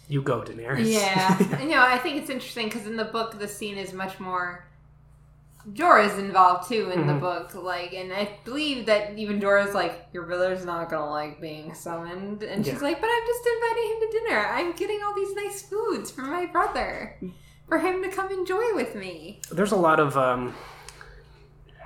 You 0.08 0.22
go, 0.22 0.40
Daenerys. 0.42 0.94
Yeah, 0.94 1.60
you 1.62 1.68
know, 1.72 1.84
I 1.86 1.98
think 1.98 2.16
it's 2.22 2.30
interesting 2.30 2.68
because 2.70 2.88
in 2.88 2.96
the 2.96 3.04
book, 3.04 3.38
the 3.38 3.50
scene 3.50 3.78
is 3.78 3.92
much 3.92 4.18
more. 4.18 4.66
Jorah's 5.74 6.18
involved 6.18 6.70
too 6.70 6.90
in 6.92 7.06
the 7.06 7.14
Mhm. 7.14 7.20
book, 7.20 7.54
like, 7.56 7.94
and 7.94 8.14
I 8.14 8.38
believe 8.46 8.86
that 8.86 9.18
even 9.18 9.42
Jorah's 9.42 9.74
like, 9.74 10.08
your 10.14 10.24
brother's 10.24 10.64
not 10.66 10.90
gonna 10.90 11.10
like 11.10 11.42
being 11.42 11.74
summoned, 11.74 12.44
and 12.44 12.66
she's 12.66 12.82
like, 12.82 13.00
but 13.02 13.10
I'm 13.10 13.26
just 13.28 13.48
inviting 13.56 13.90
him 13.92 14.00
to 14.00 14.20
dinner. 14.20 14.46
I'm 14.48 14.72
getting 14.74 15.02
all 15.04 15.14
these 15.16 15.36
nice 15.36 15.62
foods 15.64 16.12
for 16.12 16.22
my 16.22 16.46
brother, 16.46 17.18
for 17.68 17.78
him 17.78 18.02
to 18.04 18.10
come 18.10 18.30
enjoy 18.32 18.74
with 18.74 18.96
me. 18.96 19.42
There's 19.52 19.72
a 19.74 19.78
lot 19.78 20.00
of 20.00 20.18
um, 20.18 20.54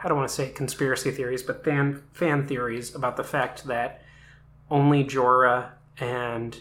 I 0.04 0.08
don't 0.08 0.18
want 0.18 0.30
to 0.30 0.36
say 0.36 0.50
conspiracy 0.50 1.10
theories, 1.10 1.42
but 1.42 1.64
fan 1.64 2.04
fan 2.14 2.48
theories 2.48 2.94
about 2.94 3.16
the 3.18 3.24
fact 3.24 3.66
that 3.66 4.02
only 4.70 5.04
Jorah 5.04 5.70
and 6.00 6.60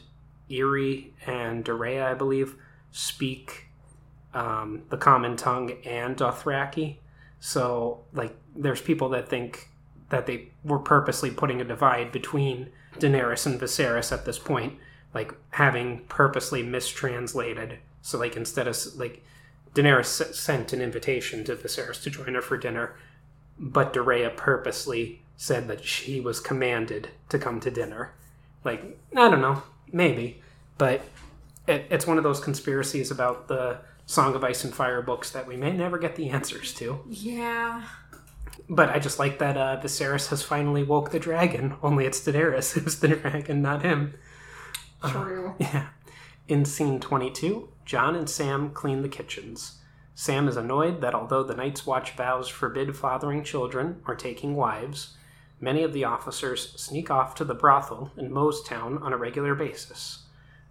Irri 0.50 1.10
and 1.26 1.64
Doreah, 1.64 2.06
I 2.06 2.14
believe, 2.14 2.56
speak 2.92 3.68
um, 4.34 4.82
the 4.90 4.96
common 4.96 5.36
tongue 5.36 5.72
and 5.84 6.16
Dothraki. 6.16 6.96
So, 7.40 8.04
like, 8.12 8.36
there's 8.54 8.80
people 8.80 9.08
that 9.10 9.28
think 9.28 9.68
that 10.08 10.26
they 10.26 10.48
were 10.64 10.78
purposely 10.78 11.30
putting 11.30 11.60
a 11.60 11.64
divide 11.64 12.12
between 12.12 12.70
Daenerys 12.98 13.46
and 13.46 13.60
Viserys 13.60 14.12
at 14.12 14.24
this 14.24 14.38
point, 14.38 14.74
like 15.12 15.34
having 15.50 16.04
purposely 16.08 16.62
mistranslated. 16.62 17.78
So, 18.02 18.18
like, 18.18 18.36
instead 18.36 18.68
of 18.68 18.78
like 18.96 19.24
Daenerys 19.74 20.34
sent 20.34 20.72
an 20.72 20.80
invitation 20.80 21.44
to 21.44 21.56
Viserys 21.56 22.02
to 22.02 22.10
join 22.10 22.34
her 22.34 22.42
for 22.42 22.56
dinner, 22.56 22.96
but 23.58 23.92
Doreah 23.92 24.36
purposely 24.36 25.22
said 25.36 25.68
that 25.68 25.84
she 25.84 26.20
was 26.20 26.40
commanded 26.40 27.08
to 27.28 27.38
come 27.38 27.60
to 27.60 27.70
dinner. 27.70 28.12
Like, 28.64 28.98
I 29.14 29.28
don't 29.30 29.40
know, 29.40 29.62
maybe, 29.92 30.42
but 30.78 31.02
it, 31.66 31.86
it's 31.90 32.06
one 32.06 32.18
of 32.18 32.24
those 32.24 32.40
conspiracies 32.40 33.10
about 33.10 33.48
the 33.48 33.78
Song 34.06 34.34
of 34.34 34.44
Ice 34.44 34.64
and 34.64 34.74
Fire 34.74 35.02
books 35.02 35.30
that 35.30 35.46
we 35.46 35.56
may 35.56 35.72
never 35.72 35.98
get 35.98 36.16
the 36.16 36.30
answers 36.30 36.72
to. 36.74 37.00
Yeah, 37.08 37.82
But 38.68 38.90
I 38.90 38.98
just 38.98 39.18
like 39.18 39.38
that 39.40 39.56
uh, 39.56 39.80
Viserys 39.82 40.28
has 40.28 40.42
finally 40.42 40.82
woke 40.82 41.10
the 41.10 41.18
dragon. 41.18 41.76
Only 41.82 42.06
it's 42.06 42.20
Daenerys 42.20 42.72
who's 42.80 43.00
the 43.00 43.08
dragon, 43.08 43.62
not 43.62 43.82
him. 43.82 44.14
true. 45.08 45.54
Yeah. 45.58 45.88
In 46.48 46.64
scene 46.64 47.00
22, 47.00 47.68
Jon 47.84 48.14
and 48.14 48.30
Sam 48.30 48.70
clean 48.70 49.02
the 49.02 49.08
kitchens. 49.08 49.80
Sam 50.14 50.48
is 50.48 50.56
annoyed 50.56 51.00
that 51.02 51.14
although 51.14 51.42
the 51.42 51.54
Night's 51.56 51.84
Watch 51.84 52.12
vows 52.12 52.48
forbid 52.48 52.96
fathering 52.96 53.44
children 53.44 54.00
or 54.06 54.14
taking 54.14 54.54
wives, 54.54 55.16
many 55.60 55.82
of 55.82 55.92
the 55.92 56.04
officers 56.04 56.72
sneak 56.80 57.10
off 57.10 57.34
to 57.34 57.44
the 57.44 57.54
brothel 57.54 58.12
in 58.16 58.32
Mole's 58.32 58.62
Town 58.62 58.98
on 58.98 59.12
a 59.12 59.16
regular 59.16 59.54
basis. 59.54 60.24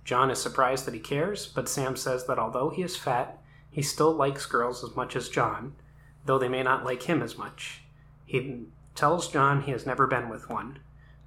Jon 0.04 0.30
is 0.30 0.42
surprised 0.42 0.86
that 0.86 0.94
he 0.94 1.00
cares, 1.00 1.48
but 1.48 1.68
Sam 1.68 1.96
says 1.96 2.28
that 2.28 2.38
although 2.40 2.70
he 2.70 2.84
is 2.84 2.96
fat, 2.96 3.42
he 3.70 3.82
still 3.82 4.14
likes 4.14 4.46
girls 4.46 4.84
as 4.84 4.96
much 4.96 5.16
as 5.16 5.30
Jon, 5.30 5.74
though 6.26 6.38
they 6.38 6.48
may 6.48 6.64
not 6.64 6.86
like 6.86 7.04
him 7.04 7.22
as 7.22 7.38
much. 7.38 7.82
He 8.26 8.68
tells 8.94 9.28
Jon 9.28 9.64
he 9.64 9.72
has 9.72 9.86
never 9.86 10.08
been 10.08 10.30
with 10.30 10.50
one. 10.50 10.80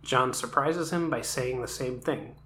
Jon 0.03 0.33
surprises 0.33 0.93
him 0.93 1.11
by 1.11 1.21
saying 1.21 1.61
the 1.61 1.69
same 1.69 2.01
thing. 2.01 2.37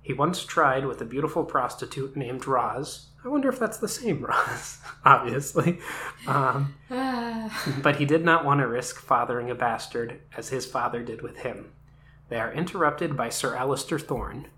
He 0.00 0.12
once 0.12 0.44
tried 0.44 0.86
with 0.86 1.00
a 1.02 1.04
beautiful 1.04 1.44
prostitute 1.44 2.16
named 2.16 2.46
Ros. 2.46 3.08
I 3.24 3.28
wonder 3.28 3.48
if 3.48 3.58
that's 3.58 3.78
the 3.78 3.88
same 3.88 4.24
Ros, 4.24 4.78
obviously. 5.04 5.78
Um, 6.26 6.74
but 7.82 7.96
he 7.96 8.04
did 8.04 8.24
not 8.24 8.44
want 8.44 8.60
to 8.60 8.66
risk 8.66 9.00
fathering 9.00 9.50
a 9.50 9.54
bastard 9.54 10.20
as 10.36 10.48
his 10.48 10.66
father 10.66 11.02
did 11.02 11.22
with 11.22 11.38
him. 11.38 11.72
They 12.28 12.38
are 12.38 12.52
interrupted 12.52 13.16
by 13.16 13.28
Sir 13.28 13.56
Alliser 13.56 14.00
Thorne. 14.00 14.48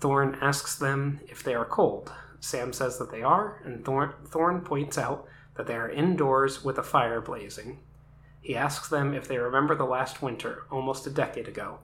Thorne 0.00 0.36
asks 0.40 0.76
them 0.76 1.20
if 1.28 1.42
they 1.42 1.54
are 1.54 1.64
cold. 1.64 2.12
Sam 2.40 2.72
says 2.72 2.98
that 2.98 3.10
they 3.10 3.22
are, 3.22 3.60
and 3.64 3.84
Thorne, 3.84 4.12
Thorne 4.26 4.60
points 4.62 4.98
out 4.98 5.26
that 5.54 5.66
they 5.66 5.76
are 5.76 5.88
indoors 5.88 6.64
with 6.64 6.76
a 6.76 6.82
fire 6.82 7.20
blazing. 7.20 7.78
He 8.40 8.56
asks 8.56 8.88
them 8.88 9.14
if 9.14 9.28
they 9.28 9.38
remember 9.38 9.74
the 9.74 9.84
last 9.84 10.20
winter, 10.20 10.64
almost 10.70 11.06
a 11.06 11.10
decade 11.10 11.46
ago. 11.46 11.78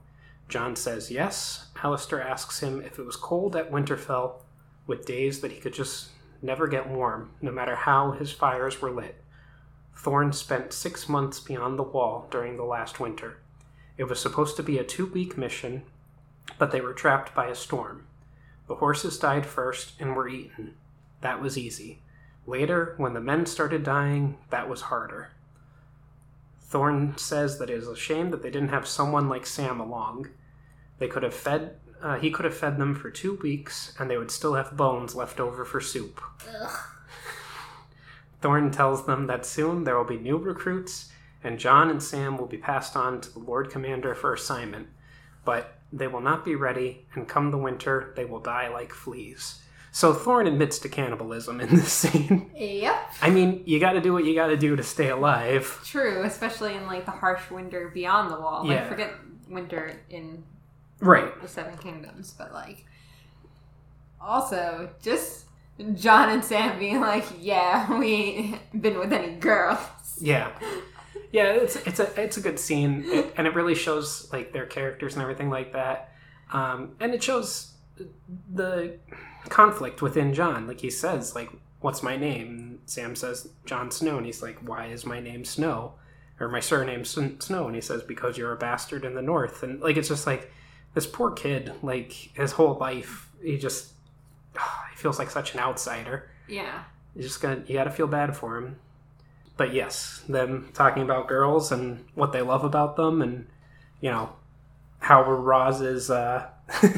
Jon 0.49 0.75
says 0.75 1.09
yes. 1.09 1.67
Alliser 1.75 2.23
asks 2.23 2.59
him 2.59 2.81
if 2.81 2.99
it 2.99 3.05
was 3.05 3.15
cold 3.15 3.55
at 3.55 3.71
Winterfell, 3.71 4.41
with 4.89 5.05
days 5.05 5.39
that 5.39 5.51
he 5.51 5.59
could 5.59 5.73
just 5.73 6.09
never 6.41 6.67
get 6.67 6.89
warm, 6.89 7.29
no 7.41 7.51
matter 7.51 7.75
how 7.75 8.11
his 8.11 8.31
fires 8.31 8.81
were 8.81 8.89
lit. 8.89 9.21
Thorne 9.95 10.33
spent 10.33 10.73
six 10.73 11.07
months 11.07 11.39
beyond 11.39 11.77
the 11.77 11.83
wall 11.83 12.27
during 12.31 12.57
the 12.57 12.63
last 12.63 12.99
winter. 12.99 13.37
It 13.97 14.05
was 14.05 14.19
supposed 14.19 14.55
to 14.57 14.63
be 14.63 14.79
a 14.79 14.83
two 14.83 15.05
week 15.05 15.37
mission, 15.37 15.83
but 16.57 16.71
they 16.71 16.81
were 16.81 16.93
trapped 16.93 17.35
by 17.35 17.47
a 17.47 17.55
storm. 17.55 18.07
The 18.67 18.75
horses 18.75 19.19
died 19.19 19.45
first 19.45 19.93
and 19.99 20.15
were 20.15 20.27
eaten. 20.27 20.73
That 21.21 21.39
was 21.39 21.57
easy. 21.57 22.01
Later, 22.47 22.95
when 22.97 23.13
the 23.13 23.21
men 23.21 23.45
started 23.45 23.83
dying, 23.83 24.37
that 24.49 24.67
was 24.67 24.81
harder. 24.81 25.31
Thorne 26.61 27.15
says 27.17 27.59
that 27.59 27.69
it 27.69 27.77
is 27.77 27.87
a 27.87 27.95
shame 27.95 28.31
that 28.31 28.41
they 28.41 28.49
didn't 28.49 28.69
have 28.69 28.87
someone 28.87 29.29
like 29.29 29.45
Sam 29.45 29.79
along. 29.79 30.29
They 30.97 31.07
could 31.07 31.23
have 31.23 31.33
fed. 31.33 31.75
Uh, 32.01 32.17
he 32.17 32.31
could 32.31 32.45
have 32.45 32.55
fed 32.55 32.77
them 32.77 32.95
for 32.95 33.09
two 33.09 33.35
weeks, 33.43 33.93
and 33.99 34.09
they 34.09 34.17
would 34.17 34.31
still 34.31 34.53
have 34.53 34.77
bones 34.77 35.15
left 35.15 35.39
over 35.39 35.65
for 35.65 35.81
soup. 35.81 36.21
Ugh. 36.61 36.79
Thorne 38.41 38.71
tells 38.71 39.05
them 39.05 39.27
that 39.27 39.45
soon 39.45 39.83
there 39.83 39.97
will 39.97 40.05
be 40.05 40.17
new 40.17 40.37
recruits, 40.37 41.11
and 41.43 41.59
Jon 41.59 41.89
and 41.89 42.01
Sam 42.01 42.37
will 42.37 42.47
be 42.47 42.57
passed 42.57 42.95
on 42.95 43.19
to 43.21 43.33
the 43.33 43.39
Lord 43.39 43.69
Commander 43.69 44.15
for 44.15 44.33
assignment. 44.33 44.87
But 45.43 45.75
they 45.91 46.07
will 46.07 46.21
not 46.21 46.45
be 46.45 46.55
ready, 46.55 47.05
and 47.15 47.27
come 47.27 47.51
the 47.51 47.57
winter, 47.57 48.13
they 48.15 48.23
will 48.25 48.39
die 48.39 48.69
like 48.69 48.93
fleas. 48.93 49.61
So 49.91 50.13
Thorne 50.13 50.47
admits 50.47 50.79
to 50.79 50.89
cannibalism 50.89 51.59
in 51.59 51.69
this 51.75 51.91
scene. 52.01 52.51
Yep. 52.55 53.13
I 53.21 53.29
mean, 53.29 53.63
you 53.65 53.79
got 53.79 53.93
to 53.93 54.01
do 54.01 54.13
what 54.13 54.23
you 54.23 54.35
got 54.35 54.47
to 54.47 54.57
do 54.57 54.75
to 54.75 54.83
stay 54.83 55.09
alive. 55.09 55.81
True, 55.83 56.21
especially 56.23 56.75
in 56.75 56.85
like 56.87 57.05
the 57.05 57.11
harsh 57.11 57.49
winter 57.51 57.89
beyond 57.89 58.31
the 58.31 58.39
wall. 58.39 58.61
Like 58.65 58.77
Yeah. 58.77 58.87
forget 58.87 59.13
winter 59.49 59.99
in 60.09 60.43
Right. 60.99 61.41
the 61.41 61.47
Seven 61.47 61.77
Kingdoms, 61.77 62.33
but 62.37 62.53
like 62.53 62.85
also 64.21 64.89
just 65.01 65.45
Jon 65.95 66.29
and 66.29 66.43
Sam 66.43 66.77
being 66.77 66.99
like, 66.99 67.25
"Yeah, 67.39 67.97
we 67.97 68.13
ain't 68.13 68.81
been 68.81 68.99
with 68.99 69.13
any 69.13 69.35
girls." 69.35 69.79
Yeah. 70.19 70.51
Yeah, 71.31 71.51
it's 71.51 71.75
it's 71.75 71.99
a 71.99 72.19
it's 72.19 72.37
a 72.37 72.41
good 72.41 72.57
scene, 72.57 73.03
it, 73.05 73.35
and 73.37 73.45
it 73.45 73.53
really 73.53 73.75
shows 73.75 74.27
like 74.33 74.51
their 74.51 74.65
characters 74.65 75.13
and 75.13 75.21
everything 75.21 75.51
like 75.51 75.73
that, 75.73 76.11
um, 76.51 76.95
and 76.99 77.13
it 77.13 77.21
shows 77.21 77.73
the 78.51 78.97
conflict 79.47 80.01
within 80.01 80.33
Jon. 80.33 80.65
Like 80.65 80.81
he 80.81 80.89
says, 80.89 81.35
like, 81.35 81.51
"What's 81.81 82.01
my 82.01 82.17
name?" 82.17 82.79
Sam 82.87 83.15
says, 83.15 83.49
"Jon 83.65 83.91
Snow," 83.91 84.17
and 84.17 84.25
he's 84.25 84.41
like, 84.41 84.57
"Why 84.67 84.87
is 84.87 85.05
my 85.05 85.19
name 85.19 85.45
Snow?" 85.45 85.93
Or 86.39 86.47
my 86.47 86.61
surname 86.61 87.05
Snow, 87.05 87.67
and 87.67 87.75
he 87.75 87.81
says, 87.81 88.01
"Because 88.01 88.35
you're 88.39 88.53
a 88.53 88.57
bastard 88.57 89.05
in 89.05 89.13
the 89.13 89.21
North." 89.21 89.61
And 89.61 89.79
like, 89.81 89.97
it's 89.97 90.07
just 90.07 90.25
like 90.25 90.51
this 90.93 91.07
poor 91.07 91.31
kid, 91.31 91.73
like 91.81 92.11
his 92.33 92.53
whole 92.53 92.75
life, 92.75 93.29
he 93.41 93.57
just 93.57 93.93
he 94.53 94.95
feels 94.95 95.19
like 95.19 95.29
such 95.29 95.53
an 95.53 95.59
outsider. 95.59 96.29
Yeah. 96.47 96.83
You 97.15 97.23
just 97.23 97.41
gonna 97.41 97.63
you 97.67 97.75
gotta 97.75 97.91
feel 97.91 98.07
bad 98.07 98.35
for 98.35 98.57
him. 98.57 98.77
But 99.57 99.73
yes, 99.73 100.23
them 100.27 100.69
talking 100.73 101.03
about 101.03 101.27
girls 101.27 101.71
and 101.71 102.05
what 102.15 102.31
they 102.31 102.41
love 102.41 102.63
about 102.63 102.95
them, 102.95 103.21
and 103.21 103.47
you 104.01 104.09
know 104.09 104.33
how 104.99 105.23
Ros 105.23 105.81
is. 105.81 106.09
Uh, 106.09 106.47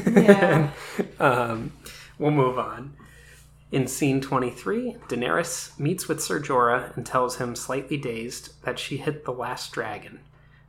Yeah. 0.06 0.70
um, 1.20 1.72
we'll 2.18 2.30
move 2.30 2.58
on. 2.58 2.94
In 3.70 3.86
scene 3.86 4.20
23, 4.20 4.96
Daenerys 5.08 5.78
meets 5.80 6.06
with 6.06 6.22
Ser 6.22 6.40
Jorah 6.40 6.94
and 6.94 7.06
tells 7.06 7.36
him, 7.36 7.56
slightly 7.56 7.96
dazed, 7.96 8.62
that 8.64 8.78
she 8.78 8.98
hit 8.98 9.24
the 9.24 9.32
last 9.32 9.72
dragon. 9.72 10.20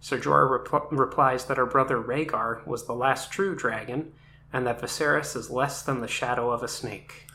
Ser 0.03 0.19
Jorah 0.19 0.65
repl- 0.65 0.91
replies 0.91 1.45
that 1.45 1.55
her 1.55 1.65
brother 1.65 1.97
Rhaegar 1.97 2.67
was 2.67 2.83
the 2.83 2.93
last 2.93 3.31
true 3.31 3.55
dragon, 3.55 4.11
and 4.51 4.67
that 4.67 4.81
Viserys 4.81 5.33
is 5.33 5.49
less 5.49 5.81
than 5.81 6.01
the 6.01 6.09
shadow 6.09 6.51
of 6.51 6.61
a 6.61 6.67
snake. 6.67 7.25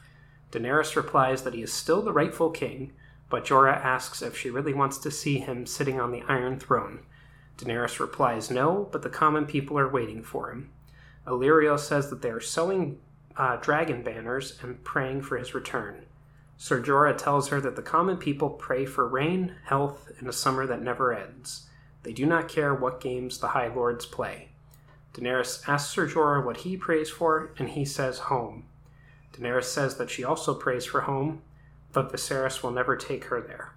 Daenerys 0.52 0.94
replies 0.94 1.44
that 1.44 1.54
he 1.54 1.62
is 1.62 1.72
still 1.72 2.02
the 2.02 2.12
rightful 2.12 2.50
king, 2.50 2.92
but 3.30 3.46
Jorah 3.46 3.82
asks 3.82 4.20
if 4.20 4.36
she 4.36 4.50
really 4.50 4.74
wants 4.74 4.98
to 4.98 5.10
see 5.10 5.38
him 5.38 5.64
sitting 5.64 5.98
on 5.98 6.12
the 6.12 6.22
Iron 6.28 6.60
Throne. 6.60 7.06
Daenerys 7.56 7.98
replies 7.98 8.50
no, 8.50 8.86
but 8.92 9.00
the 9.00 9.08
common 9.08 9.46
people 9.46 9.78
are 9.78 9.88
waiting 9.88 10.22
for 10.22 10.50
him. 10.50 10.70
Illyrio 11.26 11.78
says 11.78 12.10
that 12.10 12.20
they 12.20 12.28
are 12.28 12.38
sewing 12.38 12.98
uh, 13.38 13.56
dragon 13.56 14.02
banners 14.02 14.58
and 14.62 14.84
praying 14.84 15.22
for 15.22 15.38
his 15.38 15.54
return. 15.54 16.04
Ser 16.58 16.82
Jorah 16.82 17.16
tells 17.16 17.48
her 17.48 17.62
that 17.62 17.76
the 17.76 17.82
common 17.82 18.18
people 18.18 18.50
pray 18.50 18.84
for 18.84 19.08
rain, 19.08 19.54
health, 19.64 20.10
and 20.18 20.28
a 20.28 20.34
summer 20.34 20.66
that 20.66 20.82
never 20.82 21.14
ends. 21.14 21.64
They 22.08 22.14
do 22.14 22.24
not 22.24 22.48
care 22.48 22.72
what 22.72 23.02
games 23.02 23.36
the 23.36 23.48
High 23.48 23.68
Lords 23.68 24.06
play. 24.06 24.48
Daenerys 25.12 25.68
asks 25.68 25.92
Ser 25.92 26.08
Jorah 26.08 26.42
what 26.42 26.56
he 26.56 26.74
prays 26.74 27.10
for, 27.10 27.52
and 27.58 27.68
he 27.68 27.84
says 27.84 28.18
home. 28.18 28.64
Daenerys 29.34 29.64
says 29.64 29.98
that 29.98 30.08
she 30.08 30.24
also 30.24 30.54
prays 30.54 30.86
for 30.86 31.02
home, 31.02 31.42
but 31.92 32.10
Viserys 32.10 32.62
will 32.62 32.70
never 32.70 32.96
take 32.96 33.24
her 33.24 33.42
there. 33.42 33.74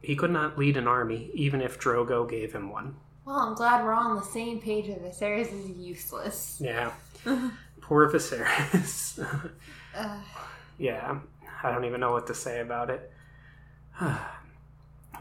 He 0.00 0.16
could 0.16 0.30
not 0.30 0.56
lead 0.56 0.78
an 0.78 0.88
army, 0.88 1.30
even 1.34 1.60
if 1.60 1.78
Drogo 1.78 2.26
gave 2.26 2.54
him 2.54 2.70
one. 2.70 2.96
Well, 3.26 3.36
I'm 3.36 3.54
glad 3.54 3.84
we're 3.84 3.92
all 3.92 4.12
on 4.12 4.16
the 4.16 4.22
same 4.22 4.62
page 4.62 4.88
of 4.88 5.02
Viserys 5.02 5.52
is 5.52 5.76
useless. 5.76 6.62
Yeah. 6.64 6.90
Poor 7.82 8.10
Viserys. 8.10 9.22
Ugh. 9.94 10.22
yeah, 10.78 11.18
I 11.62 11.70
don't 11.70 11.84
even 11.84 12.00
know 12.00 12.12
what 12.12 12.28
to 12.28 12.34
say 12.34 12.60
about 12.60 12.88
it. 12.88 13.12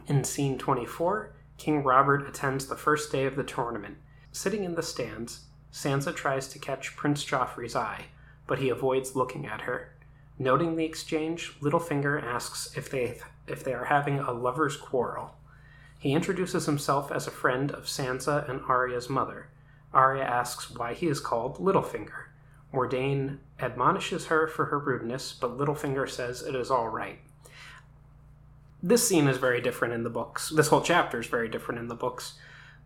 In 0.07 0.23
scene 0.23 0.57
24, 0.57 1.33
King 1.57 1.83
Robert 1.83 2.27
attends 2.27 2.65
the 2.65 2.75
first 2.75 3.11
day 3.11 3.25
of 3.25 3.35
the 3.35 3.43
tournament. 3.43 3.97
Sitting 4.31 4.63
in 4.63 4.75
the 4.75 4.83
stands, 4.83 5.45
Sansa 5.71 6.15
tries 6.15 6.47
to 6.49 6.59
catch 6.59 6.95
Prince 6.95 7.23
Joffrey's 7.23 7.75
eye, 7.75 8.05
but 8.47 8.59
he 8.59 8.69
avoids 8.69 9.15
looking 9.15 9.45
at 9.45 9.61
her. 9.61 9.93
Noting 10.37 10.75
the 10.75 10.85
exchange, 10.85 11.55
Littlefinger 11.61 12.21
asks 12.21 12.75
if 12.75 12.89
they 12.89 13.19
if 13.47 13.63
they 13.63 13.73
are 13.73 13.85
having 13.85 14.19
a 14.19 14.31
lover's 14.31 14.77
quarrel. 14.77 15.35
He 15.99 16.13
introduces 16.13 16.65
himself 16.65 17.11
as 17.11 17.27
a 17.27 17.31
friend 17.31 17.71
of 17.71 17.85
Sansa 17.85 18.49
and 18.49 18.61
Arya's 18.67 19.09
mother. 19.09 19.47
Arya 19.93 20.23
asks 20.23 20.71
why 20.71 20.93
he 20.93 21.07
is 21.07 21.19
called 21.19 21.59
Littlefinger. 21.59 22.27
Mordane 22.73 23.37
admonishes 23.59 24.25
her 24.27 24.47
for 24.47 24.65
her 24.65 24.79
rudeness, 24.79 25.33
but 25.33 25.57
Littlefinger 25.57 26.09
says 26.09 26.41
it 26.41 26.55
is 26.55 26.71
all 26.71 26.89
right. 26.89 27.19
This 28.85 29.07
scene 29.07 29.27
is 29.29 29.37
very 29.37 29.61
different 29.61 29.93
in 29.93 30.03
the 30.03 30.09
books. 30.09 30.49
This 30.49 30.67
whole 30.67 30.81
chapter 30.81 31.19
is 31.21 31.27
very 31.27 31.47
different 31.47 31.79
in 31.79 31.87
the 31.87 31.95
books. 31.95 32.33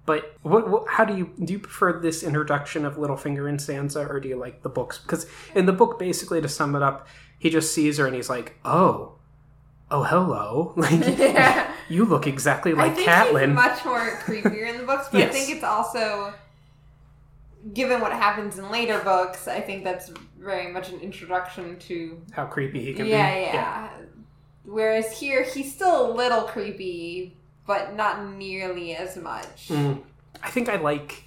But 0.05 0.37
what, 0.43 0.69
what, 0.69 0.87
how 0.87 1.03
do 1.03 1.17
you 1.17 1.31
do? 1.43 1.53
You 1.53 1.59
prefer 1.59 1.99
this 1.99 2.23
introduction 2.23 2.85
of 2.85 2.95
Littlefinger 2.95 3.49
and 3.49 3.59
Sansa, 3.59 4.07
or 4.09 4.19
do 4.21 4.29
you 4.29 4.37
like 4.37 4.61
the 4.61 4.69
books? 4.69 4.99
Because 4.99 5.25
in 5.55 5.65
the 5.65 5.73
book, 5.73 5.99
basically, 5.99 6.39
to 6.39 6.47
sum 6.47 6.75
it 6.75 6.81
up, 6.81 7.07
he 7.39 7.49
just 7.49 7.73
sees 7.73 7.97
her 7.97 8.05
and 8.05 8.15
he's 8.15 8.29
like, 8.29 8.57
"Oh, 8.63 9.15
oh, 9.91 10.03
hello! 10.03 10.73
Like 10.77 10.91
Yeah. 11.17 11.69
you 11.89 12.05
look 12.05 12.25
exactly 12.27 12.71
I 12.71 12.75
like 12.75 12.95
think 12.95 13.09
Catelyn." 13.09 13.53
much 13.53 13.83
more 13.83 13.99
creepier 14.23 14.69
in 14.69 14.77
the 14.77 14.83
books, 14.85 15.09
but 15.11 15.17
Yes. 15.17 15.29
I 15.31 15.33
think 15.33 15.49
it's 15.55 15.63
also 15.65 16.33
given 17.73 17.99
what 17.99 18.13
happens 18.13 18.57
in 18.59 18.69
later 18.71 18.99
books. 18.99 19.47
I 19.47 19.59
think 19.59 19.83
that's 19.83 20.09
very 20.39 20.71
much 20.71 20.89
an 20.89 20.99
introduction 21.01 21.77
to 21.79 22.21
how 22.31 22.45
creepy 22.45 22.81
he 22.85 22.93
can 22.93 23.07
yeah, 23.07 23.33
be. 23.35 23.41
Yeah, 23.41 23.53
yeah, 23.53 23.89
Whereas 24.68 25.18
here, 25.20 25.43
he's 25.43 25.74
still 25.74 26.11
a 26.11 26.13
little 26.13 26.41
creepy, 26.43 27.38
but 27.65 27.95
not 27.95 28.34
nearly 28.36 28.95
as 28.95 29.15
much. 29.18 29.70
Mm. 29.70 30.01
I 30.43 30.49
think 30.49 30.68
I 30.70 30.76
like 30.76 31.24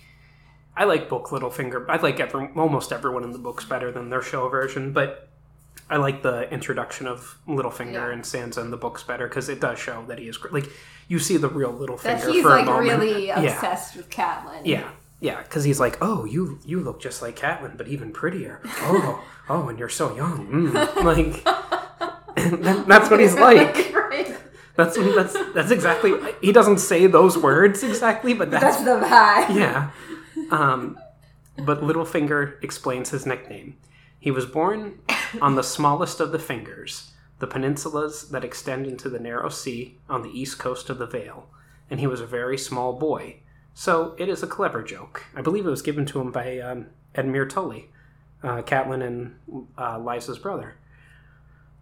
I 0.77 0.85
like 0.85 1.09
book 1.09 1.29
Littlefinger. 1.29 1.87
I 1.89 1.97
like 1.97 2.21
every, 2.21 2.49
almost 2.55 2.93
everyone 2.93 3.25
in 3.25 3.33
the 3.33 3.39
books 3.39 3.65
better 3.65 3.91
than 3.91 4.09
their 4.11 4.23
show 4.23 4.49
version, 4.49 4.93
but 4.93 5.29
I 5.89 5.97
like 5.97 6.23
the 6.23 6.49
introduction 6.53 7.07
of 7.09 7.39
Littlefinger 7.49 7.93
Yeah. 7.95 8.11
and 8.13 8.23
Sansa 8.23 8.59
in 8.61 8.71
the 8.71 8.77
books 8.77 9.03
better 9.03 9.27
because 9.27 9.49
it 9.49 9.61
does 9.61 9.79
show 9.79 10.05
that 10.07 10.19
he 10.19 10.29
is 10.29 10.39
like 10.53 10.67
you 11.09 11.19
see 11.19 11.37
the 11.39 11.49
real 11.49 11.73
Littlefinger 11.73 12.03
That 12.03 12.31
he's 12.31 12.43
for 12.43 12.51
like 12.51 12.63
a 12.67 12.71
moment. 12.71 13.01
really 13.01 13.27
yeah, 13.29 13.41
obsessed 13.43 13.97
with 13.97 14.09
Catelyn. 14.11 14.61
yeah, 14.65 14.89
yeah, 15.21 15.43
because 15.43 15.65
he's 15.65 15.81
like, 15.81 15.99
oh, 16.03 16.25
you 16.27 16.59
you 16.65 16.79
look 16.81 17.01
just 17.01 17.23
like 17.23 17.37
Catelyn, 17.37 17.77
but 17.77 17.89
even 17.89 18.13
prettier. 18.13 18.61
Oh, 18.83 19.25
oh, 19.49 19.69
and 19.69 19.79
you're 19.79 19.89
so 19.89 20.15
young. 20.15 20.47
Mm. 20.73 21.05
Like, 21.05 21.45
That- 22.65 22.85
that's 22.87 23.11
what 23.11 23.21
he's 23.21 23.35
like. 23.49 23.93
right. 23.95 24.37
That's 24.77 24.97
that's 24.97 25.37
that's 25.53 25.71
exactly. 25.71 26.13
He 26.41 26.53
doesn't 26.53 26.79
say 26.79 27.07
those 27.07 27.37
words 27.37 27.83
exactly, 27.83 28.33
but 28.35 28.51
That's 28.51 28.77
that's 28.77 28.85
the 28.85 29.07
vibe. 29.07 29.55
yeah. 29.57 29.91
Um, 30.51 30.99
but 31.59 31.83
Littlefinger 31.83 32.63
explains 32.63 33.11
his 33.11 33.27
nickname. 33.27 33.77
He 34.19 34.31
was 34.31 34.47
born 34.47 35.01
on 35.41 35.55
the 35.57 35.63
smallest 35.63 36.21
of 36.21 36.33
the 36.33 36.39
fingers, 36.39 37.13
the 37.41 37.47
peninsulas 37.47 38.31
that 38.31 38.45
extend 38.45 38.87
into 38.87 39.09
the 39.11 39.19
narrow 39.19 39.49
sea 39.51 39.99
on 40.09 40.23
the 40.23 40.31
east 40.31 40.59
coast 40.59 40.89
of 40.89 40.99
the 40.99 41.07
Vale, 41.07 41.49
and 41.91 42.01
he 42.01 42.07
was 42.07 42.21
a 42.21 42.27
very 42.27 42.57
small 42.57 42.93
boy. 42.95 43.37
So 43.75 44.15
it 44.19 44.29
is 44.29 44.43
a 44.43 44.47
clever 44.47 44.83
joke. 44.83 45.25
I 45.35 45.43
believe 45.43 45.67
it 45.67 45.71
was 45.71 45.83
given 45.83 46.07
to 46.07 46.21
him 46.21 46.31
by 46.33 46.59
um, 46.59 46.87
Edmure 47.15 47.49
Tully, 47.49 47.91
uh, 48.43 48.63
Catelyn 48.63 49.03
and 49.03 49.37
uh, 49.77 49.99
Lysa's 49.99 50.39
brother. 50.39 50.77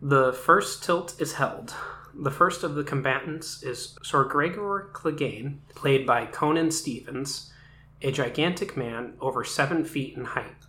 The 0.00 0.32
first 0.32 0.84
tilt 0.84 1.20
is 1.20 1.34
held. 1.34 1.74
The 2.14 2.30
first 2.30 2.62
of 2.62 2.76
the 2.76 2.84
combatants 2.84 3.64
is 3.64 3.98
Sir 4.00 4.22
Gregor 4.22 4.90
Clegane, 4.92 5.58
played 5.74 6.06
by 6.06 6.26
Conan 6.26 6.70
Stevens, 6.70 7.52
a 8.00 8.12
gigantic 8.12 8.76
man 8.76 9.14
over 9.20 9.42
seven 9.42 9.84
feet 9.84 10.16
in 10.16 10.24
height. 10.24 10.66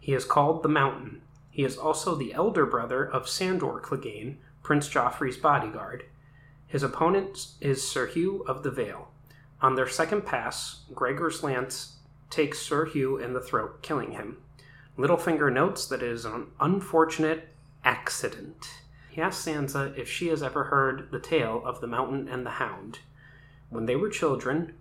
He 0.00 0.14
is 0.14 0.24
called 0.24 0.64
the 0.64 0.68
Mountain. 0.68 1.22
He 1.48 1.62
is 1.62 1.78
also 1.78 2.16
the 2.16 2.34
elder 2.34 2.66
brother 2.66 3.04
of 3.08 3.28
Sandor 3.28 3.80
Clegane, 3.80 4.38
Prince 4.64 4.88
Joffrey's 4.88 5.36
bodyguard. 5.36 6.04
His 6.66 6.82
opponent 6.82 7.52
is 7.60 7.88
Sir 7.88 8.08
Hugh 8.08 8.44
of 8.48 8.64
the 8.64 8.72
Vale. 8.72 9.12
On 9.60 9.76
their 9.76 9.88
second 9.88 10.26
pass, 10.26 10.86
Gregor's 10.92 11.44
lance 11.44 11.98
takes 12.30 12.58
Sir 12.58 12.86
Hugh 12.86 13.16
in 13.16 13.32
the 13.32 13.40
throat, 13.40 13.80
killing 13.80 14.10
him. 14.10 14.38
Littlefinger 14.98 15.52
notes 15.52 15.86
that 15.86 16.02
it 16.02 16.08
is 16.08 16.24
an 16.24 16.48
unfortunate 16.58 17.51
accident. 17.84 18.82
He 19.10 19.20
asks 19.20 19.44
Sansa 19.44 19.96
if 19.98 20.08
she 20.08 20.28
has 20.28 20.42
ever 20.42 20.64
heard 20.64 21.10
the 21.10 21.20
tale 21.20 21.62
of 21.64 21.80
the 21.80 21.86
Mountain 21.86 22.28
and 22.28 22.46
the 22.46 22.50
Hound. 22.50 23.00
When 23.68 23.86
they 23.86 23.96
were 23.96 24.08
children, 24.08 24.74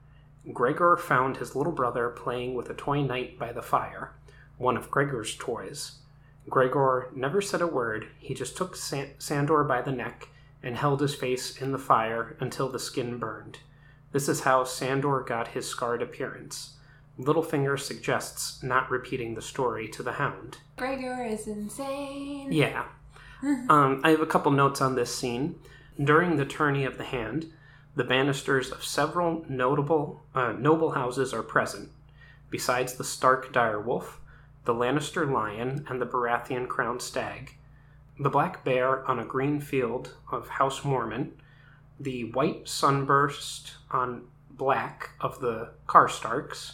Gregor 0.53 0.97
found 0.97 1.37
his 1.37 1.55
little 1.55 1.73
brother 1.73 2.09
playing 2.09 2.55
with 2.55 2.69
a 2.69 2.73
toy 2.73 3.01
knight 3.01 3.37
by 3.37 3.51
the 3.51 3.61
fire, 3.61 4.13
one 4.57 4.77
of 4.77 4.89
Gregor's 4.89 5.35
toys. 5.35 5.99
Gregor 6.49 7.09
never 7.15 7.41
said 7.41 7.61
a 7.61 7.67
word, 7.67 8.07
he 8.17 8.33
just 8.33 8.57
took 8.57 8.75
Sandor 8.75 9.63
by 9.63 9.81
the 9.81 9.91
neck 9.91 10.29
and 10.63 10.75
held 10.75 11.01
his 11.01 11.15
face 11.15 11.61
in 11.61 11.71
the 11.71 11.77
fire 11.77 12.35
until 12.39 12.69
the 12.69 12.79
skin 12.79 13.17
burned. 13.17 13.59
This 14.11 14.27
is 14.27 14.41
how 14.41 14.63
Sandor 14.63 15.21
got 15.21 15.49
his 15.49 15.67
scarred 15.67 16.01
appearance. 16.01 16.77
Littlefinger 17.26 17.80
suggests 17.80 18.63
not 18.63 18.89
repeating 18.89 19.36
the 19.36 19.41
story 19.41 19.88
to 19.89 20.03
the 20.03 20.13
hound. 20.13 20.57
Gregor 20.78 21.24
is 21.24 21.47
insane. 21.47 22.51
Yeah. 22.51 22.86
Um, 23.69 24.01
I 24.03 24.11
have 24.11 24.22
a 24.22 24.28
couple 24.28 24.51
notes 24.51 24.82
on 24.82 24.93
this 24.93 25.15
scene. 25.15 25.55
During 25.99 26.38
the 26.38 26.45
tourney 26.45 26.86
of 26.86 26.99
the 26.99 27.03
hand, 27.03 27.51
the 27.95 28.03
banisters 28.03 28.69
of 28.69 28.84
several 28.84 29.43
notable 29.49 30.22
uh, 30.36 30.51
noble 30.51 30.91
houses 30.91 31.34
are 31.34 31.41
present. 31.41 31.89
Besides 32.51 32.93
the 32.93 33.03
Stark 33.03 33.51
direwolf, 33.51 34.17
the 34.65 34.76
Lannister 34.76 35.26
lion, 35.26 35.86
and 35.89 35.99
the 35.99 36.05
Baratheon 36.05 36.67
crowned 36.67 37.01
stag, 37.01 37.55
the 38.19 38.30
black 38.30 38.63
bear 38.63 39.03
on 39.09 39.17
a 39.17 39.26
green 39.26 39.59
field 39.59 40.13
of 40.32 40.47
House 40.47 40.82
Mormont, 40.82 41.32
the 41.99 42.26
white 42.26 42.69
sunburst 42.69 43.72
on 43.89 44.26
black 44.51 45.09
of 45.19 45.39
the 45.39 45.72
Karstarks, 45.88 46.74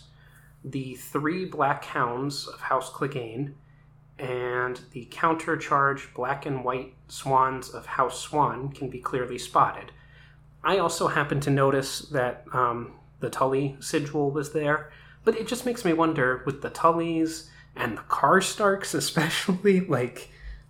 the 0.64 0.96
three 0.96 1.46
black 1.46 1.86
hounds 1.86 2.48
of 2.48 2.60
House 2.60 2.92
Clegane, 2.92 3.54
and 4.20 4.82
the 4.92 5.06
countercharge 5.12 6.14
black 6.14 6.46
and 6.46 6.64
white 6.64 6.94
swans 7.08 7.70
of 7.70 7.86
House 7.86 8.20
Swann 8.20 8.70
can 8.70 8.90
be 8.90 9.00
clearly 9.00 9.38
spotted. 9.38 9.92
I 10.64 10.80
also 10.80 11.08
happen 11.08 11.40
to 11.42 11.50
notice 11.50 12.00
that 12.10 12.46
um, 12.52 12.94
the 13.20 13.30
Tully 13.30 13.78
sigil 13.80 14.32
was 14.32 14.54
there, 14.54 14.92
but 15.24 15.36
it 15.36 15.48
just 15.48 15.66
makes 15.66 15.86
me 15.86 15.94
wonder 15.94 16.42
with 16.46 16.62
the 16.62 16.70
Tullys 16.70 17.48
and 17.76 17.98
the 17.98 18.02
Karstarks 18.04 18.94
especially, 18.96 19.82
like 19.82 20.30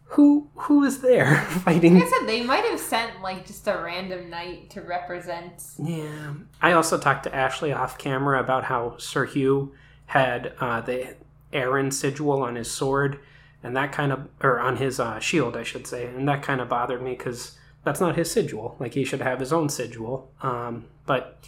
who 0.10 0.50
who 0.56 0.84
is 0.84 1.02
there 1.02 1.42
fighting? 1.50 1.96
Like 1.96 2.04
I 2.04 2.20
said, 2.20 2.28
they 2.28 2.44
might 2.44 2.66
have 2.66 2.80
sent 2.80 3.22
like 3.22 3.46
just 3.46 3.68
a 3.68 3.78
random 3.78 4.30
knight 4.30 4.70
to 4.72 4.82
represent. 4.82 5.64
Yeah. 5.78 6.34
I 6.62 6.72
also 6.72 6.98
talked 6.98 7.24
to 7.24 7.36
Ashley 7.36 7.74
off 7.74 7.98
camera 7.98 8.40
about 8.40 8.66
how 8.66 8.98
Sir 8.98 9.26
Hugh 9.26 9.74
had 10.08 10.54
uh, 10.60 10.82
the 10.82 11.16
Arryn 11.52 11.92
sigil 11.92 12.42
on 12.42 12.56
his 12.56 12.72
sword, 12.72 13.20
and 13.62 13.76
that 13.76 13.92
kind 13.92 14.12
of, 14.12 14.28
or 14.42 14.60
on 14.60 14.78
his 14.78 15.00
uh, 15.00 15.20
shield, 15.20 15.58
I 15.58 15.64
should 15.64 15.86
say, 15.86 16.06
and 16.06 16.28
that 16.28 16.42
kind 16.42 16.62
of 16.62 16.70
bothered 16.70 17.02
me 17.02 17.12
because 17.12 17.58
that's 17.84 18.00
not 18.00 18.16
his 18.16 18.32
sigil. 18.32 18.78
Like 18.80 18.94
he 18.94 19.04
should 19.04 19.22
have 19.22 19.40
his 19.40 19.52
own 19.52 19.68
sigil. 19.70 20.32
Um, 20.42 20.86
but 21.06 21.40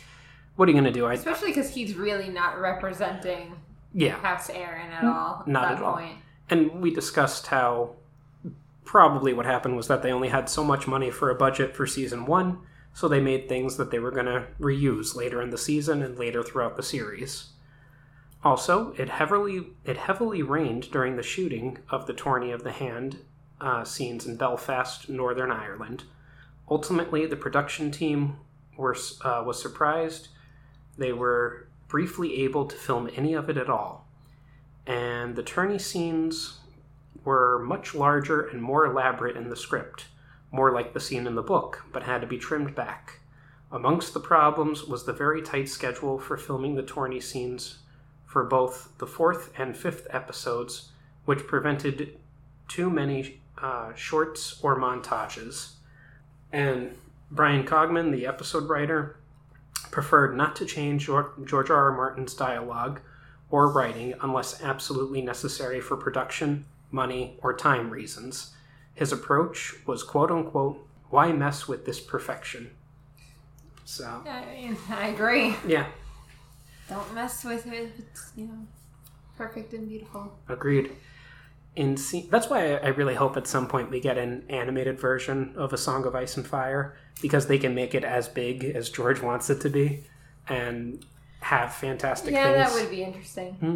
what 0.58 0.68
are 0.68 0.72
you 0.72 0.78
gonna 0.78 0.92
do? 0.92 1.06
I 1.06 1.14
Especially 1.14 1.50
because 1.50 1.74
he's 1.74 1.96
really 1.96 2.30
not 2.30 2.60
representing 2.60 3.56
yeah. 3.94 4.18
House 4.18 4.50
Arryn 4.50 4.92
at 4.92 5.06
all. 5.06 5.44
Not 5.48 5.72
at 5.72 5.78
at 5.78 5.84
all. 5.84 5.94
point. 5.96 6.18
And 6.50 6.82
we 6.82 6.94
discussed 6.94 7.48
how 7.48 7.96
probably 8.90 9.34
what 9.34 9.46
happened 9.46 9.78
was 9.78 9.88
that 9.88 10.02
they 10.02 10.12
only 10.12 10.30
had 10.30 10.50
so 10.50 10.64
much 10.64 10.88
money 10.88 11.12
for 11.12 11.30
a 11.30 11.36
budget 11.36 11.76
for 11.76 11.86
season 11.86 12.26
one, 12.26 12.58
so 12.92 13.08
they 13.08 13.20
made 13.20 13.48
things 13.48 13.78
that 13.78 13.92
they 13.92 14.00
were 14.00 14.10
going 14.10 14.26
to 14.26 14.48
reuse 14.60 15.16
later 15.16 15.44
in 15.44 15.52
the 15.52 15.58
season 15.60 16.02
and 16.02 16.18
later 16.18 16.42
throughout 16.42 16.76
the 16.76 16.82
series. 16.82 17.50
Also, 18.44 18.92
it 18.98 19.08
heavily 19.08 19.68
it 19.86 19.96
heavily 19.96 20.42
rained 20.42 20.90
during 20.90 21.18
the 21.18 21.22
shooting 21.22 21.78
of 21.92 22.08
the 22.08 22.16
Tourney 22.16 22.50
of 22.50 22.64
the 22.64 22.72
Hand 22.72 23.18
uh, 23.62 23.84
scenes 23.84 24.26
in 24.26 24.38
Belfast, 24.38 25.08
Northern 25.08 25.52
Ireland. 25.52 26.06
Ultimately, 26.68 27.28
the 27.28 27.36
production 27.36 27.92
team 27.92 28.38
were 28.76 28.98
uh, 29.24 29.44
was 29.46 29.62
surprised. 29.62 30.30
They 30.98 31.14
were 31.14 31.68
briefly 31.88 32.42
able 32.42 32.66
to 32.66 32.76
film 32.76 33.08
any 33.16 33.36
of 33.36 33.52
it 33.52 33.58
at 33.58 33.70
all, 33.70 34.08
and 34.88 35.36
the 35.36 35.44
tourney 35.44 35.78
scenes 35.78 36.59
were 37.30 37.60
much 37.60 37.94
larger 37.94 38.42
and 38.42 38.60
more 38.60 38.88
elaborate 38.88 39.38
in 39.38 39.52
the 39.52 39.56
script, 39.56 40.06
more 40.52 40.72
like 40.72 40.94
the 40.94 41.00
scene 41.00 41.28
in 41.28 41.36
the 41.36 41.44
book, 41.44 41.86
but 41.94 42.02
had 42.02 42.22
to 42.22 42.28
be 42.28 42.40
trimmed 42.40 42.74
back. 42.74 43.20
Amongst 43.72 44.16
the 44.16 44.20
problems 44.20 44.86
was 44.86 45.06
the 45.06 45.14
very 45.14 45.44
tight 45.44 45.70
schedule 45.70 46.18
for 46.18 46.38
filming 46.38 46.74
the 46.74 46.82
tourney 46.82 47.20
scenes 47.20 47.84
for 48.26 48.44
both 48.44 48.98
the 48.98 49.06
fourth 49.06 49.52
and 49.60 49.78
fifth 49.78 50.08
episodes, 50.10 50.90
which 51.26 51.46
prevented 51.46 52.18
too 52.68 52.90
many 52.90 53.42
uh, 53.62 53.94
shorts 53.94 54.60
or 54.64 54.76
montages. 54.76 55.74
And 56.52 56.98
Bryan 57.30 57.64
Cogman, 57.64 58.12
the 58.12 58.26
episode 58.26 58.68
writer, 58.68 59.18
preferred 59.92 60.36
not 60.36 60.56
to 60.56 60.66
change 60.66 61.06
George 61.06 61.70
R. 61.70 61.92
R. 61.92 61.96
Martin's 61.96 62.34
dialogue 62.34 63.02
or 63.52 63.72
writing 63.72 64.16
unless 64.20 64.64
absolutely 64.64 65.22
necessary 65.22 65.80
for 65.80 65.96
production, 65.96 66.66
money, 66.92 67.38
or 67.42 67.56
time 67.56 67.90
reasons. 67.90 68.54
His 68.94 69.12
approach 69.12 69.76
was 69.86 70.04
quote 70.04 70.32
unquote, 70.32 70.86
why 71.10 71.32
mess 71.32 71.68
with 71.68 71.86
this 71.86 72.00
perfection? 72.00 72.72
So, 73.86 74.24
I 74.28 74.46
mean, 74.54 74.78
I 74.90 75.08
agree. 75.08 75.56
yeah, 75.68 75.88
Don't 76.90 77.14
mess 77.16 77.44
with 77.44 77.66
it. 77.68 77.92
It's, 77.98 78.32
you 78.36 78.46
know, 78.46 78.68
perfect 79.38 79.74
and 79.74 79.88
beautiful. 79.90 80.38
agreed. 80.48 80.92
In 81.76 81.98
se- 81.98 82.28
that's 82.30 82.50
why 82.50 82.76
I 82.76 82.88
really 82.90 83.16
hope 83.16 83.38
at 83.38 83.48
some 83.48 83.68
point 83.68 83.90
we 83.90 84.00
get 84.00 84.18
an 84.18 84.44
animated 84.50 85.00
version 85.00 85.54
of 85.56 85.72
A 85.74 85.78
Song 85.78 86.06
of 86.06 86.14
Ice 86.16 86.36
and 86.38 86.46
Fire 86.46 86.98
because 87.22 87.48
they 87.48 87.58
can 87.58 87.74
make 87.74 87.96
it 87.96 88.04
as 88.04 88.28
big 88.28 88.64
as 88.64 88.90
George 88.90 89.22
wants 89.22 89.50
it 89.50 89.62
to 89.62 89.70
be 89.70 90.04
and 90.48 91.06
have 91.42 91.74
fantastic 91.74 92.34
yeah, 92.34 92.54
things. 92.54 92.74
that 92.74 92.82
would 92.82 92.92
be 92.92 93.04
interesting. 93.04 93.54
Hmm. 93.54 93.76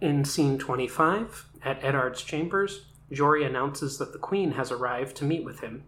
In 0.00 0.24
scene 0.24 0.58
25, 0.58 1.46
at 1.66 1.82
Eddard's 1.82 2.22
chambers, 2.22 2.86
Jory 3.10 3.44
announces 3.44 3.98
that 3.98 4.12
the 4.12 4.20
Queen 4.20 4.52
has 4.52 4.70
arrived 4.70 5.16
to 5.16 5.24
meet 5.24 5.44
with 5.44 5.60
him. 5.60 5.82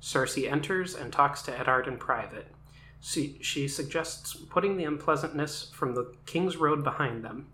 Cersei 0.00 0.50
enters 0.50 0.94
and 0.94 1.10
talks 1.10 1.40
to 1.42 1.58
Eddard 1.58 1.88
in 1.88 1.96
private. 1.96 2.48
She, 3.00 3.66
suggests 3.66 4.34
putting 4.34 4.76
the 4.76 4.84
unpleasantness 4.84 5.70
from 5.74 5.94
the 5.94 6.14
King's 6.26 6.58
Road 6.58 6.84
behind 6.84 7.24
them. 7.24 7.46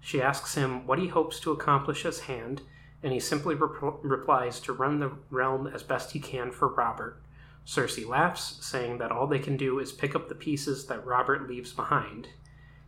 She 0.00 0.22
asks 0.22 0.54
him 0.54 0.86
what 0.86 0.98
he 0.98 1.08
hopes 1.08 1.38
to 1.40 1.52
accomplish 1.52 2.06
as 2.06 2.20
Hand, 2.20 2.62
and 3.02 3.12
he 3.12 3.20
simply 3.20 3.54
rep- 3.54 3.98
replies 4.02 4.58
to 4.60 4.72
run 4.72 5.00
the 5.00 5.12
realm 5.30 5.66
as 5.66 5.82
best 5.82 6.12
he 6.12 6.20
can 6.20 6.50
for 6.50 6.68
Robert. 6.68 7.20
Cersei 7.66 8.08
laughs, 8.08 8.64
saying 8.64 8.96
that 8.98 9.12
all 9.12 9.26
they 9.26 9.38
can 9.38 9.58
do 9.58 9.78
is 9.78 9.92
pick 9.92 10.14
up 10.14 10.28
the 10.28 10.34
pieces 10.34 10.86
that 10.86 11.04
Robert 11.04 11.46
leaves 11.46 11.72
behind. 11.72 12.28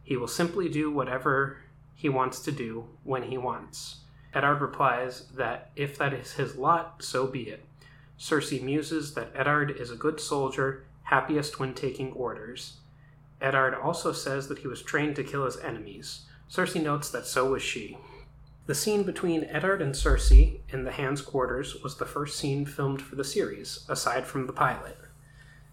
He 0.03 0.16
will 0.16 0.26
simply 0.26 0.70
do 0.70 0.90
whatever 0.90 1.59
he 1.94 2.09
wants 2.09 2.40
to 2.40 2.53
do 2.53 2.86
when 3.05 3.24
he 3.24 3.36
wants. 3.36 3.96
Eddard 4.35 4.61
replies 4.61 5.26
that 5.37 5.70
if 5.76 5.97
that 5.99 6.12
is 6.12 6.33
his 6.33 6.57
lot, 6.57 7.03
so 7.03 7.26
be 7.26 7.43
it. 7.49 7.64
Cersei 8.18 8.61
muses 8.62 9.14
that 9.14 9.31
Eddard 9.35 9.70
is 9.70 9.91
a 9.91 9.97
good 9.97 10.20
soldier, 10.20 10.85
happiest 11.05 11.59
when 11.59 11.72
taking 11.74 12.12
orders. 12.12 12.79
Eddard 13.41 13.74
also 13.74 14.12
says 14.12 14.49
that 14.49 14.59
he 14.59 14.66
was 14.68 14.83
trained 14.83 15.16
to 15.16 15.24
kill 15.24 15.45
his 15.45 15.57
enemies. 15.59 16.22
Cersei 16.51 16.83
notes 16.83 17.11
that 17.11 17.26
so 17.26 17.51
was 17.53 17.62
she. 17.62 17.97
The 18.66 18.74
scene 18.74 19.03
between 19.05 19.45
Eddard 19.45 19.81
and 19.81 19.95
Cersei 19.95 20.59
in 20.68 20.85
the 20.85 20.91
Hand's 20.93 21.22
quarters 21.22 21.76
was 21.83 21.97
the 21.97 22.05
first 22.05 22.39
scene 22.39 22.66
filmed 22.66 23.01
for 23.01 23.14
the 23.16 23.24
series, 23.24 23.87
aside 23.89 24.26
from 24.26 24.47
the 24.47 24.53
pilot. 24.53 24.99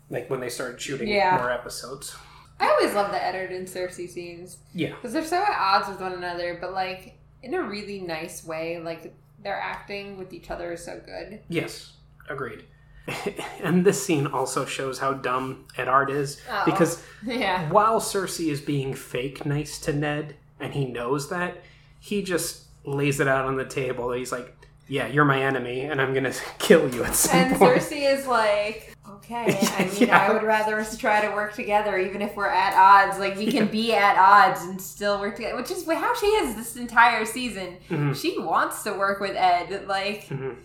Like 0.09 0.29
when 0.29 0.39
they 0.39 0.49
started 0.49 0.79
shooting 0.79 1.07
Yeah. 1.09 1.35
more 1.37 1.51
episodes. 1.51 2.15
I 2.59 2.69
always 2.69 2.93
love 2.93 3.11
the 3.11 3.21
Eddard 3.21 3.51
and 3.51 3.67
Cersei 3.67 4.07
scenes 4.07 4.57
Yeah. 4.73 4.93
because 4.95 5.11
they're 5.11 5.25
so 5.25 5.41
at 5.43 5.49
odds 5.59 5.89
with 5.89 5.99
one 5.99 6.13
another, 6.13 6.57
but 6.61 6.71
like 6.73 7.17
in 7.45 7.53
a 7.53 7.61
really 7.61 7.99
nice 8.01 8.43
way. 8.45 8.79
Like 8.79 9.13
their 9.41 9.55
acting 9.59 10.17
with 10.17 10.33
each 10.33 10.49
other 10.51 10.73
is 10.73 10.83
so 10.83 10.99
good. 11.05 11.39
Yes, 11.47 11.93
agreed. 12.29 12.63
and 13.63 13.85
this 13.85 14.03
scene 14.03 14.25
also 14.25 14.65
shows 14.65 14.97
how 14.99 15.13
dumb 15.13 15.65
Eddard 15.77 16.09
is 16.09 16.41
Oh. 16.51 16.63
because 16.65 17.03
Yeah. 17.23 17.69
while 17.69 17.99
Cersei 18.01 18.49
is 18.51 18.61
being 18.61 18.95
fake 18.95 19.45
nice 19.45 19.77
to 19.81 19.93
Ned 19.93 20.35
and 20.59 20.73
he 20.73 20.85
knows 20.85 21.29
that, 21.29 21.57
he 21.99 22.23
just 22.23 22.63
lays 22.83 23.19
it 23.19 23.27
out 23.27 23.45
on 23.45 23.57
the 23.57 23.65
table. 23.65 24.11
He's 24.11 24.31
like, 24.31 24.55
"Yeah, 24.87 25.05
you're 25.07 25.25
my 25.25 25.41
enemy, 25.43 25.81
and 25.81 26.01
I'm 26.01 26.13
gonna 26.13 26.33
kill 26.59 26.93
you 26.93 27.03
at 27.03 27.13
some 27.15 27.37
And 27.37 27.55
point." 27.57 27.79
Cersei 27.81 28.11
is 28.17 28.25
like, 28.25 28.94
okay, 29.15 29.57
I 29.77 29.85
mean, 29.85 30.07
Yeah. 30.09 30.19
I 30.19 30.33
would 30.33 30.43
rather 30.43 30.79
us 30.79 30.97
try 30.97 31.25
to 31.25 31.33
work 31.33 31.53
together, 31.53 31.97
even 31.97 32.21
if 32.21 32.35
we're 32.35 32.47
at 32.49 32.73
odds. 32.75 33.19
Like, 33.19 33.35
we 33.37 33.51
can 33.51 33.67
be 33.67 33.93
at 33.93 34.17
odds 34.17 34.61
and 34.63 34.81
still 34.81 35.19
work 35.19 35.35
together, 35.35 35.55
which 35.55 35.71
is 35.71 35.85
how 35.85 36.13
she 36.15 36.25
is 36.27 36.55
this 36.55 36.75
entire 36.75 37.25
season. 37.25 37.77
Mhm. 37.89 38.15
She 38.15 38.39
wants 38.39 38.83
to 38.83 38.93
work 38.93 39.19
with 39.19 39.35
Ed. 39.35 39.87
Like, 39.87 40.27
Mhm. 40.27 40.55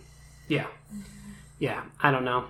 Yeah, 0.47 0.67
yeah. 1.59 1.83
I 2.01 2.11
don't 2.11 2.25
know. 2.25 2.45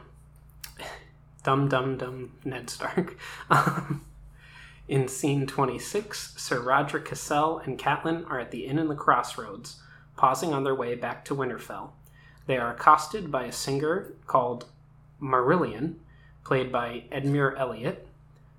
Dumb, 1.43 1.67
dumb, 1.69 1.97
dumb 1.97 2.31
Ned 2.45 2.69
Stark. 2.69 3.17
Um, 3.49 4.05
in 4.87 5.07
scene 5.07 5.47
26, 5.47 6.33
Sir 6.37 6.59
Rodrik 6.59 7.05
Cassel 7.05 7.59
and 7.59 7.79
Catelyn 7.79 8.29
are 8.29 8.39
at 8.39 8.51
the 8.51 8.65
inn 8.67 8.77
in 8.77 8.89
the 8.89 8.95
crossroads, 8.95 9.81
pausing 10.17 10.53
on 10.53 10.63
their 10.63 10.75
way 10.75 10.95
back 10.95 11.23
to 11.25 11.35
Winterfell. 11.35 11.91
They 12.45 12.57
are 12.57 12.71
accosted 12.73 13.31
by 13.31 13.45
a 13.45 13.51
singer 13.51 14.13
called 14.27 14.65
Marillion, 15.21 15.95
played 16.43 16.71
by 16.71 17.03
Emun 17.11 17.57
Elliott, 17.57 18.07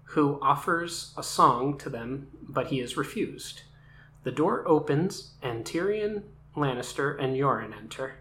who 0.05 0.39
offers 0.41 1.13
a 1.17 1.23
song 1.23 1.79
to 1.79 1.89
them, 1.89 2.29
but 2.49 2.69
he 2.69 2.81
is 2.81 2.97
refused. 2.97 3.63
The 4.25 4.31
door 4.31 4.63
opens, 4.69 5.33
and 5.43 5.65
Tyrion 5.65 6.23
Lannister 6.57 7.19
and 7.19 7.37
Yoren 7.37 7.77
enter. 7.77 8.17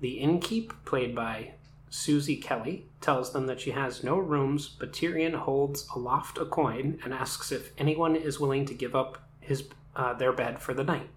The 0.00 0.18
innkeep, 0.20 0.72
played 0.84 1.14
by 1.14 1.52
Susie 1.88 2.36
Kelly, 2.36 2.86
tells 3.00 3.32
them 3.32 3.46
that 3.46 3.60
she 3.60 3.70
has 3.70 4.04
no 4.04 4.18
rooms, 4.18 4.68
but 4.68 4.92
Tyrion 4.92 5.34
holds 5.34 5.88
aloft 5.94 6.38
a 6.38 6.44
coin 6.44 6.98
and 7.04 7.14
asks 7.14 7.52
if 7.52 7.72
anyone 7.78 8.16
is 8.16 8.40
willing 8.40 8.66
to 8.66 8.74
give 8.74 8.94
up 8.94 9.18
his 9.40 9.68
uh, 9.96 10.14
their 10.14 10.32
bed 10.32 10.60
for 10.60 10.74
the 10.74 10.84
night. 10.84 11.08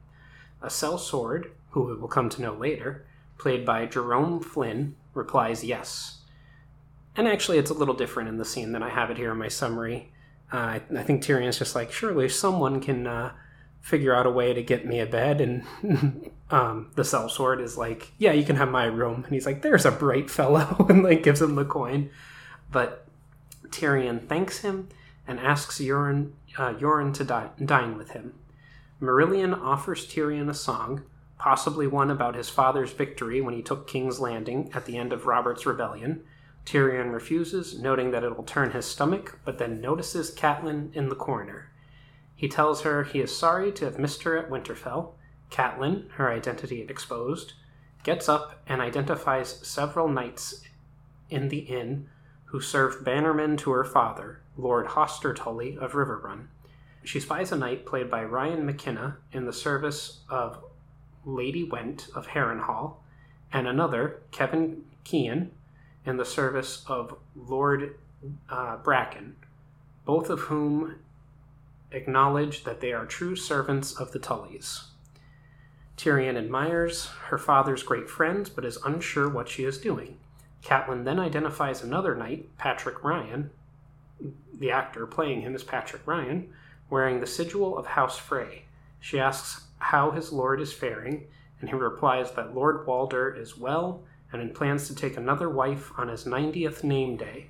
A 0.62 0.68
sellsword, 0.68 1.52
who 1.72 1.84
we 1.84 1.96
will 1.96 2.08
come 2.08 2.30
to 2.30 2.42
know 2.42 2.54
later, 2.54 3.06
played 3.38 3.66
by 3.66 3.86
Jerome 3.86 4.40
Flynn, 4.42 4.96
replies 5.14 5.64
yes. 5.64 6.23
And 7.16 7.28
actually, 7.28 7.58
it's 7.58 7.70
a 7.70 7.76
little 7.76 7.94
different 7.94 8.30
in 8.30 8.38
the 8.38 8.46
scene 8.46 8.72
than 8.72 8.84
I 8.84 8.90
have 8.90 9.12
it 9.12 9.18
here 9.18 9.32
in 9.32 9.38
my 9.38 9.48
summary. 9.48 10.12
Uh, 10.52 10.58
I, 10.58 10.82
I 10.98 11.04
think 11.04 11.22
Tyrion's 11.22 11.60
just 11.60 11.76
like, 11.76 11.92
surely 11.92 12.28
someone 12.30 12.82
can 12.82 13.06
uh, 13.06 13.34
figure 13.82 14.16
out 14.16 14.26
a 14.26 14.32
way 14.32 14.54
to 14.54 14.64
get 14.64 14.86
me 14.86 15.00
a 15.00 15.06
bed. 15.06 15.42
And 15.42 15.64
um, 16.50 16.92
the 16.96 17.04
sellsword 17.04 17.62
is 17.62 17.78
like, 17.78 18.12
yeah, 18.18 18.32
you 18.32 18.44
can 18.44 18.56
have 18.56 18.70
my 18.70 18.86
room. 18.86 19.24
And 19.24 19.34
he's 19.34 19.46
like, 19.46 19.62
there's 19.62 19.86
a 19.86 19.92
bright 19.92 20.30
fellow, 20.30 20.86
and 20.90 21.04
like 21.04 21.24
gives 21.24 21.42
him 21.42 21.56
the 21.56 21.66
coin. 21.66 22.10
But 22.72 23.08
Tyrion 23.68 24.28
thanks 24.28 24.60
him 24.60 24.90
and 25.28 25.40
asks 25.40 25.80
Yoren, 25.80 26.32
uh, 26.58 26.74
to 26.74 27.24
di- 27.24 27.50
dine 27.64 27.98
with 27.98 28.12
him. 28.12 28.34
Marillion 29.02 29.58
offers 29.60 30.08
Tyrion 30.08 30.50
a 30.50 30.54
song, 30.54 31.04
possibly 31.38 31.88
one 31.88 32.10
about 32.10 32.36
his 32.36 32.50
father's 32.50 32.94
victory 32.94 33.42
when 33.42 33.54
he 33.54 33.62
took 33.62 33.88
King's 33.88 34.20
Landing 34.20 34.72
at 34.74 34.86
the 34.86 34.98
end 34.98 35.12
of 35.12 35.26
Robert's 35.26 35.66
rebellion. 35.66 36.24
Tyrion 36.66 37.12
refuses, 37.12 37.80
noting 37.80 38.12
that 38.12 38.24
it 38.24 38.36
will 38.36 38.44
turn 38.44 38.72
his 38.72 38.86
stomach, 38.86 39.40
but 39.44 39.58
then 39.58 39.82
notices 39.82 40.34
Catelyn 40.34 40.96
in 40.96 41.10
the 41.10 41.16
corner. 41.16 41.72
He 42.36 42.48
tells 42.48 42.82
her 42.82 43.04
he 43.04 43.20
is 43.20 43.36
sorry 43.36 43.72
to 43.74 43.86
have 43.86 44.00
missed 44.00 44.24
her 44.24 44.38
at 44.38 44.50
Winterfell. 44.50 45.14
Catelyn, 45.50 46.10
her 46.12 46.32
identity 46.32 46.82
exposed, 46.82 47.54
gets 48.04 48.28
up 48.28 48.62
and 48.68 48.82
identifies 48.82 49.66
several 49.68 50.08
knights 50.08 50.62
in 51.30 51.50
the 51.50 51.60
inn 51.60 52.10
who 52.46 52.60
served 52.60 53.06
bannermen 53.06 53.58
to 53.58 53.72
her 53.72 53.86
father, 53.86 54.42
Lord 54.58 54.88
Hoster 54.88 55.36
Tully 55.36 55.78
of 55.78 55.94
Riverrun. 55.94 56.48
She 57.04 57.20
spies 57.20 57.52
a 57.52 57.58
knight 57.58 57.86
played 57.86 58.10
by 58.10 58.24
Ryan 58.24 58.66
McKenna 58.66 59.18
in 59.32 59.46
the 59.46 59.54
service 59.54 60.22
of 60.30 60.64
Lady 61.26 61.64
Whent 61.64 62.08
of 62.16 62.28
Harrenhal, 62.28 62.98
and 63.52 63.68
another, 63.68 64.22
Kevin 64.32 64.84
Kean, 65.04 65.52
in 66.06 66.18
the 66.18 66.26
service 66.26 66.84
of 66.88 67.18
Lord 67.36 67.98
uh, 68.50 68.78
Bracken, 68.78 69.36
both 70.06 70.30
of 70.30 70.42
whom 70.42 70.96
acknowledge 71.92 72.64
that 72.64 72.82
they 72.82 72.92
are 72.92 73.06
true 73.06 73.36
servants 73.36 73.94
of 73.94 74.12
the 74.12 74.20
Tullys. 74.20 74.86
Tyrion 75.96 76.38
admires 76.38 77.08
her 77.28 77.38
father's 77.38 77.84
great 77.84 78.10
friends, 78.10 78.50
but 78.50 78.66
is 78.66 78.78
unsure 78.84 79.30
what 79.30 79.48
she 79.48 79.64
is 79.64 79.78
doing. 79.78 80.18
Catelyn 80.64 81.04
then 81.04 81.20
identifies 81.20 81.84
another 81.84 82.16
knight, 82.16 82.58
Patrick 82.58 83.04
Ryan, 83.04 83.52
the 84.54 84.72
actor 84.72 85.06
playing 85.06 85.42
him 85.42 85.56
is 85.56 85.64
Patrick 85.64 86.06
Ryan, 86.06 86.50
wearing 86.90 87.20
the 87.20 87.28
sigil 87.28 87.78
of 87.78 87.86
House 87.86 88.18
Frey. 88.18 88.66
She 89.00 89.20
asks 89.20 89.66
how 89.80 90.12
his 90.12 90.32
lord 90.32 90.62
is 90.62 90.72
faring, 90.72 91.26
and 91.60 91.70
he 91.70 91.76
replies 91.76 92.32
that 92.32 92.56
Lord 92.56 92.88
Walder 92.88 93.34
is 93.34 93.58
well 93.58 94.04
and 94.42 94.54
plans 94.54 94.88
to 94.88 94.96
take 94.96 95.18
another 95.18 95.50
wife 95.50 95.92
on 95.98 96.08
his 96.08 96.26
90th 96.26 96.84
name 96.84 97.18
day, 97.18 97.50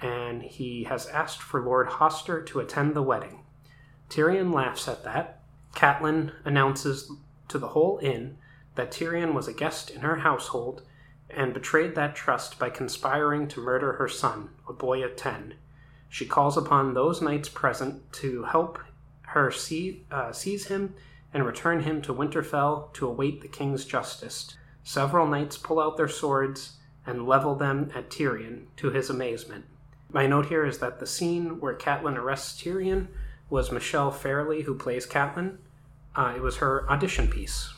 and 0.00 0.42
he 0.42 0.84
has 0.84 1.06
asked 1.06 1.40
for 1.40 1.60
Lord 1.60 1.88
Hoster 1.88 2.44
to 2.46 2.60
attend 2.60 2.94
the 2.94 3.02
wedding. 3.02 3.40
Tyrion 4.08 4.52
laughs 4.52 4.88
at 4.88 5.04
that. 5.04 5.40
Catelyn 5.74 6.32
announces 6.44 7.10
to 7.48 7.58
the 7.58 7.68
whole 7.68 7.98
inn 8.02 8.38
that 8.76 8.90
Tyrion 8.90 9.34
was 9.34 9.48
a 9.48 9.52
guest 9.52 9.90
in 9.90 10.02
her 10.02 10.16
household 10.16 10.82
and 11.28 11.52
betrayed 11.52 11.94
that 11.94 12.14
trust 12.14 12.58
by 12.58 12.70
conspiring 12.70 13.48
to 13.48 13.60
murder 13.60 13.94
her 13.94 14.08
son, 14.08 14.50
a 14.68 14.72
boy 14.72 15.02
of 15.02 15.16
ten. 15.16 15.54
She 16.08 16.24
calls 16.24 16.56
upon 16.56 16.94
those 16.94 17.20
knights 17.20 17.48
present 17.48 18.12
to 18.14 18.44
help 18.44 18.78
her 19.22 19.50
see, 19.50 20.04
uh, 20.10 20.32
seize 20.32 20.66
him 20.66 20.94
and 21.34 21.44
return 21.44 21.80
him 21.80 22.00
to 22.02 22.14
Winterfell 22.14 22.92
to 22.94 23.06
await 23.06 23.40
the 23.40 23.48
king's 23.48 23.84
justice. 23.84 24.56
Several 24.86 25.26
knights 25.26 25.58
pull 25.58 25.80
out 25.80 25.96
their 25.96 26.06
swords 26.06 26.76
and 27.04 27.26
level 27.26 27.56
them 27.56 27.90
at 27.92 28.08
Tyrion, 28.08 28.66
to 28.76 28.90
his 28.90 29.10
amazement. 29.10 29.64
My 30.12 30.28
note 30.28 30.46
here 30.46 30.64
is 30.64 30.78
that 30.78 31.00
the 31.00 31.08
scene 31.08 31.58
where 31.58 31.74
Catelyn 31.74 32.16
arrests 32.16 32.62
Tyrion 32.62 33.08
was 33.50 33.72
Michelle 33.72 34.12
Fairley, 34.12 34.62
who 34.62 34.76
plays 34.76 35.04
Catelyn. 35.04 35.56
Uh, 36.14 36.34
it 36.36 36.40
was 36.40 36.58
her 36.58 36.88
audition 36.88 37.26
piece. 37.26 37.74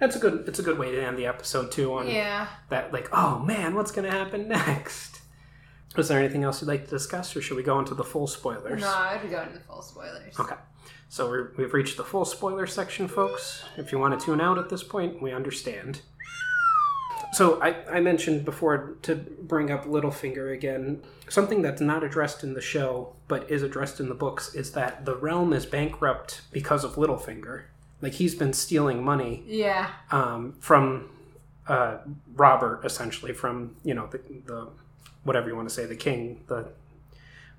That's 0.00 0.16
a 0.16 0.18
good. 0.18 0.48
It's 0.48 0.58
a 0.58 0.62
good 0.62 0.78
way 0.78 0.90
to 0.90 1.04
end 1.04 1.18
the 1.18 1.26
episode 1.26 1.70
too. 1.70 1.92
On 1.92 2.08
yeah. 2.08 2.48
that, 2.70 2.94
like, 2.94 3.10
oh 3.12 3.40
man, 3.40 3.74
what's 3.74 3.90
going 3.90 4.10
to 4.10 4.16
happen 4.16 4.48
next? 4.48 5.20
Was 5.96 6.08
there 6.08 6.18
anything 6.18 6.44
else 6.44 6.62
you'd 6.62 6.68
like 6.68 6.84
to 6.84 6.90
discuss, 6.90 7.36
or 7.36 7.42
should 7.42 7.58
we 7.58 7.62
go 7.62 7.78
into 7.78 7.92
the 7.92 8.04
full 8.04 8.26
spoilers? 8.26 8.80
No, 8.80 8.88
I 8.88 9.18
would 9.20 9.30
go 9.30 9.42
into 9.42 9.52
the 9.52 9.64
full 9.64 9.82
spoilers. 9.82 10.40
Okay. 10.40 10.56
So 11.10 11.28
we're, 11.28 11.52
we've 11.58 11.74
reached 11.74 11.98
the 11.98 12.04
full 12.04 12.24
spoiler 12.24 12.66
section, 12.66 13.06
folks. 13.06 13.64
If 13.76 13.92
you 13.92 13.98
want 13.98 14.18
to 14.18 14.24
tune 14.24 14.40
out 14.40 14.56
at 14.56 14.70
this 14.70 14.82
point, 14.82 15.20
we 15.20 15.32
understand. 15.32 16.00
So 17.32 17.60
I, 17.60 17.76
I 17.90 18.00
mentioned 18.00 18.44
before 18.44 18.96
to 19.02 19.14
bring 19.16 19.70
up 19.70 19.84
Littlefinger 19.84 20.52
again. 20.52 21.02
Something 21.28 21.60
that's 21.62 21.80
not 21.80 22.02
addressed 22.02 22.42
in 22.42 22.54
the 22.54 22.60
show, 22.60 23.14
but 23.28 23.50
is 23.50 23.62
addressed 23.62 24.00
in 24.00 24.08
the 24.08 24.14
books, 24.14 24.54
is 24.54 24.72
that 24.72 25.04
the 25.04 25.14
realm 25.14 25.52
is 25.52 25.66
bankrupt 25.66 26.40
because 26.52 26.84
of 26.84 26.94
Littlefinger. 26.94 27.64
Like 28.00 28.14
he's 28.14 28.34
been 28.34 28.52
stealing 28.52 29.04
money 29.04 29.42
Yeah. 29.46 29.90
um, 30.10 30.54
from 30.60 31.10
uh, 31.66 31.98
Robert, 32.34 32.80
essentially 32.84 33.32
from 33.34 33.76
you 33.84 33.92
know 33.94 34.06
the, 34.06 34.18
the 34.46 34.68
whatever 35.24 35.48
you 35.48 35.56
want 35.56 35.68
to 35.68 35.74
say, 35.74 35.84
the 35.84 35.96
king, 35.96 36.44
the 36.46 36.68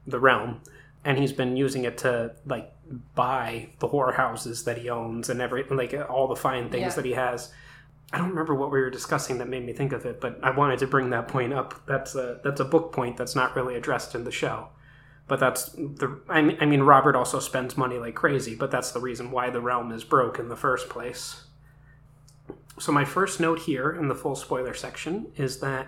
the 0.07 0.19
realm, 0.19 0.61
and 1.05 1.17
he's 1.19 1.33
been 1.33 1.55
using 1.55 1.83
it 1.83 1.97
to 1.99 2.31
like 2.47 2.71
buy 3.13 3.69
the 3.79 3.87
whorehouses 3.89 4.63
that 4.63 4.79
he 4.79 4.89
owns 4.89 5.29
and 5.29 5.41
every 5.41 5.63
like 5.65 5.93
all 6.09 6.27
the 6.27 6.35
fine 6.35 6.69
things 6.71 6.81
Yeah. 6.81 6.89
that 6.95 7.05
he 7.05 7.11
has. 7.11 7.51
I 8.11 8.17
don't 8.17 8.29
remember 8.29 8.55
what 8.55 8.71
we 8.71 8.79
were 8.79 8.89
discussing 8.89 9.37
that 9.37 9.47
made 9.47 9.65
me 9.65 9.73
think 9.73 9.91
of 9.91 10.05
it, 10.05 10.19
but 10.19 10.39
I 10.41 10.49
wanted 10.51 10.79
to 10.79 10.87
bring 10.87 11.11
that 11.11 11.27
point 11.27 11.53
up. 11.53 11.85
That's 11.85 12.15
a 12.15 12.39
that's 12.43 12.59
a 12.59 12.65
book 12.65 12.91
point 12.91 13.17
that's 13.17 13.35
not 13.35 13.55
really 13.55 13.75
addressed 13.75 14.15
in 14.15 14.23
the 14.23 14.31
show. 14.31 14.69
But 15.27 15.39
that's 15.39 15.69
the. 15.73 16.19
I 16.27 16.41
mean, 16.41 16.57
I 16.59 16.65
mean, 16.65 16.81
Robert 16.81 17.15
also 17.15 17.39
spends 17.39 17.77
money 17.77 17.99
like 17.99 18.15
crazy, 18.15 18.55
but 18.55 18.71
that's 18.71 18.91
the 18.91 18.99
reason 18.99 19.29
why 19.29 19.51
the 19.51 19.61
realm 19.61 19.91
is 19.91 20.03
broke 20.03 20.39
in 20.39 20.49
the 20.49 20.55
first 20.55 20.89
place. 20.89 21.45
So, 22.79 22.91
my 22.91 23.05
first 23.05 23.39
note 23.39 23.59
here 23.59 23.91
in 23.91 24.07
the 24.07 24.15
full 24.15 24.35
spoiler 24.35 24.73
section 24.73 25.31
is 25.35 25.59
that 25.59 25.87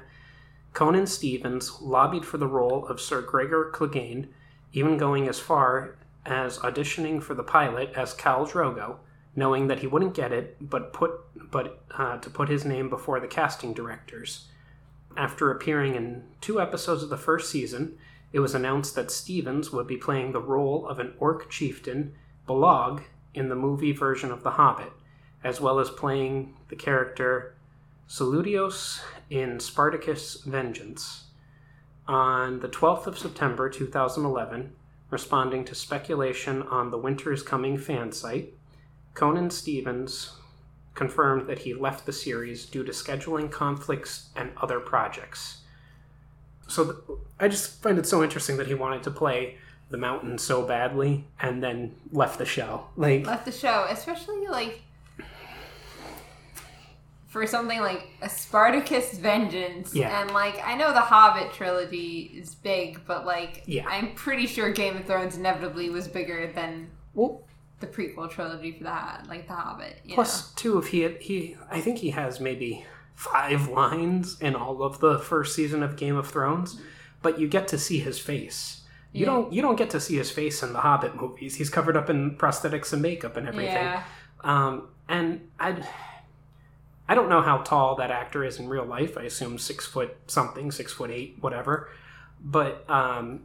Conan 0.74 1.08
Stevens 1.08 1.82
lobbied 1.82 2.24
for 2.24 2.38
the 2.38 2.48
role 2.48 2.86
of 2.86 3.02
Sir 3.02 3.22
Gregor 3.22 3.72
Clegane, 3.74 4.28
even 4.74 4.98
going 4.98 5.28
as 5.28 5.40
far 5.40 5.98
as 6.26 6.60
auditioning 6.60 7.24
for 7.24 7.34
the 7.34 7.44
pilot 7.44 7.92
as 7.96 8.14
Khal 8.14 8.48
Drogo, 8.48 8.98
knowing 9.36 9.68
that 9.68 9.80
he 9.80 9.88
wouldn't 9.88 10.14
get 10.14 10.32
it, 10.32 10.58
but 10.62 10.94
put 10.94 11.12
but 11.52 11.84
uh, 11.98 12.18
to 12.18 12.30
put 12.30 12.50
his 12.50 12.66
name 12.66 12.90
before 12.90 13.20
the 13.20 13.28
casting 13.28 13.74
directors. 13.74 14.48
After 15.18 15.52
appearing 15.52 15.96
in 15.96 16.24
two 16.40 16.62
episodes 16.62 17.04
of 17.04 17.10
the 17.10 17.18
first 17.18 17.50
season, 17.52 17.98
it 18.32 18.40
was 18.40 18.56
announced 18.56 18.96
that 18.96 19.12
Stevens 19.12 19.72
would 19.72 19.88
be 19.88 19.98
playing 19.98 20.32
the 20.32 20.42
role 20.42 20.88
of 20.88 21.00
an 21.00 21.14
orc 21.20 21.50
chieftain, 21.50 22.14
Bolog, 22.48 23.04
in 23.34 23.50
the 23.50 23.56
movie 23.56 23.92
version 23.92 24.32
of 24.32 24.44
The 24.44 24.52
Hobbit, 24.52 24.94
as 25.44 25.60
well 25.60 25.80
as 25.80 25.90
playing 25.90 26.56
the 26.70 26.76
character 26.76 27.56
Saludios 28.08 29.02
in 29.30 29.60
Spartacus 29.60 30.42
Vengeance. 30.44 31.26
On 32.08 32.60
the 32.60 32.68
12th 32.68 33.08
of 33.08 33.18
September 33.18 33.70
2011, 33.70 34.74
responding 35.10 35.64
to 35.66 35.76
speculation 35.76 36.64
on 36.64 36.92
the 36.92 36.98
Winter 36.98 37.32
is 37.32 37.44
Coming 37.44 37.78
fan 37.78 38.12
site, 38.12 38.54
Conan 39.14 39.50
Stevens 39.50 40.34
confirmed 40.94 41.48
that 41.48 41.60
he 41.60 41.74
left 41.74 42.06
the 42.06 42.14
series 42.14 42.66
due 42.66 42.84
to 42.84 42.92
scheduling 42.92 43.50
conflicts 43.52 44.30
and 44.36 44.52
other 44.58 44.80
projects. 44.80 45.62
So 46.68 46.84
th- 46.84 47.20
I 47.40 47.48
just 47.48 47.82
find 47.82 47.98
it 47.98 48.06
so 48.06 48.24
interesting 48.24 48.58
that 48.58 48.68
he 48.68 48.74
wanted 48.74 49.04
to 49.04 49.12
play 49.12 49.58
the 49.90 49.98
mountain 49.98 50.38
so 50.38 50.66
badly 50.66 51.26
and 51.40 51.62
then 51.64 51.96
left 52.12 52.38
the 52.40 52.46
show. 52.46 52.88
Like 52.96 53.26
left 53.26 53.46
the 53.46 53.52
show, 53.52 53.88
especially 53.90 54.48
like 54.48 54.82
for 57.28 57.48
something 57.48 57.80
like 57.80 58.10
a 58.22 58.30
Spartacus 58.30 59.18
Vengeance. 59.18 59.94
Yeah. 59.96 60.22
And 60.22 60.32
like 60.32 60.62
I 60.66 60.76
know 60.76 60.94
the 60.94 61.00
Hobbit 61.02 61.54
trilogy 61.54 62.32
is 62.36 62.56
big, 62.56 63.02
but 63.06 63.26
like 63.26 63.64
Yeah. 63.66 63.88
I'm 63.88 64.14
pretty 64.16 64.48
sure 64.48 64.72
Game 64.72 64.98
of 64.98 65.06
Thrones 65.06 65.38
inevitably 65.38 65.90
was 65.90 66.08
bigger 66.08 66.52
than 66.54 66.90
well, 67.14 67.42
the 67.82 67.88
prequel 67.88 68.30
trilogy 68.30 68.72
for 68.78 68.86
that, 68.86 69.26
like 69.28 69.48
the 69.48 69.54
Hobbit. 69.54 70.00
You 70.06 70.16
plus 70.16 70.52
two 70.54 70.78
if 70.78 70.88
he 70.88 71.02
had, 71.02 71.22
he 71.22 71.58
I 71.70 71.82
think 71.82 71.98
he 72.00 72.12
has 72.12 72.40
maybe 72.40 72.86
five 73.16 73.68
lines 73.68 74.40
in 74.42 74.56
all 74.56 74.82
of 74.84 75.00
the 75.00 75.20
first 75.20 75.56
season 75.56 75.84
of 75.84 75.96
Game 75.98 76.16
of 76.16 76.28
Thrones, 76.28 76.80
but 77.22 77.40
you 77.40 77.48
get 77.48 77.68
to 77.70 77.78
see 77.78 78.00
his 78.00 78.18
face. 78.20 78.82
You 79.14 79.22
Yeah. 79.22 79.26
don't 79.26 79.54
you 79.54 79.62
don't 79.62 79.76
get 79.76 79.90
to 79.92 80.00
see 80.00 80.16
his 80.16 80.32
face 80.32 80.64
in 80.64 80.72
the 80.74 80.80
Hobbit 80.80 81.16
movies. 81.20 81.56
He's 81.56 81.70
covered 81.70 81.98
up 81.98 82.10
in 82.10 82.38
prosthetics 82.38 82.94
and 82.94 83.02
makeup 83.02 83.36
and 83.38 83.48
everything. 83.48 83.74
Yeah. 83.76 84.04
Um, 84.44 84.88
and 85.10 85.50
I, 85.60 85.86
I 87.08 87.14
don't 87.14 87.30
know 87.30 87.42
how 87.42 87.58
tall 87.58 87.96
that 87.98 88.10
actor 88.10 88.44
is 88.46 88.58
in 88.58 88.70
real 88.70 88.86
life. 88.86 89.18
I 89.18 89.24
assume 89.24 89.58
six 89.60 89.86
foot 89.86 90.16
something, 90.28 90.72
six 90.72 90.94
foot 90.94 91.12
eight, 91.12 91.38
whatever. 91.42 91.90
But 92.44 92.90
um, 92.90 93.42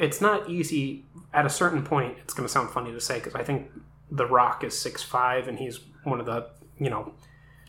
it's 0.00 0.20
not 0.20 0.48
easy. 0.48 1.04
At 1.32 1.46
a 1.46 1.50
certain 1.50 1.84
point, 1.84 2.16
it's 2.18 2.34
going 2.34 2.46
to 2.46 2.52
sound 2.52 2.70
funny 2.70 2.90
to 2.90 3.00
say 3.00 3.18
because 3.18 3.34
I 3.34 3.44
think 3.44 3.70
The 4.10 4.26
Rock 4.26 4.64
is 4.64 4.76
six 4.76 5.02
five 5.02 5.46
and 5.46 5.58
he's 5.58 5.80
one 6.04 6.18
of 6.18 6.26
the 6.26 6.46
you 6.78 6.90
know 6.90 7.12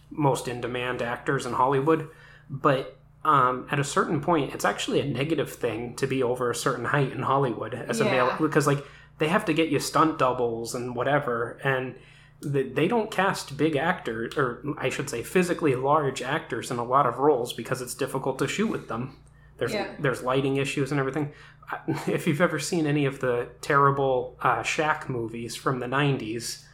most 0.10 0.48
in 0.48 0.62
demand 0.62 1.02
actors 1.02 1.46
in 1.46 1.54
Hollywood. 1.54 2.10
But 2.50 2.98
um, 3.24 3.68
at 3.70 3.80
a 3.80 3.84
certain 3.84 4.22
point, 4.22 4.54
it's 4.54 4.66
actually 4.66 5.00
a 5.00 5.06
negative 5.06 5.52
thing 5.54 5.96
to 5.98 6.08
be 6.08 6.24
over 6.24 6.50
a 6.50 6.56
certain 6.56 6.86
height 6.86 7.12
in 7.12 7.22
Hollywood 7.22 7.76
as 7.76 8.00
a 8.00 8.06
male 8.06 8.34
because 8.40 8.66
like 8.66 8.84
they 9.20 9.28
have 9.28 9.46
to 9.46 9.54
get 9.54 9.70
you 9.70 9.80
stunt 9.80 10.18
doubles 10.18 10.74
and 10.74 10.96
whatever 10.96 11.60
and 11.64 11.96
th- 12.42 12.74
they 12.74 12.88
don't 12.88 13.12
cast 13.12 13.56
big 13.56 13.76
actors 13.76 14.36
or 14.36 14.64
i 14.80 14.90
should 14.90 15.08
say 15.10 15.22
physically 15.22 15.76
large 15.76 16.24
actors 16.24 16.72
in 16.72 16.78
a 16.80 16.84
lot 16.84 17.06
of 17.06 17.20
roles 17.20 17.54
because 17.54 17.84
it's 17.84 17.94
difficult 17.94 18.40
to 18.40 18.48
shoot 18.48 18.68
with 18.68 18.88
them 18.88 19.16
there's 19.62 19.74
Yeah. 19.74 19.88
there's 20.00 20.22
lighting 20.24 20.58
issues 20.58 20.92
and 20.92 21.00
everything 21.00 21.32
if 22.08 22.28
you've 22.28 22.42
ever 22.42 22.60
seen 22.60 22.86
any 22.86 23.06
of 23.06 23.22
the 23.22 23.48
terrible 23.62 24.36
uh, 24.42 24.58
Shaq 24.64 25.08
movies 25.08 25.56
from 25.56 25.80
the 25.80 25.86
90s 25.88 26.66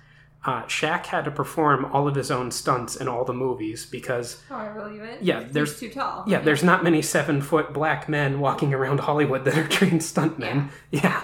uh, 0.46 0.64
Shaq 0.64 1.08
had 1.08 1.26
to 1.26 1.32
perform 1.32 1.84
all 1.86 2.08
of 2.08 2.16
his 2.16 2.32
own 2.32 2.52
stunts 2.52 2.96
in 2.96 3.08
all 3.10 3.26
the 3.26 3.34
movies 3.34 3.86
because 3.86 4.42
Oh, 4.50 4.56
I 4.56 4.70
believe 4.70 5.02
it. 5.02 5.22
Yeah, 5.22 5.44
He's 5.44 5.52
there's- 5.52 5.80
too 5.80 5.90
tall. 5.90 6.24
yeah, 6.26 6.40
there's 6.40 6.64
not 6.64 6.84
many 6.86 7.02
seven 7.02 7.42
foot 7.42 7.74
black 7.74 8.08
men 8.08 8.40
walking 8.40 8.74
around 8.74 9.02
Hollywood 9.02 9.44
that 9.46 9.58
are 9.58 9.68
trained 9.78 10.02
stuntmen. 10.02 10.70
Yeah. 10.92 11.22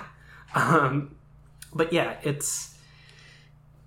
Um, 0.55 1.15
but 1.73 1.93
yeah, 1.93 2.17
it's 2.23 2.75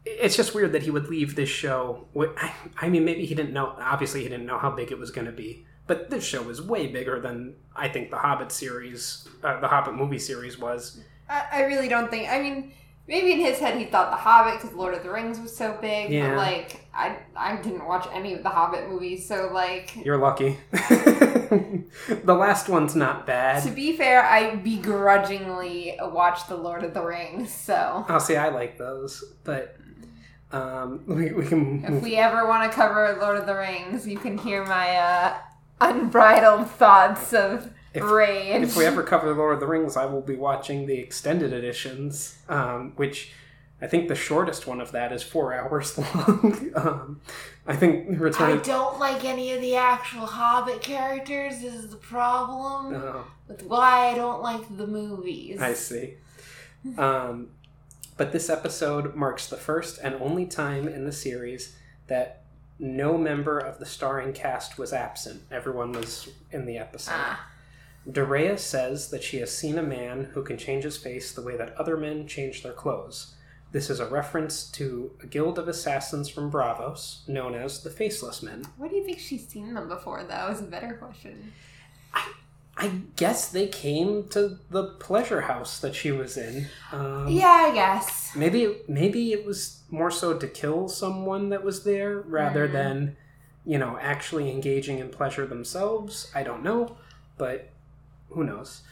it's 0.04 0.36
just 0.36 0.54
weird 0.54 0.72
that 0.72 0.82
he 0.84 0.90
would 0.90 1.08
leave 1.08 1.34
this 1.34 1.48
show. 1.48 2.06
I, 2.16 2.52
I 2.78 2.88
mean, 2.88 3.04
maybe 3.04 3.26
he 3.26 3.34
didn't 3.34 3.52
know. 3.52 3.74
Obviously, 3.78 4.22
he 4.22 4.28
didn't 4.28 4.46
know 4.46 4.58
how 4.58 4.70
big 4.70 4.90
it 4.92 4.98
was 4.98 5.10
going 5.10 5.26
to 5.26 5.32
be. 5.32 5.65
But 5.86 6.10
this 6.10 6.24
show 6.24 6.48
is 6.48 6.60
way 6.60 6.88
bigger 6.88 7.20
than 7.20 7.54
I 7.74 7.88
think 7.88 8.10
the 8.10 8.18
Hobbit 8.18 8.50
series, 8.50 9.28
uh, 9.42 9.60
the 9.60 9.68
Hobbit 9.68 9.94
movie 9.94 10.18
series 10.18 10.58
was. 10.58 11.00
I, 11.28 11.44
I 11.52 11.60
really 11.62 11.88
don't 11.88 12.10
think. 12.10 12.28
I 12.28 12.40
mean, 12.40 12.72
maybe 13.06 13.32
in 13.32 13.38
his 13.38 13.58
head 13.58 13.78
he 13.78 13.84
thought 13.84 14.10
The 14.10 14.16
Hobbit 14.16 14.60
because 14.60 14.74
Lord 14.74 14.94
of 14.94 15.02
the 15.02 15.10
Rings 15.10 15.38
was 15.38 15.56
so 15.56 15.78
big. 15.80 16.10
Yeah. 16.10 16.30
But 16.30 16.36
like, 16.38 16.86
I 16.92 17.18
I 17.36 17.56
didn't 17.56 17.86
watch 17.86 18.08
any 18.12 18.34
of 18.34 18.42
the 18.42 18.48
Hobbit 18.48 18.88
movies, 18.88 19.26
so 19.28 19.50
like. 19.52 19.94
You're 20.04 20.18
lucky. 20.18 20.58
the 20.72 21.86
last 22.26 22.68
one's 22.68 22.96
not 22.96 23.26
bad. 23.26 23.62
To 23.62 23.70
be 23.70 23.96
fair, 23.96 24.24
I 24.24 24.56
begrudgingly 24.56 25.98
watched 26.00 26.48
The 26.48 26.56
Lord 26.56 26.82
of 26.82 26.94
the 26.94 27.02
Rings, 27.02 27.52
so 27.54 28.04
I'll 28.08 28.20
say 28.20 28.36
I 28.36 28.48
like 28.48 28.76
those, 28.78 29.22
but 29.44 29.76
um, 30.52 31.04
we, 31.06 31.32
we 31.32 31.46
can. 31.46 31.84
if 31.84 32.02
we 32.02 32.16
ever 32.16 32.46
want 32.46 32.70
to 32.70 32.74
cover 32.74 33.16
Lord 33.20 33.36
of 33.36 33.46
the 33.46 33.54
Rings, 33.54 34.06
you 34.06 34.18
can 34.18 34.38
hear 34.38 34.64
my 34.64 34.96
uh, 34.96 35.38
unbridled 35.80 36.68
thoughts 36.70 37.32
of 37.32 37.72
If- 37.94 38.02
rage. 38.02 38.62
if 38.62 38.76
we 38.76 38.84
ever 38.84 39.02
cover 39.02 39.32
Lord 39.34 39.54
of 39.54 39.60
the 39.60 39.66
Rings, 39.66 39.96
I 39.96 40.04
will 40.06 40.20
be 40.22 40.36
watching 40.36 40.86
the 40.86 40.98
extended 40.98 41.52
editions, 41.52 42.38
um, 42.48 42.92
which 42.96 43.32
I 43.80 43.86
think 43.86 44.08
the 44.08 44.14
shortest 44.14 44.66
one 44.66 44.80
of 44.80 44.92
that 44.92 45.12
is 45.12 45.22
four 45.22 45.52
hours 45.52 45.98
long. 46.16 46.70
um, 46.74 47.20
I 47.66 47.76
think 47.76 48.18
Return 48.20 48.50
I 48.50 48.52
of 48.54 48.62
don't 48.62 48.98
like 48.98 49.24
any 49.24 49.52
of 49.52 49.60
the 49.60 49.76
actual 49.76 50.24
Hobbit 50.26 50.80
characters. 50.82 51.60
This 51.60 51.74
is 51.74 51.90
the 51.90 51.96
problem 51.96 52.94
Oh, 52.94 53.24
with 53.48 53.62
why 53.64 54.08
I 54.10 54.14
don't 54.14 54.40
like 54.42 54.76
the 54.76 54.86
movies. 54.86 55.60
I 55.60 55.74
see. 55.74 56.14
Um, 56.96 57.48
but 58.16 58.32
this 58.32 58.48
episode 58.48 59.14
marks 59.14 59.46
the 59.48 59.56
first 59.56 59.98
and 60.02 60.14
only 60.22 60.46
time 60.46 60.88
in 60.88 61.04
the 61.04 61.12
series 61.12 61.76
that 62.06 62.42
no 62.78 63.16
member 63.16 63.58
of 63.58 63.78
the 63.78 63.86
starring 63.86 64.32
cast 64.32 64.78
was 64.78 64.92
absent. 64.92 65.42
Everyone 65.50 65.92
was 65.92 66.28
in 66.50 66.66
the 66.66 66.78
episode. 66.78 67.12
Ah, 67.14 67.48
Doreah 68.08 68.58
says 68.58 69.10
that 69.10 69.22
she 69.22 69.38
has 69.38 69.56
seen 69.56 69.78
a 69.78 69.82
man 69.82 70.30
who 70.34 70.44
can 70.44 70.58
change 70.58 70.84
his 70.84 70.96
face 70.96 71.32
the 71.32 71.42
way 71.42 71.56
that 71.56 71.76
other 71.76 71.96
men 71.96 72.26
change 72.26 72.62
their 72.62 72.72
clothes. 72.72 73.34
This 73.72 73.90
is 73.90 73.98
a 73.98 74.06
reference 74.06 74.70
to 74.72 75.10
a 75.22 75.26
guild 75.26 75.58
of 75.58 75.68
assassins 75.68 76.28
from 76.28 76.50
Braavos, 76.50 77.28
known 77.28 77.54
as 77.54 77.82
the 77.82 77.90
Faceless 77.90 78.42
Men. 78.42 78.62
what 78.76 78.90
do 78.90 78.96
you 78.96 79.04
think 79.04 79.18
she's 79.18 79.46
seen 79.48 79.74
them 79.74 79.88
before? 79.88 80.22
That 80.24 80.48
was 80.48 80.60
a 80.60 80.64
better 80.64 80.94
question. 80.94 81.52
I 82.14 82.32
guess 83.16 83.48
they 83.48 83.66
came 83.68 84.28
to 84.28 84.58
the 84.70 84.84
pleasure 85.00 85.42
house 85.42 85.78
that 85.80 85.94
she 85.94 86.12
was 86.12 86.36
in. 86.36 86.66
Um, 86.92 87.26
Yeah, 87.28 87.68
I 87.70 87.74
guess. 87.74 88.34
Maybe 88.36 88.76
maybe 88.86 89.32
it 89.32 89.46
was 89.46 89.80
more 89.90 90.10
so 90.10 90.36
to 90.36 90.46
kill 90.46 90.88
someone 90.88 91.48
that 91.50 91.64
was 91.64 91.84
there 91.84 92.18
rather 92.20 92.68
Mhm. 92.68 92.72
than, 92.72 93.16
you 93.64 93.78
know, 93.78 93.98
actually 94.00 94.50
engaging 94.50 94.98
in 94.98 95.08
pleasure 95.08 95.46
themselves. 95.46 96.30
I 96.34 96.42
don't 96.42 96.62
know, 96.62 96.96
but 97.38 97.70
who 98.30 98.44
knows. 98.44 98.82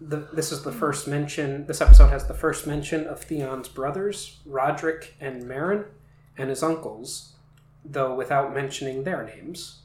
The, 0.00 0.28
this 0.32 0.50
is 0.50 0.62
the 0.64 0.72
first 0.72 1.06
mention. 1.06 1.66
This 1.66 1.80
episode 1.80 2.08
has 2.08 2.26
the 2.26 2.34
first 2.34 2.66
mention 2.66 3.06
of 3.06 3.20
Theon's 3.22 3.68
brothers, 3.68 4.40
Roderick 4.44 5.14
and 5.20 5.44
Maron, 5.46 5.84
and 6.36 6.50
his 6.50 6.60
uncles, 6.62 7.34
though 7.84 8.12
without 8.16 8.52
mentioning 8.52 9.04
their 9.04 9.22
names. 9.22 9.82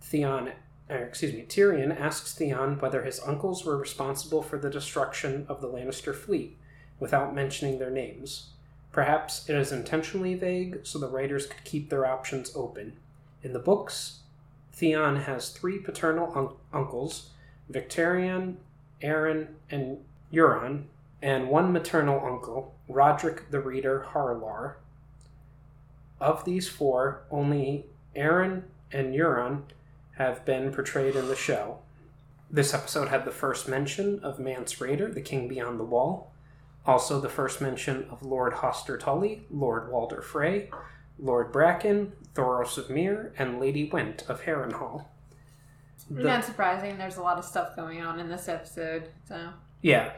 Theon, 0.00 0.52
or 0.92 1.04
excuse 1.04 1.32
me, 1.32 1.44
Tyrion 1.48 1.98
asks 1.98 2.34
Theon 2.34 2.78
whether 2.78 3.02
his 3.02 3.20
uncles 3.26 3.64
were 3.64 3.76
responsible 3.76 4.42
for 4.42 4.58
the 4.58 4.70
destruction 4.70 5.46
of 5.48 5.60
the 5.60 5.68
Lannister 5.68 6.14
fleet 6.14 6.56
without 7.00 7.34
mentioning 7.34 7.78
their 7.78 7.90
names. 7.90 8.50
Perhaps 8.92 9.48
it 9.48 9.56
is 9.56 9.72
intentionally 9.72 10.34
vague 10.34 10.80
so 10.82 10.98
the 10.98 11.08
writers 11.08 11.46
could 11.46 11.64
keep 11.64 11.88
their 11.88 12.06
options 12.06 12.52
open. 12.54 12.98
In 13.42 13.52
the 13.52 13.58
books, 13.58 14.20
Theon 14.72 15.16
has 15.16 15.50
three 15.50 15.78
paternal 15.78 16.32
un- 16.36 16.56
uncles 16.72 17.30
Victarion, 17.70 18.56
Aeron, 19.00 19.48
and 19.70 19.98
Euron, 20.32 20.84
and 21.22 21.48
one 21.48 21.72
maternal 21.72 22.24
uncle, 22.24 22.74
Roderick 22.88 23.50
the 23.50 23.60
Reader 23.60 24.08
Harlaw. 24.12 24.74
Of 26.20 26.44
these 26.44 26.68
four, 26.68 27.22
only 27.30 27.86
Aeron 28.14 28.64
and 28.92 29.14
Euron 29.14 29.62
have 30.16 30.44
been 30.44 30.72
portrayed 30.72 31.16
in 31.16 31.28
the 31.28 31.36
show. 31.36 31.78
This 32.50 32.74
episode 32.74 33.08
had 33.08 33.24
the 33.24 33.30
first 33.30 33.66
mention 33.68 34.20
of 34.20 34.38
Mance 34.38 34.74
Rayder, 34.74 35.12
the 35.12 35.22
King 35.22 35.48
Beyond 35.48 35.80
the 35.80 35.84
Wall, 35.84 36.32
also, 36.84 37.20
the 37.20 37.28
first 37.28 37.60
mention 37.60 38.06
of 38.10 38.22
Lord 38.24 38.54
Hoster 38.54 38.98
Tully, 38.98 39.46
Lord 39.50 39.90
Walder 39.90 40.20
Frey, 40.20 40.68
Lord 41.16 41.52
Bracken, 41.52 42.12
Thoros 42.34 42.76
of 42.76 42.90
Myr, 42.90 43.32
and 43.38 43.60
Lady 43.60 43.88
Whent 43.88 44.22
of 44.28 44.42
Harrenhal. 44.42 45.04
The- 46.10 46.24
Not 46.24 46.44
surprising. 46.44 46.98
There's 46.98 47.18
a 47.18 47.22
lot 47.22 47.38
of 47.38 47.44
stuff 47.44 47.76
going 47.76 48.00
on 48.00 48.18
in 48.18 48.28
this 48.28 48.48
episode. 48.48 49.10
So 49.28 49.50
yeah. 49.80 50.14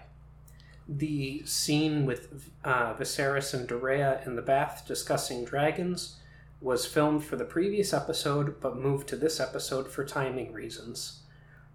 The 0.88 1.44
scene 1.44 2.06
with 2.06 2.50
uh, 2.64 2.94
Viserys 2.94 3.52
and 3.52 3.68
Doreah 3.68 4.26
in 4.26 4.34
the 4.36 4.42
bath 4.42 4.84
discussing 4.86 5.44
dragons 5.44 6.16
was 6.64 6.86
filmed 6.86 7.22
for 7.22 7.36
the 7.36 7.44
previous 7.44 7.92
episode 7.92 8.58
but 8.58 8.74
moved 8.74 9.06
to 9.06 9.16
this 9.16 9.38
episode 9.38 9.86
for 9.86 10.02
timing 10.02 10.50
reasons. 10.50 11.20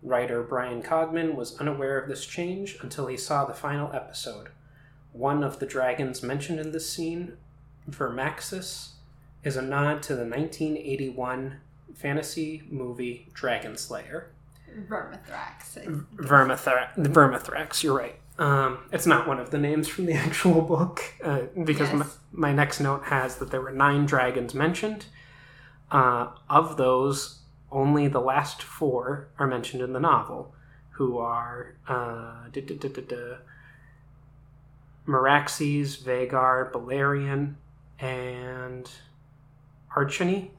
Writer 0.02 0.42
Bryan 0.42 0.82
Cogman 0.82 1.36
was 1.36 1.60
unaware 1.60 2.00
of 2.00 2.10
this 2.10 2.26
change 2.26 2.76
until 2.82 3.06
he 3.06 3.16
saw 3.16 3.46
the 3.46 3.54
final 3.54 3.94
episode. 3.94 4.50
One 5.14 5.44
of 5.44 5.60
the 5.60 5.68
dragons 5.68 6.24
mentioned 6.24 6.60
in 6.60 6.72
this 6.72 6.92
scene, 6.92 7.34
Vermaxis, 7.88 8.94
is 9.44 9.56
a 9.56 9.62
nod 9.62 10.02
to 10.04 10.16
the 10.16 10.26
1981 10.26 11.60
fantasy 11.94 12.64
movie 12.68 13.28
Dragon 13.32 13.78
Slayer. 13.78 14.32
Vermithrax. 14.88 16.08
Vermithrax, 16.16 16.96
Vermithrax, 16.96 17.84
you're 17.84 17.98
right. 17.98 18.16
Um, 18.40 18.80
it's 18.92 19.06
not 19.06 19.28
one 19.28 19.38
of 19.40 19.52
the 19.52 19.58
names 19.58 19.88
from 19.88 20.06
the 20.06 20.14
actual 20.28 20.62
book 20.62 21.02
uh, 21.24 21.42
because 21.64 21.90
Yes. 21.92 22.18
my, 22.32 22.50
my 22.50 22.54
next 22.54 22.80
note 22.80 23.04
has 23.06 23.36
that 23.38 23.52
there 23.52 23.62
were 23.62 23.72
nine 23.72 24.06
dragons 24.06 24.54
mentioned. 24.56 25.06
Uh, 25.92 26.30
of 26.50 26.78
those, 26.78 27.40
only 27.72 28.08
the 28.08 28.22
last 28.22 28.62
four 28.64 29.28
are 29.38 29.48
mentioned 29.48 29.82
in 29.84 29.92
the 29.94 30.00
novel, 30.00 30.54
who 30.92 31.18
are 31.18 31.76
uh, 31.88 32.48
duh, 32.52 32.62
duh, 32.62 32.76
duh, 32.76 32.88
duh, 32.90 33.02
duh, 33.02 33.36
Meraxes, 35.08 35.98
Vhagar, 35.98 36.72
Balerion, 36.72 37.56
and 38.00 38.90
Archony. 39.96 40.50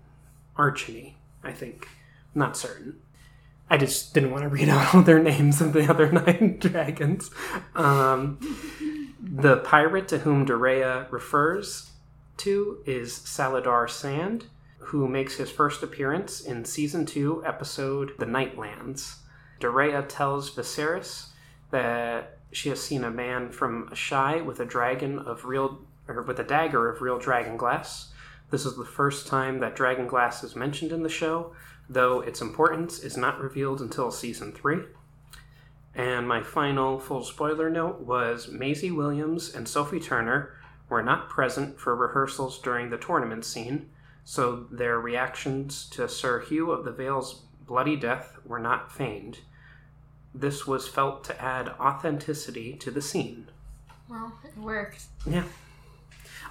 Archony, 0.59 1.14
I 1.43 1.53
think. 1.53 1.89
not 2.35 2.57
certain. 2.57 2.97
I 3.71 3.77
just 3.77 4.12
didn't 4.12 4.33
want 4.33 4.43
to 4.43 4.49
read 4.49 4.68
out 4.68 4.95
all 4.95 5.03
their 5.03 5.23
names 5.23 5.61
of 5.61 5.73
the 5.73 5.89
other 5.89 6.11
nine 6.12 6.59
dragons. 6.59 7.31
Um, 7.77 8.41
the 9.21 9.59
pirate 9.59 10.09
to 10.09 10.18
whom 10.18 10.45
Doreah 10.45 11.11
refers 11.12 11.93
to 12.39 12.83
is 12.85 13.12
Salladhor 13.12 13.87
Saan, 13.87 14.43
who 14.79 15.07
makes 15.07 15.37
his 15.37 15.51
first 15.51 15.85
appearance 15.85 16.41
in 16.41 16.64
season 16.64 17.07
two, 17.07 17.45
episode 17.47 18.14
The 18.18 18.27
Nightlands. 18.27 19.18
Doreah 19.61 20.09
tells 20.09 20.51
Viserys 20.51 21.29
that 21.71 22.39
she 22.51 22.71
has 22.71 22.83
seen 22.83 23.05
a 23.05 23.11
man 23.11 23.53
from 23.53 23.89
Asshai 23.91 24.45
with 24.45 24.59
a 24.59 24.64
dragon 24.64 25.21
of 25.21 25.45
real, 25.45 25.79
or 26.09 26.23
with 26.23 26.41
a 26.41 26.45
dagger 26.45 26.89
of 26.89 27.03
real 27.03 27.18
dragon 27.21 27.57
glass. 27.57 28.12
This 28.51 28.66
is 28.66 28.77
the 28.77 28.85
first 28.85 29.29
time 29.29 29.61
that 29.61 29.77
dragon 29.77 30.09
glass 30.09 30.43
is 30.43 30.57
mentioned 30.57 30.91
in 30.91 31.05
the 31.05 31.09
show, 31.09 31.55
though 31.91 32.20
its 32.20 32.41
importance 32.41 33.01
is 33.01 33.16
not 33.16 33.41
revealed 33.41 33.80
until 33.80 34.12
season 34.12 34.53
three. 34.53 34.78
And 35.93 36.26
my 36.28 36.41
final 36.41 37.01
full 37.01 37.24
spoiler 37.24 37.68
note 37.68 38.01
was 38.01 38.49
Maisie 38.49 38.93
Williams 38.93 39.53
and 39.53 39.68
Sophie 39.68 39.99
Turner 39.99 40.55
were 40.88 41.03
not 41.03 41.28
present 41.28 41.80
for 41.80 41.97
rehearsals 41.97 42.61
during 42.61 42.91
the 42.91 42.97
tournament 42.97 43.45
scene, 43.45 43.91
so 44.24 44.66
their 44.70 45.01
reactions 45.01 45.88
to 45.91 46.09
Sir 46.09 46.41
Hugh 46.41 46.70
of 46.70 46.84
the 46.84 46.93
Vale's 46.93 47.43
bloody 47.66 47.97
death 47.97 48.38
were 48.45 48.61
not 48.61 48.93
feigned. 48.93 49.41
This 50.32 50.68
was 50.68 50.86
felt 50.86 51.24
to 51.24 51.43
add 51.43 51.70
authenticity 51.80 52.74
to 52.74 52.93
the 52.93 53.03
scene. 53.03 53.49
Well, 54.09 54.32
it 54.45 54.57
worked. 54.57 55.03
Yeah. 55.26 55.45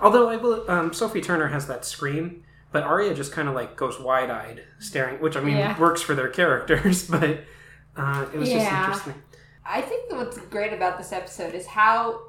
Although 0.02 0.30
I 0.30 0.36
will, 0.36 0.70
um, 0.70 0.94
Sophie 0.94 1.22
Turner 1.22 1.48
has 1.48 1.68
that 1.68 1.86
scream, 1.86 2.44
but 2.72 2.84
Arya 2.84 3.14
just 3.14 3.32
kind 3.32 3.48
of 3.50 3.56
like 3.56 3.76
goes 3.76 4.00
wide 4.00 4.30
eyed, 4.30 4.64
staring, 4.80 5.20
which 5.22 5.36
I 5.36 5.42
mean 5.42 5.58
Yeah. 5.58 5.80
works 5.80 6.02
for 6.02 6.16
their 6.16 6.30
characters, 6.40 7.08
but 7.08 7.40
uh, 7.98 8.26
it 8.34 8.38
was 8.38 8.50
just 8.50 8.72
interesting. 8.72 9.14
I 9.66 9.82
think 9.82 10.12
what's 10.12 10.38
great 10.38 10.74
about 10.74 10.98
this 10.98 11.12
episode 11.12 11.54
is 11.54 11.68
how 11.68 12.22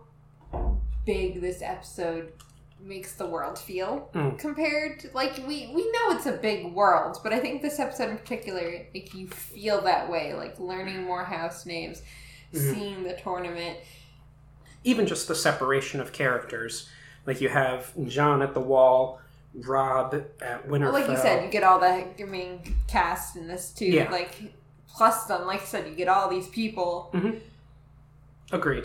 big 1.06 1.40
this 1.40 1.62
episode 1.62 2.32
makes 2.82 3.12
the 3.14 3.26
world 3.26 3.58
feel 3.58 4.08
Mm. 4.14 4.38
compared 4.38 5.00
to, 5.00 5.10
like 5.12 5.36
we 5.46 5.70
we 5.74 5.82
know 5.92 6.12
it's 6.16 6.24
a 6.24 6.32
big 6.32 6.72
world 6.72 7.18
but 7.22 7.30
i 7.30 7.38
think 7.38 7.60
this 7.60 7.78
episode 7.78 8.08
in 8.08 8.16
particular 8.16 8.86
like 8.94 9.12
you 9.12 9.26
feel 9.28 9.82
that 9.82 10.10
way 10.10 10.32
like 10.32 10.58
learning 10.58 11.02
more 11.02 11.22
house 11.24 11.66
names 11.66 12.00
Mhm. 12.54 12.74
seeing 12.74 13.02
the 13.04 13.12
tournament 13.22 13.76
even 14.82 15.06
just 15.06 15.28
the 15.28 15.34
separation 15.34 16.00
of 16.00 16.10
characters. 16.12 16.88
Like 17.26 17.42
you 17.42 17.50
have 17.50 17.92
Jon 18.08 18.40
at 18.40 18.54
the 18.54 18.60
wall, 18.62 19.20
Robb 19.54 20.14
at 20.40 20.66
Winterfell. 20.68 20.80
well, 20.80 20.92
like 20.92 21.08
you 21.08 21.16
said 21.16 21.44
you 21.44 21.50
get 21.50 21.62
all 21.64 21.78
the 21.80 22.06
main 22.24 22.60
cast 22.86 23.36
in 23.36 23.48
this 23.48 23.70
too 23.72 23.86
Yeah. 23.86 24.10
like 24.10 24.40
plus 24.88 25.24
them 25.26 25.46
like 25.46 25.62
i 25.62 25.64
said 25.64 25.88
you 25.88 25.94
get 25.94 26.08
all 26.08 26.28
these 26.28 26.48
people 26.48 27.12
Agreed. 28.52 28.84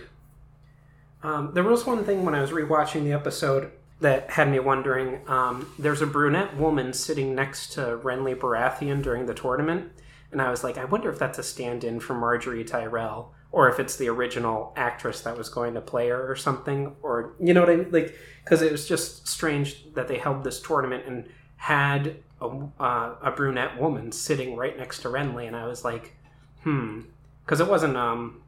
Um, 1.24 1.51
there 1.53 1.63
was 1.63 1.86
one 1.86 2.03
thing 2.03 2.24
when 2.24 2.36
I 2.36 2.41
was 2.41 2.51
rewatching 2.51 3.03
the 3.03 3.13
episode 3.13 3.72
that 3.99 4.30
had 4.32 4.49
me 4.49 4.59
wondering. 4.59 5.22
Um, 5.28 5.72
there's 5.80 6.01
a 6.03 6.07
brunette 6.07 6.55
woman 6.55 6.93
sitting 6.93 7.34
next 7.34 7.74
to 7.74 7.82
Renly 8.03 8.36
Baratheon 8.36 9.01
during 9.01 9.26
the 9.26 9.34
tournament, 9.34 9.91
and 10.32 10.39
I 10.41 10.51
was 10.51 10.63
like, 10.63 10.78
I 10.78 10.86
wonder 10.86 11.09
if 11.09 11.18
that's 11.18 11.39
a 11.39 11.43
stand-in 11.43 11.99
for 11.99 12.13
Margaery 12.13 12.66
Tyrell, 12.68 13.34
or 13.56 13.70
if 13.70 13.80
it's 13.80 13.95
the 13.95 14.10
original 14.10 14.74
actress 14.76 15.22
that 15.22 15.38
was 15.38 15.47
going 15.47 15.74
to 15.74 15.80
play 15.80 16.10
her 16.10 16.30
or 16.30 16.36
something, 16.36 16.93
or 17.01 17.36
you 17.39 17.53
know 17.53 17.62
what 17.62 17.70
I 17.70 17.78
mean? 17.78 17.89
Like, 17.89 18.14
because 18.43 18.62
it 18.62 18.70
was 18.70 18.86
just 18.86 19.26
strange 19.30 19.93
that 19.93 20.10
they 20.10 20.18
held 20.18 20.43
this 20.43 20.60
tournament 20.62 21.06
and 21.08 21.26
had 21.56 22.18
a, 22.41 22.47
uh, 22.82 23.16
a 23.22 23.32
brunette 23.32 23.80
woman 23.80 24.12
sitting 24.12 24.58
right 24.58 24.78
next 24.78 24.99
to 25.03 25.08
Renly, 25.08 25.47
and 25.47 25.56
I 25.56 25.68
was 25.68 25.86
like, 25.86 26.18
hmm, 26.64 27.03
because 27.45 27.62
it 27.62 27.68
wasn't 27.70 27.95
um, 27.95 28.41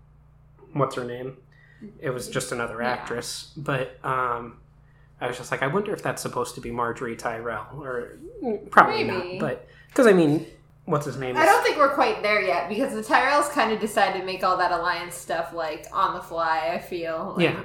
what's 0.73 0.95
her 0.95 1.05
name? 1.05 1.37
It 2.01 2.09
was 2.09 2.27
just 2.27 2.51
another 2.51 2.81
Yeah. 2.81 2.89
actress, 2.89 3.53
but 3.55 4.03
um, 4.03 4.57
I 5.21 5.27
was 5.29 5.37
just 5.37 5.51
like, 5.51 5.63
I 5.63 5.67
wonder 5.67 5.93
if 5.93 6.03
that's 6.03 6.21
supposed 6.21 6.53
to 6.55 6.61
be 6.61 6.69
Margaery 6.71 7.17
Tyrell, 7.17 7.67
or 7.81 8.17
mm, 8.43 8.69
probably 8.69 9.05
Maybe. 9.05 9.37
not. 9.37 9.39
But 9.39 9.67
because 9.87 10.05
I 10.05 10.11
mean, 10.11 10.45
what's 10.87 11.05
his 11.05 11.17
name? 11.17 11.37
I 11.37 11.45
don't 11.45 11.63
think 11.63 11.77
we're 11.77 11.93
quite 11.93 12.23
there 12.23 12.41
yet 12.41 12.67
because 12.67 12.93
the 12.93 13.01
Tyrells 13.01 13.51
kind 13.51 13.71
of 13.71 13.79
decided 13.79 14.19
to 14.19 14.25
make 14.25 14.43
all 14.43 14.57
that 14.57 14.71
alliance 14.71 15.13
stuff 15.15 15.53
like 15.53 15.85
on 15.93 16.15
the 16.15 16.21
fly. 16.21 16.71
I 16.73 16.79
feel. 16.79 17.35
Like, 17.37 17.43
Yeah. 17.43 17.63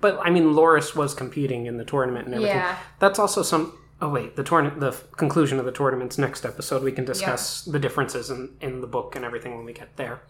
But 0.00 0.18
I 0.20 0.30
mean, 0.30 0.52
Loras 0.52 0.94
was 0.96 1.14
competing 1.14 1.66
in 1.66 1.76
the 1.78 1.84
tournament 1.84 2.26
and 2.26 2.34
everything. 2.34 2.56
Yeah. 2.56 2.76
That's 2.98 3.18
also 3.18 3.42
some. 3.42 3.78
Oh 4.00 4.08
wait, 4.08 4.34
the 4.34 4.42
tournament, 4.42 4.80
the 4.80 4.90
conclusion 5.16 5.60
of 5.60 5.64
the 5.64 5.70
tournament's 5.70 6.18
next 6.18 6.44
episode. 6.44 6.82
We 6.82 6.90
can 6.90 7.04
discuss 7.04 7.62
the 7.64 7.78
differences 7.78 8.30
in 8.30 8.50
in 8.60 8.80
the 8.80 8.88
book 8.88 9.14
and 9.14 9.24
everything 9.24 9.54
when 9.56 9.64
we 9.64 9.72
get 9.72 9.96
there. 9.96 10.20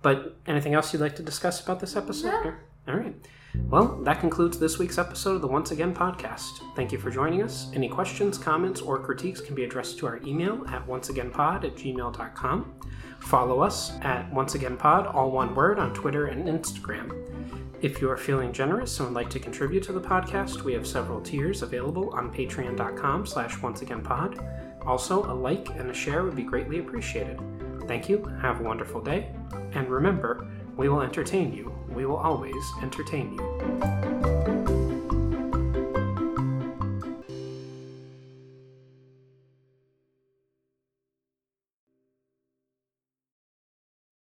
But 0.00 0.36
anything 0.46 0.72
else 0.72 0.92
you'd 0.94 1.02
like 1.02 1.16
to 1.16 1.22
discuss 1.22 1.62
about 1.62 1.80
this 1.80 1.94
episode? 1.96 2.30
No. 2.44 2.54
All 2.88 2.96
right. 2.98 3.14
Well, 3.54 3.96
that 4.02 4.20
concludes 4.20 4.58
this 4.58 4.78
week's 4.78 4.98
episode 4.98 5.36
of 5.36 5.42
the 5.42 5.48
Once 5.48 5.70
Again 5.70 5.94
podcast. 5.94 6.60
Thank 6.76 6.92
you 6.92 6.98
for 6.98 7.10
joining 7.10 7.42
us. 7.42 7.70
Any 7.74 7.88
questions, 7.88 8.38
comments, 8.38 8.80
or 8.80 8.98
critiques 8.98 9.40
can 9.40 9.54
be 9.54 9.64
addressed 9.64 9.98
to 9.98 10.06
our 10.06 10.20
email 10.24 10.64
at 10.68 10.86
onceagainpod 10.86 11.64
at 11.64 11.74
gmail.com. 11.74 12.74
Follow 13.20 13.60
us 13.60 13.92
at 14.02 14.30
onceagainpod, 14.32 15.14
all 15.14 15.30
one 15.30 15.54
word, 15.54 15.78
on 15.78 15.92
Twitter 15.92 16.26
and 16.26 16.46
Instagram. 16.48 17.12
If 17.82 18.00
you 18.00 18.10
are 18.10 18.16
feeling 18.16 18.52
generous 18.52 18.98
and 18.98 19.08
would 19.08 19.14
like 19.14 19.30
to 19.30 19.38
contribute 19.38 19.82
to 19.84 19.92
the 19.92 20.00
podcast, 20.00 20.62
we 20.62 20.72
have 20.74 20.86
several 20.86 21.20
tiers 21.20 21.62
available 21.62 22.10
on 22.10 22.32
patreon.com 22.32 23.26
slash 23.26 23.56
onceagainpod. 23.56 24.86
Also, 24.86 25.24
a 25.24 25.34
like 25.34 25.70
and 25.70 25.90
a 25.90 25.94
share 25.94 26.22
would 26.24 26.36
be 26.36 26.42
greatly 26.42 26.78
appreciated. 26.78 27.40
Thank 27.88 28.08
you, 28.08 28.24
have 28.42 28.60
a 28.60 28.64
wonderful 28.64 29.00
day, 29.00 29.34
and 29.72 29.88
remember, 29.88 30.46
we 30.76 30.88
will 30.88 31.02
entertain 31.02 31.52
you. 31.52 31.79
We 31.90 32.06
will 32.06 32.16
always 32.16 32.72
entertain 32.82 33.34
you. 33.34 34.29